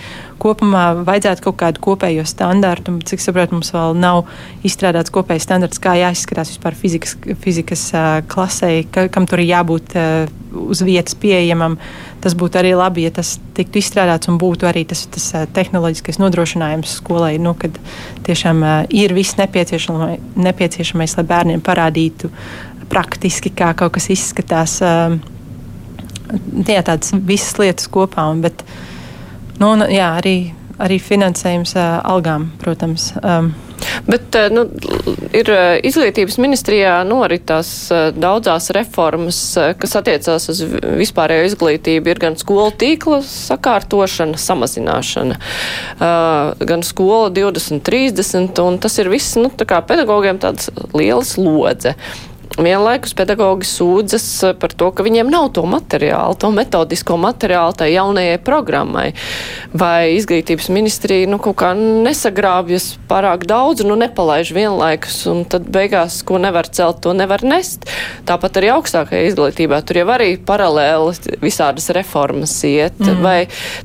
kopumā 0.43 0.85
vajadzētu 1.07 1.45
kaut 1.47 1.59
kādu 1.62 1.83
kopējo 1.85 2.27
standartu. 2.29 2.97
Cik 3.07 3.22
saprotu, 3.22 3.57
mums 3.57 3.72
vēl 3.74 3.97
nav 3.99 4.24
izstrādāts 4.66 5.14
kopējs 5.14 5.47
standarts, 5.47 5.83
kā 5.83 5.97
jāizskatās 6.01 6.53
vispār 6.55 6.77
fizikas, 6.79 7.16
fizikas 7.43 7.87
uh, 7.95 8.18
klasē, 8.31 8.72
ka, 8.93 9.07
kam 9.12 9.29
tur 9.31 9.43
ir 9.43 9.53
jābūt 9.53 9.97
uh, 9.97 10.35
uz 10.66 10.83
vietas 10.87 11.16
pieejamam. 11.20 11.79
Tas 12.24 12.35
būtu 12.39 12.59
arī 12.59 12.72
labi, 12.74 13.05
ja 13.07 13.12
tas 13.14 13.37
tiktu 13.55 13.79
izstrādāts 13.79 14.31
un 14.31 14.39
būtu 14.41 14.66
arī 14.66 14.87
tas, 14.89 15.05
tas 15.12 15.29
uh, 15.37 15.47
tehnoloģiskais 15.57 16.18
nodrošinājums 16.22 16.99
skolai, 17.01 17.37
nu, 17.43 17.55
kad 17.59 17.77
tiešām 18.27 18.64
uh, 18.64 18.79
ir 18.91 19.14
viss 19.16 19.39
nepieciešamais, 19.39 20.33
nepieciešamais, 20.49 21.18
lai 21.20 21.29
bērniem 21.29 21.62
parādītu 21.64 22.33
praktiski, 22.91 23.53
kā 23.57 23.72
kaut 23.78 23.97
kas 23.97 24.11
izskatās. 24.14 24.78
Uh, 24.84 25.18
jā, 26.66 26.82
tādas 26.82 27.14
visas 27.26 27.59
lietas 27.62 27.91
kopā. 27.93 28.28
Bet, 28.43 28.64
nu, 29.62 29.74
jā, 29.93 30.11
arī, 30.20 30.37
arī 30.82 31.01
finansējums 31.03 31.76
uh, 31.78 32.01
algām, 32.07 32.51
protams. 32.62 33.12
Um, 33.22 33.55
Bet 34.07 34.37
nu, 34.53 34.64
ir 35.37 35.49
izglītības 35.87 36.37
ministrijā 36.43 36.99
noritās 37.09 37.70
daudzās 38.16 38.68
reformas, 38.74 39.41
kas 39.80 39.97
attiecās 40.01 40.49
uz 40.53 40.62
vispārējo 41.01 41.49
izglītību. 41.51 42.12
Ir 42.12 42.22
gan 42.22 42.39
skolu 42.41 42.70
tīkla 42.78 43.20
sakārtošana, 43.26 44.39
samazināšana, 44.41 45.41
gan 46.70 46.87
skola 46.87 47.32
2030, 47.34 48.62
un 48.64 48.80
tas 48.82 49.01
ir 49.03 49.12
viss, 49.12 49.37
nu, 49.41 49.51
tā 49.51 49.82
pedagogiem 49.87 50.41
tāds 50.43 50.70
liels 50.97 51.37
lodze 51.41 51.97
vienlaikus 52.62 53.12
pedagogi 53.16 53.66
sūdzas 53.68 54.26
par 54.61 54.72
to, 54.76 54.88
ka 54.94 55.04
viņiem 55.07 55.28
nav 55.32 55.50
to 55.57 55.64
materiālu, 55.68 56.36
to 56.40 56.50
metodisko 56.54 57.18
materiālu 57.20 57.76
tai 57.76 57.90
jaunajai 57.92 58.38
programmai. 58.44 59.07
Vai 59.76 60.16
izglītības 60.16 60.70
ministrija 60.72 61.28
nu, 61.30 61.38
kaut 61.42 61.59
kā 61.61 61.72
nesagrābjas 61.76 62.94
pārāk 63.11 63.46
daudz, 63.48 63.84
nu 63.86 63.98
nepalaiž 64.00 64.52
vienlaikus, 64.57 65.18
un 65.30 65.44
tad 65.48 65.68
beigās, 65.72 66.22
ko 66.26 66.40
nevar 66.42 66.68
celt, 66.68 67.02
to 67.04 67.14
nevar 67.16 67.44
nest. 67.46 67.88
Tāpat 68.28 68.61
arī 68.61 68.72
augstākajā 68.76 69.30
izglītībā 69.30 69.82
tur 69.86 70.02
jau 70.02 70.09
arī 70.16 70.32
paralēli 70.40 71.36
visādas 71.44 71.90
reformas 71.96 72.57
iet. 72.66 72.98
Mm. 73.02 73.22
Vai 73.24 73.38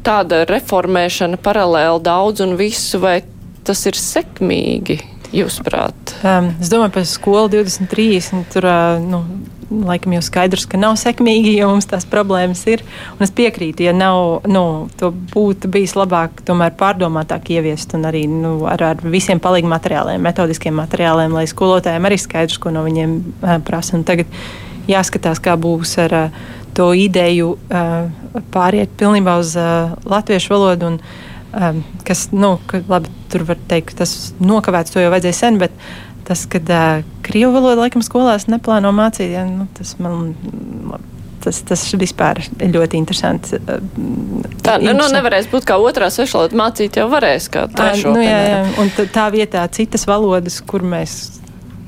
tāda 0.06 0.44
reformēšana 0.50 1.42
paralēli 1.44 2.04
daudz 2.06 2.44
un 2.46 2.56
visu, 2.60 3.02
vai 3.04 3.20
tas 3.68 3.84
ir 3.90 4.00
sekmīgi? 4.00 5.02
Jūsuprāt? 5.36 6.16
Um, 6.26 6.52
es 6.62 6.72
domāju 6.72 6.96
par 6.98 7.08
skolu 7.10 7.50
2030. 7.54 8.46
Tur 8.52 8.68
uh, 8.68 9.02
nu, 9.04 9.22
laikam 9.88 10.16
jau 10.16 10.22
skaidrs, 10.26 10.66
ka 10.70 10.80
nav 10.80 10.98
sekmīgi, 11.00 11.54
jo 11.60 11.70
mums 11.72 11.88
tās 11.90 12.06
problēmas 12.10 12.64
ir. 12.70 12.84
Un 13.16 13.26
es 13.26 13.34
piekrītu, 13.36 13.86
ja 13.88 13.94
nav, 13.96 14.46
nu, 14.52 14.64
to 15.00 15.12
būtu 15.34 15.72
bijis 15.72 15.96
labāk, 16.00 16.44
tomēr 16.48 16.76
pārdomātāk 16.80 17.54
ieviest 17.56 17.96
un 17.98 18.08
arī 18.10 18.26
nu, 18.30 18.58
ar, 18.70 18.84
ar 18.92 19.06
visiem 19.06 19.42
palīgu 19.44 19.72
materiāliem, 19.72 20.22
metodiskiem 20.24 20.76
materiāliem, 20.82 21.34
lai 21.38 21.48
skolotājiem 21.50 22.10
arī 22.10 22.20
skaidrs, 22.22 22.60
ko 22.62 22.74
no 22.76 22.84
viņiem 22.88 23.18
uh, 23.22 23.58
prasa. 23.68 23.96
Un 24.00 24.08
tagad 24.08 24.30
jāskatās, 24.92 25.40
kā 25.44 25.56
būs 25.60 25.96
ar 26.04 26.18
uh, 26.26 26.46
to 26.76 26.92
ideju 26.98 27.56
uh, 27.56 28.08
pāriet 28.54 28.92
pilnībā 29.00 29.40
uz 29.42 29.56
uh, 29.60 29.96
latviešu 30.08 30.56
valodu. 30.56 30.94
Un, 30.94 31.04
um, 31.54 31.84
kas, 32.08 32.28
nu, 32.36 32.56
ka, 32.70 32.82
labi, 32.90 33.12
tur 33.32 33.46
var 33.50 33.60
teikt, 33.70 33.92
ka 33.92 34.04
tas 34.04 34.34
nokavēts, 34.42 34.94
to 34.94 35.04
jau 35.04 35.12
vajadzēja 35.14 35.38
sen, 35.38 35.60
bet 35.62 35.76
tas, 36.28 36.46
ka 36.50 36.62
uh, 36.62 37.06
krievu 37.26 37.54
valodu 37.56 37.84
laikam 37.84 38.04
skolās 38.06 38.48
neplāno 38.52 38.94
mācīt, 38.96 39.32
ja, 39.36 39.48
nu, 39.48 39.70
tas 39.78 39.98
man. 40.02 40.34
Tas, 41.42 41.58
tas 41.66 41.82
vispār 41.98 42.38
ir 42.38 42.70
ļoti 42.70 43.00
interesanti. 43.02 43.58
Tā 44.62 44.76
nu, 44.78 44.92
nu, 44.94 45.08
nevarēs 45.10 45.48
būt 45.50 45.66
kā 45.66 45.80
otrā 45.82 46.12
svešvaloda 46.14 46.54
mācīt, 46.60 47.00
jau 47.02 47.08
varēs 47.10 47.48
kā 47.50 47.64
trešo. 47.66 48.12
Nu, 48.14 48.22
jā, 48.22 48.36
jā. 48.46 48.60
Un 48.78 48.92
tā 49.10 49.24
vietā 49.34 49.64
citas 49.74 50.06
valodas, 50.06 50.60
kur 50.62 50.86
mēs 50.86 51.42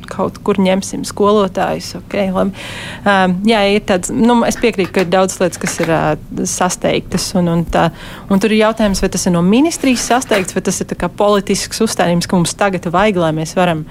kaut 0.09 0.39
kur 0.45 0.59
ņemsim 0.61 1.03
skolotājus. 1.07 1.93
Okay, 2.01 2.31
labi. 2.33 2.55
um, 3.03 3.35
jā, 3.47 3.61
ir 3.75 3.85
tāds, 3.87 4.11
nu, 4.13 4.39
es 4.47 4.57
piekrītu, 4.61 4.91
ka 4.95 5.05
ir 5.05 5.11
daudz 5.13 5.37
lietas, 5.41 5.61
kas 5.61 5.77
ir 5.83 5.93
uh, 5.93 6.43
sasteigtas. 6.49 7.29
Un, 7.39 7.49
un, 7.51 7.63
tā, 7.69 7.89
un 8.31 8.43
tur 8.43 8.53
ir 8.53 8.63
jautājums, 8.63 9.03
vai 9.03 9.11
tas 9.13 9.27
ir 9.27 9.35
no 9.35 9.43
ministrijas 9.45 10.07
sasteigts, 10.11 10.55
vai 10.55 10.65
tas 10.65 10.81
ir 10.83 11.07
politisks 11.17 11.83
uzstādījums, 11.85 12.29
ka 12.29 12.39
mums 12.39 12.55
tagad 12.59 12.89
vajag, 12.93 13.21
lai 13.23 13.31
mēs 13.41 13.55
varam 13.57 13.85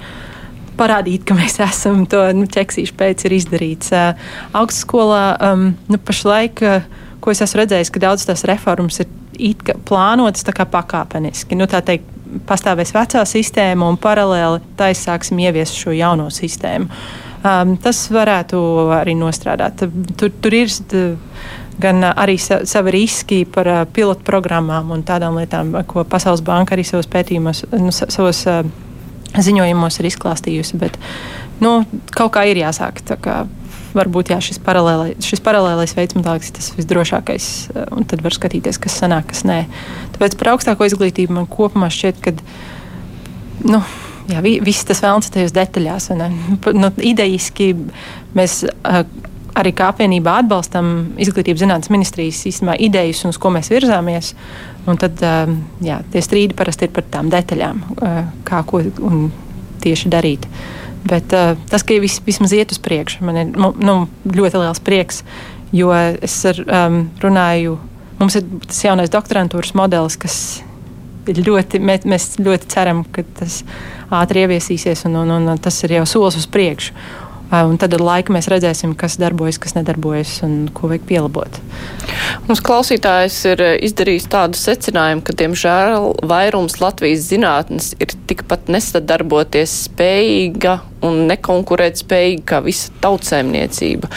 parādīt, 0.79 1.27
ka 1.29 1.37
mēs 1.39 1.59
esam 1.71 2.05
to 2.11 2.25
nu, 2.37 2.49
ķeksīšu 2.51 2.99
pēc 2.99 3.27
ir 3.29 3.39
izdarīts. 3.41 3.95
Uh, 3.97 4.29
augstskolā 4.63 5.25
um, 5.53 5.73
nu, 5.89 6.01
pašlaik, 6.01 6.65
uh, 6.67 7.11
ko 7.23 7.35
es 7.35 7.43
esmu 7.45 7.63
redzējis, 7.63 7.93
ka 7.95 8.03
daudzas 8.03 8.31
tās 8.31 8.47
reformas 8.51 9.01
ir 9.03 9.11
plānotas 9.89 10.45
pakāpeniski. 10.45 11.57
Nu, 11.57 11.67
tā 11.71 11.81
teikt, 11.85 12.12
pastāvēs 12.49 12.95
vecā 12.95 13.25
sistēma 13.29 13.89
un 13.89 13.99
paralēli 14.01 14.63
tai 14.79 14.93
sāksim 14.97 15.41
ieviest 15.43 15.77
šo 15.79 15.95
jauno 15.97 16.29
sistēmu. 16.33 16.89
Um, 17.43 17.75
tas 17.83 18.05
varētu 18.15 18.59
arī 18.95 19.17
nostrādāt. 19.19 19.83
Tur, 20.19 20.31
tur 20.43 20.55
ir 20.55 20.71
gan 21.83 22.05
arī 22.13 22.37
savi 22.39 22.95
riski 22.95 23.43
par 23.51 23.71
uh, 23.71 23.83
pilotu 23.91 24.23
programmām 24.27 24.93
un 24.95 25.03
tādām 25.07 25.41
lietām, 25.41 25.75
ko 25.91 26.05
Pasaules 26.07 26.45
banka 26.47 26.77
arī 26.77 26.85
savos 26.87 27.11
pētījumos, 27.11 27.65
nu, 27.75 27.91
savos 27.91 28.45
uh, 28.47 28.63
ziņojumos 29.35 29.99
ir 29.99 30.11
izklāstījusi. 30.13 30.79
Bet 30.79 30.99
nu, 31.65 31.81
kaut 32.15 32.35
kā 32.37 32.47
ir 32.51 32.63
jāsāk 32.63 33.03
varbūt 33.97 34.33
jā, 34.33 34.39
šis, 34.45 34.59
paralēlai, 34.63 35.17
šis 35.23 35.43
paralēlais 35.45 35.95
veids 35.97 36.17
man 36.17 36.27
liekas 36.27 36.53
tas 36.57 36.71
visdrošākais. 36.77 37.49
Eh, 37.73 37.91
un 37.97 38.07
tad 38.09 38.25
var 38.25 38.37
skatīties, 38.37 38.81
kas 38.83 38.99
sanāk, 39.03 39.31
kas 39.33 39.45
nē. 39.49 39.65
Tāpēc 40.15 40.39
par 40.41 40.55
augstāko 40.55 40.89
izglītību 40.89 41.37
man 41.41 41.51
kopumā 41.51 41.91
šķiet, 41.93 42.23
ka. 42.25 42.37
Nu, 43.69 43.83
Jā, 44.31 44.39
viss 44.41 44.87
tas 44.87 45.01
vēlams 45.03 45.33
tajos 45.35 45.51
detaļās. 45.53 46.05
Nu, 46.15 46.89
idejiski 47.03 47.73
mēs 48.39 48.61
uh, 48.63 49.01
arī 49.59 49.73
kā 49.77 49.89
apvienība 49.91 50.37
atbalstam 50.41 50.93
izglītības 51.21 51.65
zinātnes 51.65 51.91
ministrijas 51.91 52.45
īstenībā 52.49 52.77
idejas, 52.87 53.25
un 53.27 53.35
uz 53.35 53.41
ko 53.43 53.51
mēs 53.53 53.73
virzāmies. 53.75 54.31
Un 54.87 55.01
tad 55.03 55.19
uh, 55.27 55.51
jā, 55.83 55.99
tie 56.15 56.23
strīdi 56.23 56.55
parasti 56.57 56.87
ir 56.87 56.95
par 56.95 57.09
tām 57.11 57.35
detaļām, 57.35 57.83
kā 58.47 58.63
ko 58.71 58.85
tieši 59.83 60.15
darīt. 60.15 60.47
Uh, 60.47 60.82
Bet 61.09 61.33
uh, 61.35 61.55
tas, 61.71 61.83
ka 61.83 61.97
vis, 62.03 62.21
vismaz 62.27 62.53
iet 62.55 62.75
uz 62.75 62.79
priekšu, 62.83 63.25
man 63.27 63.41
ir 63.41 63.55
nu, 63.57 63.97
ļoti 64.23 64.61
liels 64.63 64.83
prieks. 64.85 65.23
Jo 65.73 65.91
es 65.97 66.37
ar, 66.47 66.59
um, 66.67 66.99
runāju, 67.23 67.79
mums 68.21 68.37
ir 68.39 68.45
tas 68.67 68.83
jaunais 68.85 69.11
doktorantūras 69.11 69.73
modelis, 69.79 70.19
kas 70.21 70.37
ļoti, 71.27 71.81
mēs, 71.83 72.07
mēs 72.09 72.29
ļoti 72.43 72.69
ceram, 72.73 73.03
ka 73.15 73.25
tas 73.39 73.63
ātri 74.13 74.45
ieviesīsies, 74.45 75.07
un, 75.09 75.17
un, 75.23 75.33
un 75.55 75.61
tas 75.63 75.79
ir 75.87 75.97
jau 75.99 76.07
solis 76.09 76.39
uz 76.43 76.49
priekšu. 76.51 76.95
Un 77.53 77.77
tad 77.77 77.93
ar 77.93 78.01
laiku 78.01 78.33
mēs 78.33 78.49
redzēsim, 78.49 78.95
kas 78.97 79.19
darbojas, 79.21 79.59
kas 79.61 79.75
nedarbojas 79.77 80.39
un 80.47 80.71
ko 80.73 80.89
vajag 80.89 81.03
pielabot. 81.11 81.59
Mums 82.47 82.63
klausītājs 82.65 83.37
ir 83.51 83.63
izdarījis 83.85 84.31
tādu 84.33 84.57
secinājumu, 84.57 85.21
ka, 85.27 85.35
diemžēl, 85.37 86.09
vairums 86.31 86.79
Latvijas 86.81 87.27
zinātnes 87.29 87.91
ir 88.01 88.15
tikpat 88.31 88.73
nesadarboties 88.73 89.75
spējīga 89.91 90.79
un 91.05 91.27
nekonkurēt 91.29 92.01
spējīga 92.01 92.47
kā 92.55 92.63
visa 92.65 92.95
tautsēmniecība. 93.05 94.09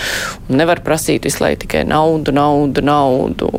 Un 0.48 0.62
nevar 0.62 0.80
prasīt 0.86 1.28
visu 1.28 1.44
laiku 1.44 1.66
tikai 1.66 1.84
naudu, 1.92 2.32
naudu, 2.36 2.86
naudu. 2.88 3.52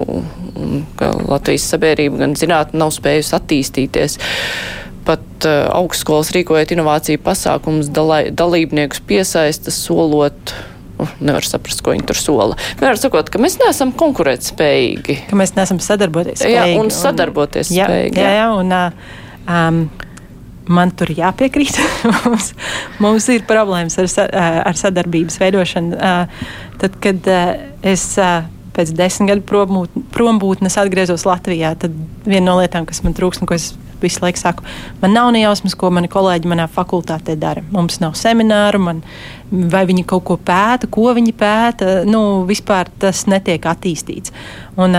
Un, 0.57 0.87
Latvijas 1.29 1.69
sabiedrība 1.69 2.25
gan 2.25 2.33
zinātne 2.39 2.81
nav 2.81 2.97
spējusi 2.97 3.37
attīstīties 3.37 4.17
pat 5.07 5.49
uh, 5.49 5.67
augstskolas 5.77 6.33
rīkojot 6.37 6.75
inovāciju 6.77 7.23
pasākumus, 7.25 7.93
dalībniekus 7.93 9.05
piesaista, 9.07 9.75
solot. 9.75 10.55
Uh, 10.57 10.73
nevar 11.21 11.45
saprast, 11.47 11.83
ko 11.85 11.93
viņi 11.95 12.07
tur 12.09 12.19
sola. 12.19 12.57
Vienmēr 12.81 12.99
sakot, 13.01 13.29
ka 13.33 13.41
mēs 13.43 13.59
neesam 13.61 13.93
konkurētspējīgi. 13.99 15.19
Ka 15.31 15.39
mēs 15.39 15.55
neesam 15.59 15.81
sadarboties 15.83 16.41
spējīgi. 16.41 16.57
Jā, 16.57 16.81
un 16.81 16.91
sadarboties 16.95 17.71
un, 17.71 17.79
spējīgi. 17.79 18.21
Jā, 18.21 18.33
jā, 18.33 18.41
jā 18.41 18.49
un, 18.57 18.75
um, 19.47 19.81
man 20.79 20.93
tur 20.97 21.13
jāpiekrīt. 21.15 21.79
mums, 22.25 22.53
mums 23.03 23.29
ir 23.33 23.47
problēmas 23.49 23.99
ar, 24.03 24.11
ar 24.73 24.81
sadarbības 24.81 25.41
veidošanu. 25.43 26.01
Tad, 26.81 27.01
kad 27.05 27.33
es 27.87 28.09
pēc 28.77 28.93
desmit 28.97 29.33
gadu 29.33 29.87
prombūtnes 30.13 30.77
atgriezos 30.81 31.25
Latvijā, 31.29 31.73
tad 31.81 31.95
viena 32.27 32.51
no 32.51 32.59
lietām, 32.61 32.89
kas 32.89 33.03
man 33.05 33.17
trūkst 33.17 33.45
un 33.45 33.49
ko 33.49 33.57
es 33.57 33.71
visu 34.03 34.23
laiku 34.25 34.41
saku, 34.41 34.67
man 35.03 35.15
nav 35.17 35.31
ne 35.35 35.43
jausmas, 35.45 35.77
ko 35.79 35.91
mani 35.95 36.11
kolēģi 36.13 36.51
manā 36.51 36.69
fakultātē 36.73 37.37
dara. 37.41 37.65
Mums 37.75 38.01
nav 38.03 38.17
semināru, 38.19 38.83
man, 38.89 39.03
vai 39.51 39.85
viņi 39.87 40.05
kaut 40.09 40.25
ko 40.27 40.37
pēta, 40.43 40.89
ko 40.91 41.11
viņi 41.17 41.33
pēta. 41.39 41.91
Nu, 42.09 42.21
vispār 42.49 42.91
tas 43.01 43.25
netiek 43.31 43.67
attīstīts. 43.71 44.33
Un, 44.77 44.93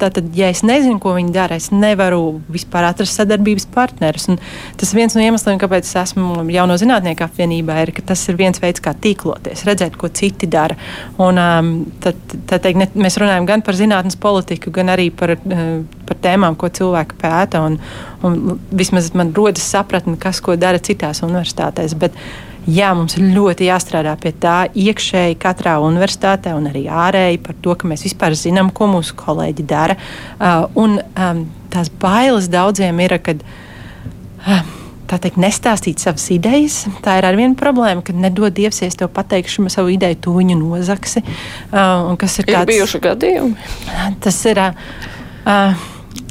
tātad, 0.00 0.32
ja 0.34 0.48
es 0.50 0.64
nezinu, 0.66 0.98
ko 1.02 1.12
viņi 1.14 1.30
dara, 1.34 1.58
es 1.60 1.68
nevaru 1.70 2.40
vispār 2.50 2.88
atrast 2.88 3.18
sadarbības 3.18 3.68
partnerus. 3.74 4.26
Un 4.32 4.40
tas 4.80 4.90
viens 4.96 5.14
no 5.14 5.22
iemesliem, 5.22 5.60
kāpēc 5.62 5.86
es 5.86 5.94
esmu 6.02 6.46
jauno 6.50 6.78
zinātnieku 6.80 7.26
apvienībā, 7.26 7.78
ir, 7.84 7.94
ka 7.94 8.04
tas 8.10 8.24
ir 8.32 8.40
viens 8.40 8.58
veids, 8.62 8.82
kā 8.82 8.96
tīkloties, 8.96 9.64
redzēt, 9.68 10.00
ko 10.00 10.10
citi 10.10 10.50
dara. 10.50 10.78
Un, 11.22 11.38
tad, 12.02 12.18
tad 12.50 12.66
teikt, 12.66 12.80
ne, 12.82 12.90
mēs 13.06 13.20
runājam 13.22 13.46
gan 13.48 13.64
par 13.66 13.78
zinātnes 13.78 14.18
politiku, 14.20 14.74
gan 14.74 14.90
arī 14.96 15.10
par, 15.14 15.36
par 16.08 16.22
tēmām, 16.24 16.58
ko 16.58 16.72
cilvēki 16.80 17.20
pēta. 17.20 17.62
Un, 17.68 17.78
un 18.26 18.60
vismaz 18.74 19.12
man 19.14 19.34
rodas 19.36 19.68
sapratne, 19.70 20.18
kas 20.20 20.42
ko 20.42 20.58
dara 20.58 20.82
citās 20.82 21.22
universitātēs. 21.26 21.94
Bet, 22.00 22.16
Jā, 22.68 22.90
mums 22.96 23.16
ir 23.16 23.30
ļoti 23.34 23.70
jāstrādā 23.70 24.12
pie 24.20 24.32
tā 24.36 24.56
iekšēji 24.76 25.38
katrā 25.40 25.78
universitātē 25.84 26.52
un 26.56 26.68
arī 26.70 26.84
ārēji 26.92 27.40
par 27.44 27.56
to, 27.64 27.76
ka 27.78 27.88
mēs 27.88 28.04
vispār 28.04 28.36
zinām, 28.36 28.72
ko 28.74 28.90
mūsu 28.90 29.16
kolēģi 29.18 29.64
dara. 29.70 29.96
Uh, 30.36 30.66
un 30.82 30.98
um, 31.00 31.46
tās 31.72 31.92
bailes 32.02 32.50
daudziem 32.52 33.00
ir, 33.06 33.16
kad. 33.24 33.42
Uh, 34.40 34.60
tā 35.10 35.18
teikt, 35.18 35.40
nestāstīt 35.42 35.98
savas 35.98 36.28
idejas. 36.30 36.84
Tā 37.02 37.16
ir 37.18 37.26
viena 37.34 37.56
problēma, 37.58 38.04
ka 38.06 38.14
nedod 38.14 38.54
Dievs, 38.54 38.78
es 38.86 38.94
tev 38.94 39.10
pateikšu 39.10 39.66
savu 39.72 39.90
ideju, 39.90 40.20
tu 40.22 40.34
viņu 40.36 40.54
nozaksi. 40.60 41.24
Uh, 41.72 42.12
kas 42.20 42.38
ir, 42.38 42.46
ir 42.46 42.60
tāds, 42.60 42.70
bijuši 42.70 43.00
gadījumi? 43.08 43.70
Tas 44.22 44.44
ir. 44.46 44.62
Uh, 45.40 45.88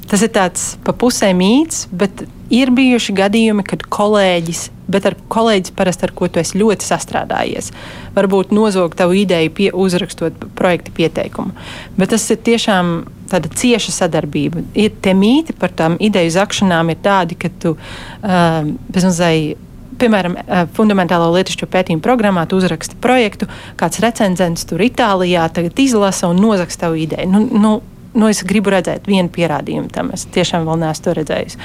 Tas 0.09 0.23
ir 0.25 0.32
tāds 0.34 0.71
pa 0.82 0.93
pusē 0.97 1.30
mīts, 1.38 1.84
bet 1.93 2.23
ir 2.54 2.72
bijuši 2.76 3.16
gadījumi, 3.18 3.64
kad 3.68 3.86
kolēģis, 3.93 4.66
bet 4.89 5.06
ar 5.10 5.16
kolēģis 5.32 5.76
parasti 5.78 6.08
ar 6.08 6.14
ko 6.18 6.28
tu 6.28 6.41
esi 6.41 6.60
ļoti 6.60 6.88
sastrādājies, 6.88 7.72
varbūt 8.18 8.54
nozog 8.56 8.97
tavu 9.00 9.18
ideju, 9.22 9.54
pie, 9.56 9.70
uzrakstot 9.74 10.50
projekta 10.58 10.93
pieteikumu. 10.95 11.56
Bet 11.97 12.14
tas 12.16 12.26
ir 12.34 12.41
tiešām 12.45 12.93
tāda 13.30 13.52
cieša 13.54 13.93
sadarbība. 13.93 14.66
Ir 14.74 14.93
tie 15.04 15.14
mīti 15.14 15.54
par 15.58 15.74
tām 15.78 16.00
ideju 16.02 16.34
zakšanām 16.34 16.89
ir 16.93 17.02
tādi, 17.06 17.38
ka 17.38 17.54
tu 17.62 17.76
uh, 17.78 18.62
bezmazliet 18.89 19.66
piemēram, 20.00 20.38
fundamentālo 20.78 21.30
lietišķo 21.34 21.68
pētījumu 21.72 22.04
programmā, 22.04 22.45
tu 22.47 22.60
uzraksti 22.60 22.97
projektu, 23.04 23.50
kāds 23.80 24.02
recenzents 24.04 24.68
tur 24.70 24.84
Itālijā 24.84 25.47
tagad 25.54 25.80
izlasa 25.82 26.30
un 26.32 26.39
nozaks 26.39 26.80
tavu 26.80 27.00
ideju. 27.04 27.28
Nu, 27.32 27.41
nu, 27.52 27.74
nu, 28.14 28.30
es 28.30 28.41
gribu 28.47 28.74
redzēt 28.74 29.07
vienu 29.10 29.30
pierādījumu 29.34 29.91
tam. 29.93 30.12
Es 30.16 30.26
tiešām 30.34 30.66
vēl 30.68 30.82
neesmu 30.84 31.05
to 31.05 31.14
redzējis. 31.20 31.60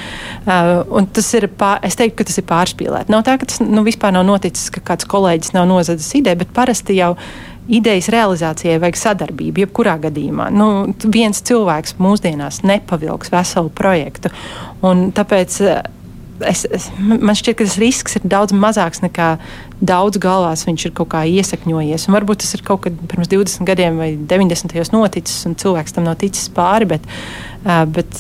Uh, 0.45 1.01
tas 1.15 1.33
ir, 1.39 1.49
pār, 1.61 1.81
es 1.87 1.99
teiktu, 2.01 2.19
ka 2.21 2.29
tas 2.29 2.41
ir 2.41 2.47
pārspīlēti. 2.51 3.13
Nav 3.15 3.25
tā, 3.27 3.39
ka 3.41 3.49
tas 3.51 3.63
nu, 3.65 3.85
vispār 3.87 4.15
nav 4.17 4.27
noticis, 4.29 4.71
ka 4.75 4.85
kāds 4.93 5.09
kolēģis 5.11 5.55
nav 5.57 5.69
nozadzis 5.71 6.13
ideju, 6.21 6.43
bet 6.45 6.55
parasti 6.57 6.99
jau 6.99 7.15
idejas 7.69 8.11
realizācijai 8.13 8.77
vajag 8.83 9.01
sadarbību, 9.01 9.65
jebkurā 9.65 9.97
gadījumā. 10.03 10.51
Nu, 10.53 10.69
viens 11.09 11.41
cilvēks 11.49 11.97
mūsdienās 12.03 12.61
nepavilks 12.67 13.33
veselu 13.33 13.73
projektu. 13.73 14.33
Tāpēc 14.85 15.61
es, 16.41 16.65
es, 16.71 16.89
man 16.99 17.37
šķiet, 17.37 17.59
ka 17.59 17.67
tas 17.67 17.77
risks 17.83 18.19
ir 18.19 18.27
daudz 18.27 18.55
mazāks 18.57 19.03
nekā 19.05 19.35
daudz 19.85 20.19
galvās 20.23 20.65
viņš 20.69 20.89
ir 20.89 20.95
kaut 20.97 21.13
kā 21.15 21.25
iesakņojies. 21.29 22.09
Un 22.09 22.17
varbūt 22.17 22.43
tas 22.45 22.57
ir 22.57 22.65
kaut 22.67 22.85
kad 22.87 23.05
pirms 23.11 23.31
20 23.33 23.69
gadiem 23.69 24.01
vai 24.01 24.15
90. 24.17 24.75
gados 24.75 24.95
noticis, 24.95 25.45
un 25.49 25.59
cilvēks 25.61 25.97
tam 25.97 26.09
nav 26.09 26.19
ticis 26.23 26.51
pāri. 26.55 26.89
Bet, 26.95 27.07
uh, 27.65 27.85
bet 27.91 28.19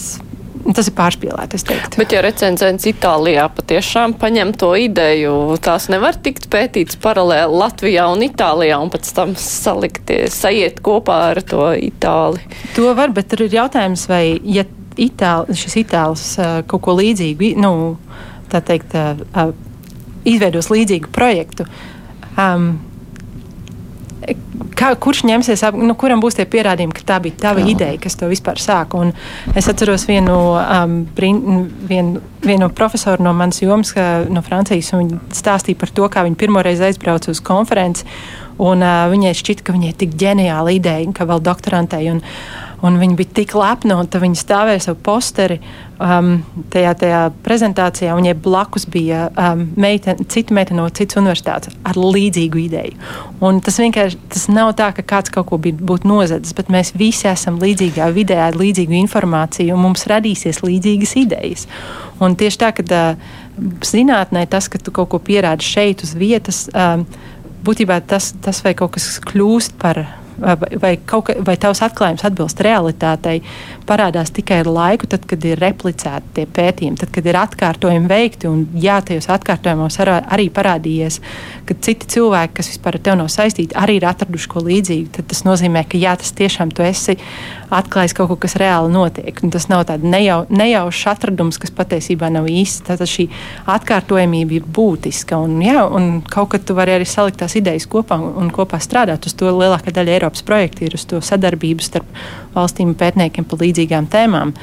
Tas 0.65 0.89
ir 0.89 0.95
pārspīlēti. 0.97 1.59
Bet, 1.99 2.13
ja 2.15 2.23
recenzents 2.25 2.87
Itālijā 2.89 3.45
patiešām 3.53 4.15
paņem 4.21 4.55
to 4.57 4.71
ideju, 4.81 5.35
tās 5.65 5.91
nevar 5.93 6.17
tikt 6.25 6.47
pētīts 6.53 6.97
paralēli 7.05 7.59
Latvijā 7.61 8.07
un 8.13 8.25
Itālijā 8.25 8.79
un 8.81 8.93
pēc 8.95 9.11
tam 9.17 9.35
salikties, 9.41 10.39
sajiet 10.41 10.81
kopā 10.85 11.19
ar 11.35 11.43
to 11.45 11.69
Itāli. 11.77 12.41
To 12.79 12.95
var, 12.97 13.13
bet 13.13 13.29
tur 13.33 13.45
ir 13.45 13.59
jautājums, 13.59 14.07
vai 14.09 14.39
ja 14.41 14.65
itāli, 15.01 15.57
šis 15.59 15.79
itālis 15.85 16.25
uh, 16.39 16.63
kaut 16.69 16.85
ko 16.87 16.97
līdzīgu, 16.99 17.55
nu, 17.61 17.95
tā 18.53 18.63
teikt, 18.65 18.97
uh, 18.97 19.55
izveidos 20.25 20.71
līdzīgu 20.73 21.13
projektu. 21.15 21.69
Um, 22.39 22.75
Kā, 24.75 24.89
kurš 24.99 25.21
ņemsies, 25.29 25.61
nu, 25.77 25.95
kuram 26.01 26.23
būs 26.23 26.39
tie 26.39 26.47
pierādījumi, 26.51 26.95
ka 26.97 27.03
tā 27.07 27.19
bija 27.23 27.37
tava 27.43 27.61
Jā. 27.63 27.67
ideja, 27.75 27.99
kas 28.01 28.17
to 28.19 28.27
vispār 28.31 28.59
sāka? 28.63 28.99
Un 28.99 29.13
es 29.55 29.69
atceros 29.71 30.07
vienu, 30.09 30.35
um, 30.57 30.95
brin, 31.15 31.41
vienu, 31.91 32.23
vienu 32.43 32.71
profesoru 32.75 33.23
no 33.23 33.35
manas 33.37 33.61
jomas, 33.63 33.93
no 34.33 34.43
Francijas, 34.47 34.91
un 34.97 35.05
viņi 35.05 35.21
stāstīja 35.37 35.79
par 35.79 35.93
to, 35.95 36.09
kā 36.11 36.25
viņi 36.27 36.41
pirmoreiz 36.41 36.83
aizbrauca 36.83 37.31
uz 37.31 37.43
konferenci. 37.45 38.09
Un, 38.55 38.83
uh, 38.83 39.05
viņai 39.13 39.35
šķita, 39.37 39.67
ka 39.67 39.77
viņai 39.77 39.93
ir 39.93 40.01
tik 40.01 40.17
ģeniāla 40.19 40.75
ideja, 40.75 41.13
ka 41.15 41.29
vēl 41.29 41.45
doktorantei. 41.45 42.09
Un, 42.15 42.25
Un 42.85 42.99
viņa 43.01 43.17
bija 43.17 43.33
tik 43.39 43.55
lepna, 43.57 43.97
un 43.97 44.09
viņa 44.09 44.37
stāvēja 44.37 44.83
savu 44.85 44.99
posteri 45.07 45.57
um, 45.97 46.35
tajā, 46.73 46.91
tajā 47.01 47.21
prezentācijā. 47.45 48.13
Viņai 48.19 48.35
blakus 48.45 48.85
bija 48.91 49.29
um, 49.31 49.63
meitene, 49.81 50.27
cita 50.29 50.53
meitene 50.57 50.83
no 50.83 50.89
citas 50.93 51.17
universitātes 51.21 51.73
ar 51.89 51.97
līdzīgu 51.97 52.61
ideju. 52.67 52.99
Un 53.45 53.63
tas 53.65 53.81
vienkārši 53.81 54.21
tas 54.35 54.45
nav 54.53 54.75
tā, 54.77 54.91
ka 54.97 55.07
kāds 55.15 55.33
kaut 55.33 55.49
ko 55.49 55.61
būtu 55.65 56.11
nozadzis, 56.11 56.57
bet 56.57 56.73
mēs 56.73 56.93
visi 56.99 57.29
esam 57.31 57.57
līdzīgā 57.63 58.11
vidē 58.17 58.43
ar 58.49 58.59
līdzīgu 58.61 58.99
informāciju, 59.01 59.73
un 59.77 59.87
mums 59.87 60.05
radīsies 60.11 60.61
līdzīgas 60.67 61.17
idejas. 61.23 61.65
Un 62.21 62.37
tieši 62.37 62.61
tā, 62.61 62.73
ka 62.77 62.85
uh, 62.85 63.31
zinātnē 63.87 64.45
tas, 64.51 64.69
ka 64.69 64.83
tu 64.83 64.93
kaut 64.95 65.13
ko 65.15 65.23
pierādi 65.25 65.65
šeit 65.65 66.05
uz 66.05 66.13
vietas, 66.19 66.67
um, 66.75 67.07
būtībā 67.65 68.03
tas, 68.05 68.33
tas 68.45 68.61
vai 68.65 68.75
kaut 68.77 68.99
kas 68.99 69.09
kļūst 69.25 69.79
par 69.81 70.05
vai, 70.39 70.95
ka, 71.07 71.21
vai 71.47 71.57
tavs 71.61 71.83
atklājums 71.85 72.25
atbilst 72.27 72.61
realitātei, 72.65 73.41
parādās 73.89 74.33
tikai 74.35 74.61
ar 74.63 74.71
laiku, 74.71 75.09
tad, 75.11 75.27
kad 75.31 75.45
ir 75.47 75.61
replicēti 75.63 76.35
tie 76.39 76.47
pētījumi, 76.59 77.01
tad, 77.01 77.13
kad 77.15 77.29
ir 77.29 77.39
atkārtojumi 77.41 78.11
veikti. 78.11 78.51
Un, 78.51 78.65
jā, 78.81 79.01
tajos 79.07 79.31
atkārtojumos 79.35 79.99
ar, 80.05 80.13
arī 80.35 80.49
parādījies, 80.55 81.21
ka 81.69 81.79
citi 81.85 82.11
cilvēki, 82.17 82.57
kas 82.59 82.73
vispār 82.75 82.99
ar 82.99 83.05
tevi 83.09 83.21
nav 83.23 83.31
saistīti, 83.33 83.77
arī 83.79 83.99
ir 84.01 84.09
atraduši 84.11 84.51
ko 84.53 84.65
līdzīgu. 84.65 85.13
Tad 85.19 85.31
tas 85.33 85.45
nozīmē, 85.47 85.85
ka 85.89 86.01
jā, 86.01 86.17
tas 86.21 86.35
tiešām 86.37 86.75
tu 86.75 86.87
esi 86.87 87.19
atklājis 87.79 88.15
kaut 88.17 88.31
ko, 88.31 88.37
kas 88.45 88.57
reāli 88.61 88.93
notiek. 88.93 89.41
Un 89.45 89.53
tas 89.55 89.67
nav 89.71 89.85
tāds 89.89 90.07
nejau, 90.07 90.45
nejaušs 90.53 91.05
atradums, 91.15 91.59
kas 91.63 91.75
patiesībā 91.75 92.31
nav 92.33 92.49
īsts. 92.51 92.85
Tātad 92.89 93.11
šī 93.11 93.29
atkārtojamība 93.75 94.59
ir 94.59 94.69
būtiska. 94.79 95.39
Un, 95.45 95.59
jā, 95.65 95.85
un 95.85 96.23
kaut 96.31 96.53
kad 96.55 96.67
tu 96.67 96.77
vari 96.79 96.97
arī 96.97 97.09
salikt 97.09 97.43
tās 97.43 97.57
idejas 97.59 97.89
kopā 97.91 98.19
un, 98.21 98.53
kopā 98.55 98.81
strādāt. 98.83 99.29
Uz 99.29 99.37
to 99.39 99.51
lielākā 99.51 99.95
daļa 99.95 100.19
Eiropas 100.19 100.47
projektu 100.47 100.87
ir 100.87 100.99
uz 100.99 101.07
to 101.11 101.21
sadarbību 101.25 101.85
starp 101.85 102.09
valstīm 102.55 102.93
un 102.93 102.99
pētniekiem 102.99 103.49
par 103.49 103.65
līdzīgām 103.65 104.09
tēmām. 104.13 104.55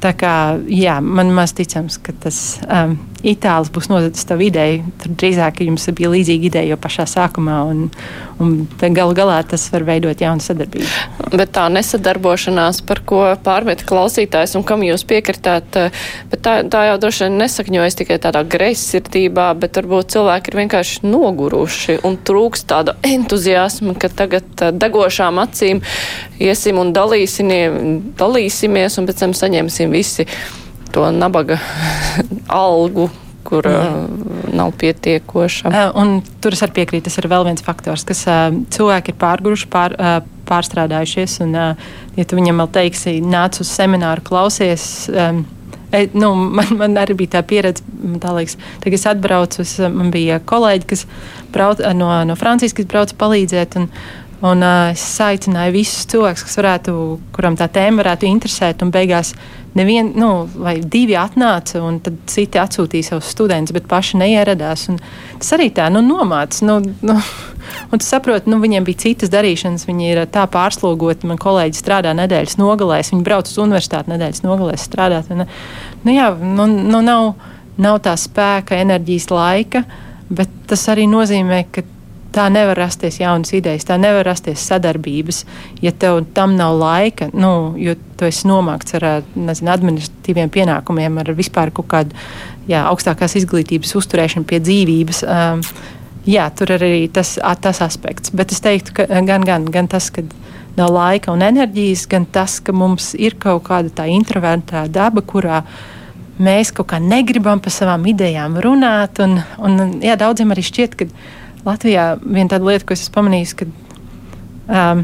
Tā 0.00 0.14
kā 0.16 0.34
jā, 0.70 1.00
man 1.04 1.34
maz 1.36 1.52
ticams, 1.56 1.98
ka 2.00 2.14
tas 2.22 2.60
um, 2.64 2.96
itālis 3.26 3.70
būs 3.72 3.88
nodevis 3.90 4.26
tavu 4.28 4.46
ideju, 4.46 4.84
tad 5.02 5.16
drīzāk 5.20 5.62
jums 5.66 5.88
bija 5.96 6.10
līdzīga 6.12 6.48
ideja 6.48 6.72
jau 6.72 6.78
pašā 6.80 7.06
sākumā, 7.10 7.56
un, 7.68 7.78
un 8.40 8.94
galu 8.96 9.16
galā 9.16 9.40
tas 9.48 9.66
var 9.72 9.84
veidot 9.88 10.20
jaunu 10.20 10.44
sadarbību. 10.44 10.88
Bet 11.34 11.52
tā 11.56 11.66
nesadarbošanās, 11.72 12.82
par 12.88 13.02
ko 13.06 13.22
pārmet 13.44 13.84
klausītājs 13.88 14.56
un 14.58 14.64
kam 14.66 14.84
jūs 14.86 15.04
piekritāt, 15.08 15.80
bet 16.32 16.44
tā, 16.44 16.56
tā 16.72 16.86
jau 16.90 16.96
droši 17.02 17.26
vien 17.26 17.38
nesakņojas 17.42 17.98
tikai 18.00 18.20
tādā 18.22 18.42
greizsirdībā, 18.56 19.48
bet 19.60 19.80
varbūt 19.80 20.14
cilvēki 20.16 20.52
ir 20.52 20.60
vienkārši 20.62 21.04
noguruši 21.08 22.00
un 22.08 22.18
trūkst 22.26 22.68
tāda 22.72 22.96
entuziasma, 23.06 23.96
ka 24.00 24.12
tagad 24.22 24.66
degošām 24.80 25.34
acīm 25.44 25.84
iesim 26.40 26.80
un 26.80 26.94
dalīsimies 26.96 28.98
un 29.00 29.10
pēc 29.10 29.24
tam 29.24 29.36
saņemsim 29.36 29.94
visi 29.94 30.28
to 30.94 31.06
nabaga 31.14 31.58
algu, 32.64 33.08
kur 33.46 33.66
uh, 33.66 34.02
nav 34.54 34.74
pietiekoša. 34.80 35.70
Uh, 35.70 35.86
un 36.00 36.18
tur 36.42 36.54
es 36.54 36.62
arī 36.66 36.80
piekrītu, 36.80 37.08
tas 37.08 37.18
ir 37.20 37.30
vēl 37.30 37.46
viens 37.48 37.64
faktors, 37.64 38.04
kas 38.08 38.24
uh, 38.28 38.50
cilvēki 38.74 39.14
ir 39.14 39.20
pārguruši, 39.20 39.70
pār, 39.72 39.96
uh, 39.96 40.18
pārstrādājušies. 40.50 41.38
Un, 41.46 41.56
uh, 41.56 41.88
ja 42.18 42.26
tu 42.28 42.38
viņam 42.38 42.62
vēl 42.62 42.74
teiksi, 42.76 43.16
nāc 43.24 43.62
uz 43.64 43.72
semināru, 43.72 44.26
klausies. 44.26 44.84
Um, 45.14 45.46
E, 45.92 46.08
nu, 46.12 46.34
man, 46.56 46.66
man 46.78 46.98
arī 47.02 47.16
bija 47.18 47.36
tā 47.38 47.44
pieredze, 47.46 47.84
tā 48.22 48.34
liekas, 48.36 48.56
kad 48.82 48.96
es 48.96 49.06
atbraucu. 49.10 49.64
Es, 49.64 49.76
man 49.90 50.12
bija 50.14 50.40
kolēģi, 50.46 50.88
kas 50.92 51.06
brauc, 51.54 51.82
no, 51.98 52.12
no 52.28 52.36
Francijas, 52.38 52.76
kas 52.76 52.88
brauca 52.90 53.16
palīdzēt. 53.20 53.78
Un, 53.80 53.88
un, 54.40 54.62
uh, 54.64 54.90
es 54.92 55.04
aicināju 55.20 55.74
visus 55.74 56.06
cilvēkus, 56.10 56.44
kas 56.46 56.58
varētu, 56.60 56.94
kuram 57.36 57.56
tā 57.60 57.68
tēma 57.72 58.00
varētu 58.02 58.28
interesēt. 58.28 58.84
Un 58.84 58.92
beigās 58.94 59.34
nevien, 59.78 60.10
nu, 60.18 60.48
vai 60.54 60.78
divi 60.80 61.14
atnāca, 61.18 61.80
un 61.84 62.00
tad 62.02 62.16
citi 62.30 62.58
atsūtīja 62.58 63.10
savus 63.10 63.30
studentus, 63.30 63.74
bet 63.76 63.86
paši 63.90 64.18
neieradās. 64.22 64.88
Un 64.90 64.98
tas 65.38 65.52
arī 65.56 65.68
tā 65.74 65.86
nu, 65.92 66.02
nomāca. 66.04 66.64
Nu, 66.66 66.78
nu, 67.06 67.16
un 67.90 68.00
tu 68.00 68.06
saproti, 68.06 68.50
nu, 68.50 68.58
viņiem 68.62 68.86
bija 68.86 69.04
citas 69.04 69.32
darīšanas, 69.32 69.86
viņi 69.88 70.10
ir 70.10 70.24
tā 70.32 70.46
pārslogoti. 70.50 71.28
Man 71.30 71.40
kolēģi 71.40 71.78
strādā 71.78 72.16
nedēļas 72.18 72.58
nogalēs, 72.60 73.12
viņi 73.14 73.26
brauc 73.26 73.50
uz 73.50 73.60
universitāti 73.62 74.14
nedēļas 74.14 74.44
nogalēs 74.46 74.88
strādāt. 74.88 75.30
Un, 75.34 75.46
nu, 76.04 76.16
jā, 76.16 76.32
nu, 76.40 76.66
nu, 76.66 77.04
nav, 77.04 77.32
nav 77.80 78.02
tā 78.04 78.16
spēka, 78.18 78.80
enerģijas, 78.82 79.30
laika, 79.34 79.84
bet 80.30 80.50
tas 80.70 80.88
arī 80.90 81.06
nozīmē, 81.10 81.64
ka 81.74 81.86
tā 82.34 82.46
nevar 82.52 82.78
rasties 82.78 83.20
jaunas 83.20 83.52
idejas, 83.56 83.86
tā 83.88 83.98
nevar 84.00 84.26
rasties 84.28 84.62
sadarbības, 84.70 85.44
ja 85.82 85.92
tev 85.92 86.22
tam 86.34 86.56
nav 86.58 86.78
laika, 86.80 87.30
nu, 87.34 87.74
jo 87.80 87.96
tu 88.18 88.28
esi 88.28 88.48
nomākts 88.48 88.96
ar 88.98 89.06
nezinu, 89.34 89.72
administratīviem 89.74 90.52
pienākumiem, 90.52 91.20
ar 91.22 91.32
vispār 91.38 91.72
kaut 91.74 91.90
kādu 91.90 92.18
jā, 92.70 92.84
augstākās 92.86 93.36
izglītības 93.40 93.96
uzturēšanu 93.98 94.48
pie 94.48 94.60
dzīvības. 94.62 95.24
Um, 95.26 95.64
jā, 96.28 96.46
tur 96.56 96.74
arī 96.76 97.08
tas, 97.12 97.36
tas 97.62 97.82
aspekts. 97.84 98.34
Bet 98.36 98.52
es 98.54 98.62
teiktu, 98.64 98.94
ka 99.00 99.08
gan, 99.26 99.46
gan, 99.46 99.66
gan 99.72 99.88
tas, 99.90 100.10
ka 100.14 100.24
nav 100.76 100.92
laika 100.94 101.32
un 101.34 101.42
enerģijas, 101.44 102.06
gan 102.10 102.26
tas, 102.30 102.58
ka 102.62 102.74
mums 102.76 103.12
ir 103.18 103.38
kaut 103.40 103.64
kāda 103.68 103.92
tā 104.02 104.06
introvertā 104.10 104.86
daba, 104.92 105.22
kurā 105.22 105.64
mēs 106.40 106.72
kaut 106.72 106.92
kā 106.92 107.00
negribam 107.02 107.60
par 107.60 107.74
savām 107.74 108.06
idejām 108.12 108.60
runāt. 108.64 109.20
Un, 109.24 109.40
un, 109.58 109.98
jā, 110.04 110.16
daudziem 110.20 110.54
arī 110.54 110.64
šķiet, 110.64 110.96
ka 110.96 111.08
Latvijā 111.66 112.14
viena 112.22 112.54
tāda 112.54 112.68
lieta, 112.70 112.86
ko 112.88 112.96
es 112.96 113.08
pamanīju, 113.12 113.56
ka 113.58 113.68
um, 114.70 115.02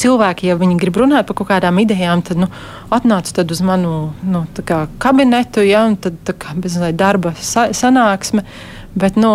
cilvēki, 0.00 0.50
ja 0.50 0.58
viņi 0.60 0.78
grib 0.80 0.98
runāt 1.00 1.28
par 1.28 1.38
kaut 1.38 1.50
kādām 1.50 1.80
idejām, 1.82 2.24
tad 2.26 2.40
nu, 2.42 2.48
atnāc 2.94 3.30
tad 3.34 3.50
uz 3.52 3.62
manu 3.64 4.12
nu, 4.26 4.44
kabinetu, 5.02 5.64
ja, 5.66 5.84
tad 6.00 6.34
kā, 6.40 6.56
bez 6.58 6.78
darba 6.98 7.34
sa 7.38 7.70
sanāksme. 7.76 8.46
Bet, 8.98 9.20
nu, 9.20 9.34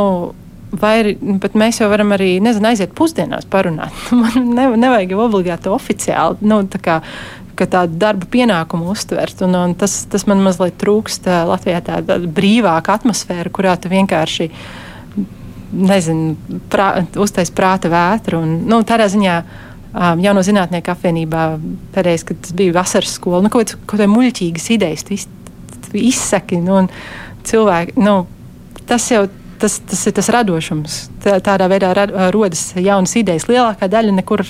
Vai, 0.75 1.13
bet 1.39 1.53
mēs 1.55 1.77
jau 1.79 1.85
varam 1.87 2.09
arī 2.11 2.33
nezinu, 2.43 2.67
aiziet 2.67 2.91
pusdienās 2.97 3.45
parunāt. 3.47 3.95
Man 4.17 4.49
ne, 4.57 4.65
nevajag 4.81 5.13
jau 5.13 5.21
obligāti 5.23 5.69
oficiāli. 5.71 6.41
Nu, 6.43 6.57
tā 6.67 6.81
kā, 6.83 6.95
tādu 7.55 7.95
darba 8.01 8.27
pienākumu 8.27 8.89
uztvert. 8.91 9.39
Un, 9.45 9.55
un 9.55 9.75
tas, 9.79 9.93
tas 10.11 10.25
man 10.27 10.41
mazliet 10.43 10.75
trūkst 10.81 11.29
Latvijā 11.47 11.79
tāda 11.85 12.17
brīvāka 12.19 12.97
atmosfēra, 12.97 13.53
kurā 13.55 13.77
tu 13.79 13.93
vienkārši 13.93 14.49
uh, 14.49 14.65
nezinu, 15.75 16.35
prā, 16.71 16.89
uztais 17.21 17.51
prāta 17.53 17.91
vētru. 17.91 18.41
Un, 18.45 18.57
nu, 18.69 18.81
tādā 18.87 19.07
ziņā 19.11 19.37
um, 19.43 20.23
jauno 20.23 20.43
zinātnieku 20.45 20.93
apvienībā, 20.95 21.45
pēdējais, 21.95 22.27
kad 22.31 22.51
bija 22.57 22.75
vasaras 22.79 23.15
skola, 23.19 23.43
nu, 23.45 23.53
kaut 23.53 23.75
kādas 23.89 24.11
muļķīgas 24.11 24.69
idejas 24.75 25.07
tu 25.07 25.15
iz, 25.17 25.27
tu 25.89 25.97
izsaki. 25.99 26.61
Nu, 26.63 26.85
cilvēki, 27.45 27.99
nu, 28.01 28.21
tas 28.89 29.09
jau 29.11 29.25
tas, 29.59 29.79
tas 29.89 30.05
ir 30.07 30.15
tas 30.15 30.29
radošums. 30.33 30.97
Tā, 31.25 31.39
tādā 31.41 31.65
veidā 31.71 31.89
rodas 32.33 32.67
jaunas 32.77 33.15
idejas. 33.17 33.47
Lielākā 33.49 33.87
daļa 33.89 34.13
nekur 34.19 34.43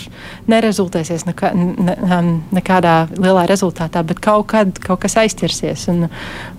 nerezultēsies 0.51 1.23
nekā, 1.23 1.53
ne, 1.55 2.19
nekādā 2.55 2.95
lielā 3.15 3.45
rezultātā, 3.47 4.01
bet 4.03 4.19
kaut 4.23 4.49
kad 4.51 4.82
kaut 4.84 4.99
kas 5.05 5.15
aizķersies. 5.21 5.88
Un, 5.93 6.09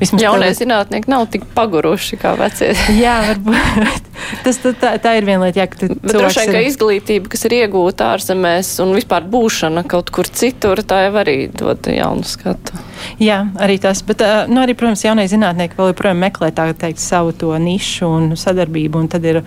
Jaunie 0.00 0.48
tev... 0.48 0.56
zinātnieki 0.62 1.12
nav 1.12 1.26
tik 1.34 1.44
paguruši 1.56 2.16
kā 2.22 2.32
vecie. 2.40 2.72
jā, 3.04 3.18
varbūt. 3.28 4.08
Tas, 4.46 4.58
tā, 4.64 4.94
tā 5.02 5.12
ir 5.18 5.26
viena 5.28 5.44
lieta, 5.44 5.60
jā, 5.60 5.68
ka 5.68 5.90
droši 5.92 6.40
vien, 6.40 6.48
ir... 6.48 6.56
ka 6.56 6.64
izglītība, 6.70 7.30
kas 7.34 7.44
ir 7.46 7.58
iegūta 7.58 8.08
ārzemēs 8.14 8.72
un 8.82 8.94
vispār 8.96 9.26
būšana 9.28 9.84
kaut 9.88 10.10
kur 10.14 10.28
citur, 10.32 10.80
tā 10.80 11.02
jau 11.04 11.14
arī 11.20 11.36
dod 11.52 11.86
jaunu 11.92 12.24
skatu. 12.26 12.80
Jā, 13.20 13.42
arī 13.60 13.76
tas, 13.82 14.00
bet, 14.08 14.24
nu, 14.48 14.62
arī, 14.64 14.74
protams, 14.78 15.04
jaunie 15.04 15.28
zinātnieki 15.30 15.76
vēl 15.78 15.92
joprojām 15.92 16.24
meklē 16.24 16.50
tā 16.56 16.70
teikt 16.78 17.04
savu 17.04 17.36
to 17.36 17.52
nišu 17.60 18.08
un 18.08 18.30
sadarbību, 18.40 19.04
un 19.04 19.12
tad 19.12 19.28
ir 19.28 19.42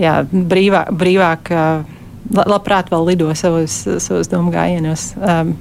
jā, 0.00 0.14
brīvāk, 0.32 0.92
brīvāk 0.98 1.52
labprāt 2.32 2.92
vēl 2.92 3.06
lido 3.10 3.32
savos, 3.38 3.82
savos 4.02 4.30
domu 4.30 4.52
gājienos. 4.54 5.12
Um, 5.18 5.56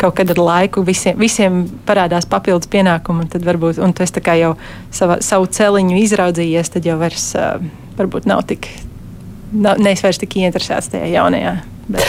kaut 0.00 0.16
kad 0.18 0.30
ar 0.34 0.40
laiku 0.40 0.82
visiem, 0.86 1.18
visiem 1.18 1.64
parādās 1.86 2.26
papildus 2.26 2.70
pienākumi, 2.72 3.26
un 3.26 3.32
tad 3.32 3.44
varbūt, 3.46 3.78
un 3.82 3.92
tu 3.94 4.02
esi 4.02 4.22
jau 4.40 4.54
sava, 4.90 5.20
savu 5.22 5.46
celiņu 5.46 5.98
izraudzījies, 6.02 6.72
tad 6.74 6.88
jau 6.88 6.96
vairs 6.98 7.32
uh, 7.38 7.60
varbūt 7.98 8.26
nav 8.26 8.42
tik, 8.48 8.70
nav, 9.52 9.78
neesi 9.78 10.06
vairs 10.06 10.18
tik 10.22 10.40
ieinteresēts 10.40 10.94
tajā 10.94 11.12
jaunajā 11.12 11.60
Bet. 11.88 12.06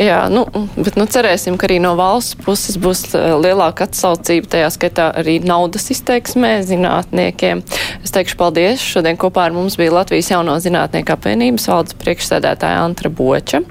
Jā, 0.00 0.24
nu, 0.32 0.42
bet 0.74 0.96
nu, 0.98 1.04
cerēsim, 1.10 1.58
ka 1.60 1.68
arī 1.68 1.76
no 1.82 1.92
valsts 1.98 2.38
puses 2.40 2.78
būs 2.80 3.04
lielāka 3.14 3.86
atsaucība, 3.86 4.48
tajā 4.56 4.70
skaitā 4.74 5.10
arī 5.20 5.36
naudas 5.44 5.90
izteiksmē 5.94 6.56
zinātniekiem. 6.66 7.62
Es 8.02 8.14
teikšu 8.14 8.38
paldies. 8.40 8.82
Šodien 8.82 9.20
kopā 9.20 9.46
ar 9.48 9.56
mums 9.56 9.78
bija 9.78 9.94
Latvijas 9.94 10.32
jauno 10.32 10.56
zinātnieku 10.62 11.14
apvienības 11.14 11.68
valdes 11.70 11.98
priekšsēdētāja 12.02 12.82
Antra 12.82 13.12
Boča. 13.12 13.62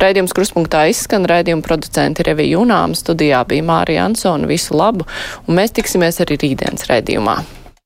Raidījums 0.00 0.34
kruspunktā 0.36 0.84
izskan, 0.92 1.28
raidījuma 1.30 1.64
producenti 1.64 2.26
Revija 2.26 2.58
Junām, 2.58 2.98
studijā 2.98 3.44
bija 3.48 3.64
Mārija 3.64 4.08
Ansona. 4.10 4.50
Visu 4.50 4.76
labu, 4.76 5.08
un 5.46 5.60
mēs 5.60 5.76
tiksimies 5.78 6.20
arī 6.24 6.40
rītdienas 6.44 6.90
raidījumā. 6.90 7.40